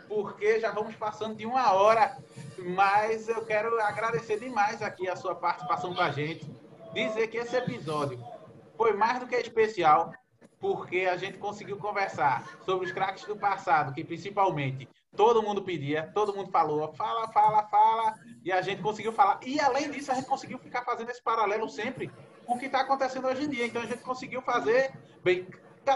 porque 0.07 0.59
já 0.59 0.71
vamos 0.71 0.95
passando 0.95 1.35
de 1.35 1.45
uma 1.45 1.73
hora. 1.73 2.17
Mas 2.57 3.27
eu 3.29 3.45
quero 3.45 3.79
agradecer 3.81 4.39
demais 4.39 4.81
aqui 4.81 5.07
a 5.07 5.15
sua 5.15 5.35
participação 5.35 5.93
com 5.93 6.01
a 6.01 6.11
gente. 6.11 6.49
Dizer 6.93 7.27
que 7.27 7.37
esse 7.37 7.55
episódio 7.55 8.19
foi 8.75 8.93
mais 8.93 9.19
do 9.19 9.27
que 9.27 9.35
especial 9.35 10.11
porque 10.63 11.01
a 11.01 11.17
gente 11.17 11.37
conseguiu 11.39 11.75
conversar 11.75 12.57
sobre 12.65 12.85
os 12.85 12.91
craques 12.93 13.25
do 13.25 13.35
passado, 13.35 13.93
que 13.93 14.01
principalmente 14.01 14.87
todo 15.15 15.43
mundo 15.43 15.61
pedia, 15.61 16.11
todo 16.13 16.35
mundo 16.35 16.51
falou, 16.51 16.93
fala, 16.93 17.27
fala, 17.31 17.63
fala, 17.67 18.13
e 18.43 18.51
a 18.51 18.61
gente 18.61 18.81
conseguiu 18.81 19.11
falar. 19.11 19.39
E 19.45 19.59
além 19.59 19.89
disso, 19.89 20.11
a 20.11 20.15
gente 20.15 20.27
conseguiu 20.27 20.57
ficar 20.59 20.83
fazendo 20.83 21.09
esse 21.09 21.21
paralelo 21.21 21.69
sempre 21.69 22.11
com 22.45 22.55
o 22.55 22.59
que 22.59 22.65
está 22.65 22.81
acontecendo 22.81 23.27
hoje 23.27 23.43
em 23.43 23.49
dia. 23.49 23.65
Então 23.65 23.81
a 23.81 23.85
gente 23.85 24.03
conseguiu 24.03 24.41
fazer 24.41 24.91
bem. 25.23 25.47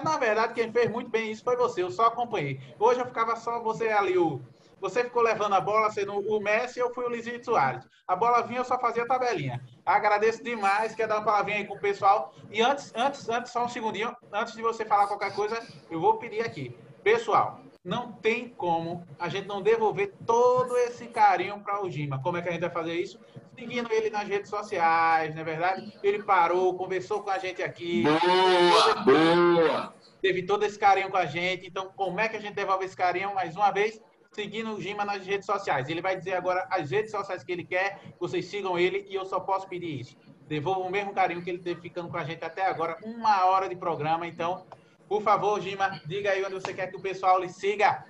Na 0.03 0.18
verdade, 0.18 0.53
quem 0.53 0.72
fez 0.72 0.89
muito 0.89 1.09
bem 1.09 1.32
isso 1.32 1.43
foi 1.43 1.55
você, 1.55 1.82
eu 1.82 1.89
só 1.89 2.07
acompanhei. 2.07 2.59
Hoje 2.78 2.99
eu 2.99 3.05
ficava 3.05 3.36
só 3.38 3.61
você 3.61 3.88
ali, 3.88 4.18
o 4.18 4.41
você 4.80 5.03
ficou 5.03 5.24
levando 5.24 5.53
a 5.53 5.61
bola, 5.61 5.89
sendo 5.89 6.13
o 6.13 6.39
Messi, 6.39 6.80
eu 6.80 6.93
fui 6.93 7.03
o 7.03 7.09
Luizinho 7.09 7.43
Soares. 7.43 7.84
A 8.07 8.15
bola 8.15 8.43
vinha, 8.43 8.59
eu 8.59 8.65
só 8.65 8.78
fazia 8.80 9.03
a 9.03 9.07
tabelinha. 9.07 9.59
Agradeço 9.86 10.43
demais, 10.43 10.93
quer 10.93 11.07
dar 11.07 11.15
uma 11.15 11.26
palavrinha 11.26 11.57
aí 11.57 11.65
com 11.65 11.74
o 11.74 11.80
pessoal. 11.80 12.34
E 12.51 12.61
antes, 12.61 12.93
antes, 12.95 13.28
antes, 13.28 13.51
só 13.51 13.65
um 13.65 13.70
segundinho, 13.70 14.15
antes 14.32 14.53
de 14.53 14.61
você 14.61 14.86
falar 14.86 15.07
qualquer 15.07 15.34
coisa, 15.34 15.59
eu 15.89 15.99
vou 15.99 16.18
pedir 16.18 16.41
aqui. 16.41 16.78
Pessoal, 17.03 17.59
não 17.88 18.11
tem 18.11 18.49
como 18.49 19.07
a 19.17 19.29
gente 19.29 19.47
não 19.47 19.61
devolver 19.61 20.13
todo 20.25 20.75
esse 20.75 21.07
carinho 21.07 21.57
para 21.61 21.81
o 21.81 21.89
Gima. 21.89 22.21
Como 22.21 22.35
é 22.35 22.41
que 22.41 22.49
a 22.49 22.51
gente 22.51 22.59
vai 22.59 22.69
fazer 22.69 22.93
isso? 22.95 23.17
Seguindo 23.57 23.89
ele 23.93 24.09
nas 24.09 24.27
redes 24.27 24.49
sociais, 24.49 25.33
não 25.33 25.41
é 25.41 25.45
verdade? 25.45 25.97
Ele 26.03 26.21
parou, 26.21 26.75
conversou 26.75 27.23
com 27.23 27.29
a 27.29 27.38
gente 27.38 27.63
aqui. 27.63 28.03
Boa, 28.03 28.95
boa! 29.05 29.93
Teve 30.21 30.43
todo 30.43 30.65
esse 30.65 30.77
carinho 30.77 31.09
com 31.09 31.15
a 31.15 31.25
gente. 31.25 31.65
Então, 31.65 31.89
como 31.95 32.19
é 32.19 32.27
que 32.27 32.35
a 32.35 32.41
gente 32.41 32.55
devolve 32.55 32.83
esse 32.83 32.95
carinho? 32.95 33.33
Mais 33.33 33.55
uma 33.55 33.71
vez, 33.71 34.01
seguindo 34.33 34.73
o 34.73 34.81
Gima 34.81 35.05
nas 35.05 35.25
redes 35.25 35.45
sociais. 35.45 35.88
Ele 35.88 36.01
vai 36.01 36.17
dizer 36.17 36.33
agora 36.33 36.67
as 36.69 36.91
redes 36.91 37.11
sociais 37.11 37.41
que 37.41 37.53
ele 37.53 37.63
quer, 37.63 38.01
vocês 38.19 38.47
sigam 38.47 38.77
ele 38.77 39.05
e 39.07 39.15
eu 39.15 39.23
só 39.23 39.39
posso 39.39 39.65
pedir 39.65 40.01
isso. 40.01 40.17
Devolvam 40.45 40.88
o 40.88 40.91
mesmo 40.91 41.13
carinho 41.13 41.41
que 41.41 41.49
ele 41.49 41.59
teve 41.59 41.79
ficando 41.79 42.09
com 42.09 42.17
a 42.17 42.25
gente 42.25 42.43
até 42.43 42.65
agora, 42.65 42.97
uma 43.01 43.45
hora 43.45 43.69
de 43.69 43.77
programa. 43.77 44.27
Então, 44.27 44.65
por 45.08 45.22
favor, 45.22 45.62
Gima, 45.62 46.01
diga 46.05 46.32
aí 46.32 46.43
onde 46.43 46.55
você 46.55 46.74
quer 46.74 46.88
que 46.88 46.97
o 46.97 47.01
pessoal 47.01 47.39
lhe 47.39 47.49
siga. 47.49 48.03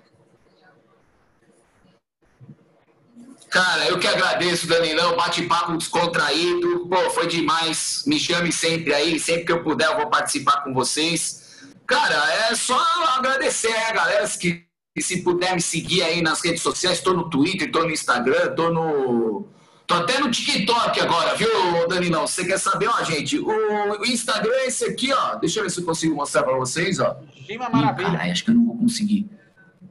Cara, 3.49 3.85
eu 3.87 3.97
que 3.97 4.07
agradeço, 4.07 4.67
Danilão, 4.67 5.15
bate-papo 5.15 5.77
descontraído. 5.77 6.87
Pô, 6.87 7.09
foi 7.11 7.27
demais. 7.27 8.03
Me 8.05 8.19
chame 8.19 8.51
sempre 8.51 8.93
aí, 8.93 9.19
sempre 9.19 9.45
que 9.45 9.51
eu 9.51 9.63
puder 9.63 9.87
eu 9.87 9.95
vou 9.95 10.09
participar 10.09 10.63
com 10.63 10.73
vocês. 10.73 11.47
Cara, 11.85 12.49
é 12.49 12.55
só 12.55 12.77
agradecer 13.15 13.71
a 13.71 13.93
galera 13.93 14.27
que 14.37 14.67
se 14.99 15.21
puder 15.21 15.55
me 15.55 15.61
seguir 15.61 16.01
aí 16.03 16.21
nas 16.21 16.41
redes 16.41 16.61
sociais, 16.61 16.97
estou 16.97 17.13
no 17.13 17.29
Twitter, 17.29 17.67
estou 17.67 17.85
no 17.85 17.91
Instagram, 17.91 18.49
estou 18.49 18.73
no. 18.73 19.47
Tô 19.87 19.95
até 19.95 20.19
no 20.19 20.29
TikTok 20.29 20.99
agora, 20.99 21.33
viu, 21.35 21.87
Danilão? 21.87 22.27
Você 22.27 22.45
quer 22.45 22.59
saber, 22.59 22.89
ó, 22.89 23.03
gente? 23.05 23.39
O 23.39 24.05
Instagram 24.05 24.51
é 24.51 24.67
esse 24.67 24.83
aqui, 24.83 25.13
ó. 25.13 25.35
Deixa 25.35 25.59
eu 25.59 25.63
ver 25.63 25.69
se 25.69 25.79
eu 25.79 25.85
consigo 25.85 26.13
mostrar 26.13 26.43
para 26.43 26.57
vocês, 26.57 26.99
ó. 26.99 27.17
Gima 27.33 27.69
Maravilha. 27.69 28.09
Ih, 28.09 28.11
carai, 28.11 28.31
acho 28.31 28.43
que 28.43 28.51
eu 28.51 28.55
não 28.55 28.65
vou 28.65 28.77
conseguir. 28.77 29.29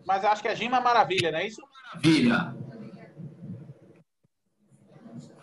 Mas 0.07 0.23
acho 0.23 0.43
que 0.43 0.49
é 0.49 0.55
Gima 0.55 0.83
Maravilha, 0.83 1.33
não 1.33 1.39
é 1.39 1.47
isso? 1.47 1.63
Maravilha. 1.95 2.55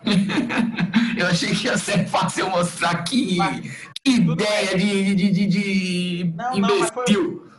eu 1.18 1.26
achei 1.26 1.52
que 1.52 1.66
ia 1.66 1.76
ser 1.76 2.06
fácil 2.06 2.48
mostrar 2.48 2.90
aqui. 2.90 3.36
Mas, 3.36 3.90
que 4.04 4.12
ideia 4.12 4.76
de, 4.76 5.14
de, 5.16 5.30
de, 5.32 5.46
de 5.46 6.32
não, 6.36 6.56
imbecil. 6.56 6.60
Não, 6.60 6.78
mas, 6.78 6.90
foi... 6.90 7.04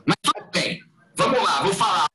mas 0.05 0.15
tudo 0.23 0.49
bem. 0.53 0.81
Vamos 1.17 1.43
lá, 1.43 1.61
vou 1.61 1.73
falar. 1.73 2.05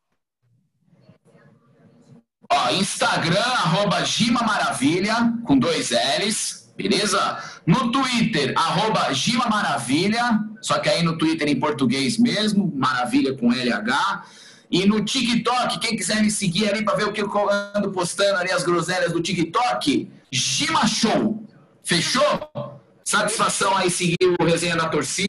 Ó, 2.52 2.70
Instagram, 2.70 3.40
arroba 3.40 4.04
Gima 4.04 4.42
Maravilha, 4.42 5.32
com 5.44 5.56
dois 5.56 5.90
L's, 5.90 6.72
beleza? 6.76 7.38
No 7.64 7.92
Twitter, 7.92 8.52
arroba 8.56 9.12
Gima 9.12 9.46
Maravilha, 9.48 10.40
só 10.60 10.78
que 10.78 10.88
aí 10.88 11.02
no 11.02 11.16
Twitter 11.16 11.48
em 11.48 11.60
português 11.60 12.18
mesmo, 12.18 12.72
Maravilha 12.74 13.34
com 13.34 13.52
LH. 13.52 14.24
E 14.70 14.84
no 14.86 15.04
TikTok, 15.04 15.78
quem 15.78 15.96
quiser 15.96 16.22
me 16.22 16.30
seguir 16.30 16.68
ali 16.68 16.84
para 16.84 16.96
ver 16.96 17.04
o 17.04 17.12
que 17.12 17.22
eu 17.22 17.30
ando 17.74 17.92
postando 17.92 18.38
ali, 18.38 18.50
as 18.50 18.64
groselhas 18.64 19.12
do 19.12 19.20
TikTok, 19.20 20.10
Gima 20.30 20.86
Show. 20.86 21.44
Fechou? 21.84 22.80
Satisfação 23.04 23.76
aí 23.76 23.90
seguir 23.90 24.16
o 24.38 24.44
Resenha 24.44 24.76
da 24.76 24.88
Torcida. 24.88 25.28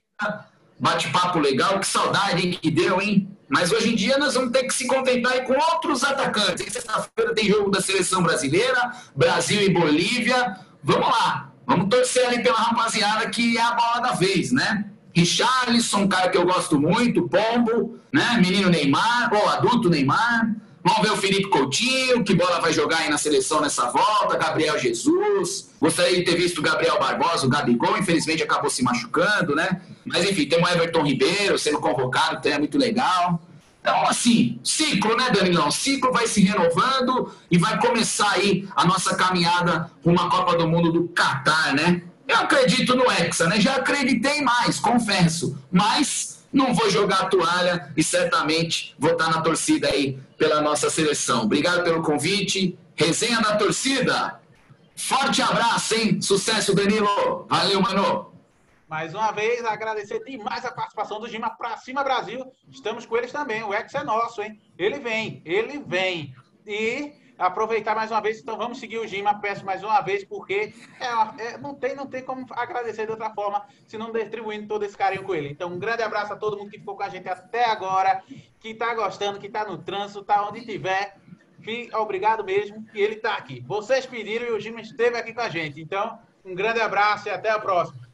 Bate-papo 0.80 1.39
legal, 1.39 1.80
que 1.80 1.88
saudade 1.88 2.57
que 2.59 2.72
deu, 2.72 3.01
hein? 3.01 3.28
Mas 3.52 3.70
hoje 3.70 3.91
em 3.91 3.95
dia 3.95 4.18
nós 4.18 4.34
vamos 4.34 4.52
ter 4.52 4.64
que 4.64 4.74
se 4.74 4.88
contentar 4.88 5.43
com 5.43 5.54
outros 5.54 6.06
atacantes. 6.06 6.72
Sexta-feira 6.72 7.36
tem 7.36 7.49
jogo 7.49 7.70
da 7.70 7.82
seleção 7.82 8.24
brasileira, 8.24 8.93
Brasil 9.14 9.62
e 9.62 9.70
Bolívia. 9.70 10.58
Vamos 10.82 11.10
lá, 11.10 11.52
vamos 11.68 11.89
torcer 11.89 12.26
ali 12.26 12.41
pela 12.41 12.58
rapaziada 12.58 13.30
que 13.30 13.58
é 13.58 13.62
a 13.62 13.74
bola 13.74 13.99
da 13.99 14.14
vez, 14.14 14.54
né? 14.54 14.86
Richarlison, 15.14 16.08
cara 16.08 16.30
que 16.30 16.38
eu 16.38 16.45
gosto 16.45 16.80
muito, 16.80 17.28
Pombo, 17.28 17.99
né? 18.14 18.38
Menino 18.39 18.70
Neymar, 18.70 19.34
ou 19.34 19.49
adulto 19.49 19.89
Neymar. 19.89 20.56
Vamos 20.84 21.01
ver 21.01 21.11
o 21.11 21.17
Felipe 21.17 21.49
Coutinho, 21.49 22.23
que 22.23 22.34
bola 22.34 22.59
vai 22.59 22.73
jogar 22.73 22.99
aí 22.99 23.09
na 23.09 23.17
seleção 23.17 23.61
nessa 23.61 23.91
volta, 23.91 24.38
Gabriel 24.38 24.79
Jesus. 24.79 25.69
Gostaria 25.79 26.17
de 26.17 26.23
ter 26.23 26.36
visto 26.36 26.57
o 26.57 26.61
Gabriel 26.61 26.99
Barbosa, 26.99 27.45
o 27.45 27.49
Gabigol, 27.49 27.97
infelizmente 27.97 28.41
acabou 28.41 28.69
se 28.69 28.84
machucando, 28.84 29.55
né? 29.55 29.82
Mas 30.05 30.27
enfim, 30.27 30.47
tem 30.47 30.61
o 30.61 30.67
Everton 30.67 31.03
Ribeiro 31.03 31.57
sendo 31.59 31.79
convocado, 31.79 32.41
que 32.41 32.49
é 32.49 32.57
muito 32.57 32.77
legal. 32.77 33.39
Então, 33.82 34.07
assim, 34.07 34.59
ciclo, 34.63 35.15
né, 35.15 35.29
Danilão? 35.32 35.71
Ciclo 35.71 36.11
vai 36.11 36.27
se 36.27 36.41
renovando 36.41 37.34
e 37.49 37.57
vai 37.57 37.79
começar 37.79 38.32
aí 38.32 38.67
a 38.75 38.86
nossa 38.86 39.15
caminhada 39.15 39.89
com 40.03 40.11
uma 40.11 40.29
Copa 40.29 40.55
do 40.55 40.67
Mundo 40.67 40.91
do 40.91 41.07
Catar, 41.09 41.73
né? 41.73 42.01
Eu 42.27 42.38
acredito 42.38 42.95
no 42.95 43.11
Hexa, 43.11 43.47
né? 43.47 43.59
Já 43.59 43.75
acreditei 43.75 44.41
mais, 44.41 44.79
confesso. 44.79 45.57
Mas 45.71 46.30
não 46.52 46.74
vou 46.74 46.89
jogar 46.89 47.22
a 47.22 47.26
toalha 47.26 47.91
e 47.95 48.04
certamente 48.04 48.95
vou 48.99 49.12
estar 49.12 49.30
na 49.30 49.41
torcida 49.41 49.88
aí 49.88 50.20
pela 50.38 50.62
nossa 50.62 50.89
seleção. 50.89 51.43
Obrigado 51.43 51.84
pelo 51.84 52.02
convite. 52.02 52.78
Resenha 52.95 53.39
da 53.41 53.56
torcida. 53.56 54.39
Forte 54.95 55.41
abraço, 55.41 55.95
hein? 55.95 56.22
Sucesso, 56.22 56.76
Danilo. 56.76 57.47
Valeu, 57.49 57.82
mano. 57.82 58.32
Mais 58.88 59.14
uma 59.14 59.32
vez, 59.32 59.64
agradecer 59.64 60.22
demais 60.26 60.66
a 60.66 60.72
participação 60.72 61.20
do 61.20 61.30
Gima 61.30 61.49
pra 61.52 61.78
cima 61.78 62.04
Brasil. 62.04 62.52
Estamos 62.70 63.06
com 63.06 63.16
eles 63.16 63.32
também. 63.32 63.64
O 63.64 63.74
ex 63.74 63.93
é 63.95 64.04
nosso, 64.04 64.41
hein? 64.41 64.60
Ele 64.78 64.99
vem, 64.99 65.41
ele 65.45 65.80
vem. 65.80 66.36
E 66.68 67.14
aproveitar 67.41 67.95
mais 67.95 68.11
uma 68.11 68.21
vez, 68.21 68.39
então 68.39 68.57
vamos 68.57 68.79
seguir 68.79 68.99
o 68.99 69.07
Gima, 69.07 69.39
peço 69.39 69.65
mais 69.65 69.83
uma 69.83 69.99
vez, 70.01 70.23
porque 70.23 70.73
é, 70.99 71.43
é, 71.43 71.57
não, 71.57 71.73
tem, 71.73 71.95
não 71.95 72.05
tem 72.05 72.23
como 72.23 72.45
agradecer 72.51 73.05
de 73.05 73.11
outra 73.11 73.31
forma, 73.31 73.65
se 73.87 73.97
não 73.97 74.11
distribuindo 74.11 74.67
todo 74.67 74.83
esse 74.83 74.95
carinho 74.95 75.23
com 75.23 75.33
ele. 75.33 75.49
Então, 75.49 75.69
um 75.69 75.79
grande 75.79 76.03
abraço 76.03 76.33
a 76.33 76.35
todo 76.35 76.57
mundo 76.57 76.69
que 76.69 76.79
ficou 76.79 76.95
com 76.95 77.03
a 77.03 77.09
gente 77.09 77.27
até 77.27 77.65
agora, 77.65 78.23
que 78.59 78.69
está 78.69 78.93
gostando, 78.93 79.39
que 79.39 79.47
está 79.47 79.65
no 79.65 79.77
trânsito, 79.77 80.21
está 80.21 80.47
onde 80.47 80.65
tiver. 80.65 81.17
Obrigado 81.93 82.43
mesmo, 82.43 82.85
e 82.93 83.01
ele 83.01 83.15
está 83.15 83.35
aqui. 83.35 83.63
Vocês 83.67 84.05
pediram 84.05 84.45
e 84.47 84.51
o 84.51 84.59
Gima 84.59 84.81
esteve 84.81 85.17
aqui 85.17 85.33
com 85.33 85.41
a 85.41 85.49
gente. 85.49 85.81
Então, 85.81 86.19
um 86.43 86.55
grande 86.55 86.79
abraço 86.79 87.27
e 87.27 87.31
até 87.31 87.49
a 87.49 87.59
próxima. 87.59 88.11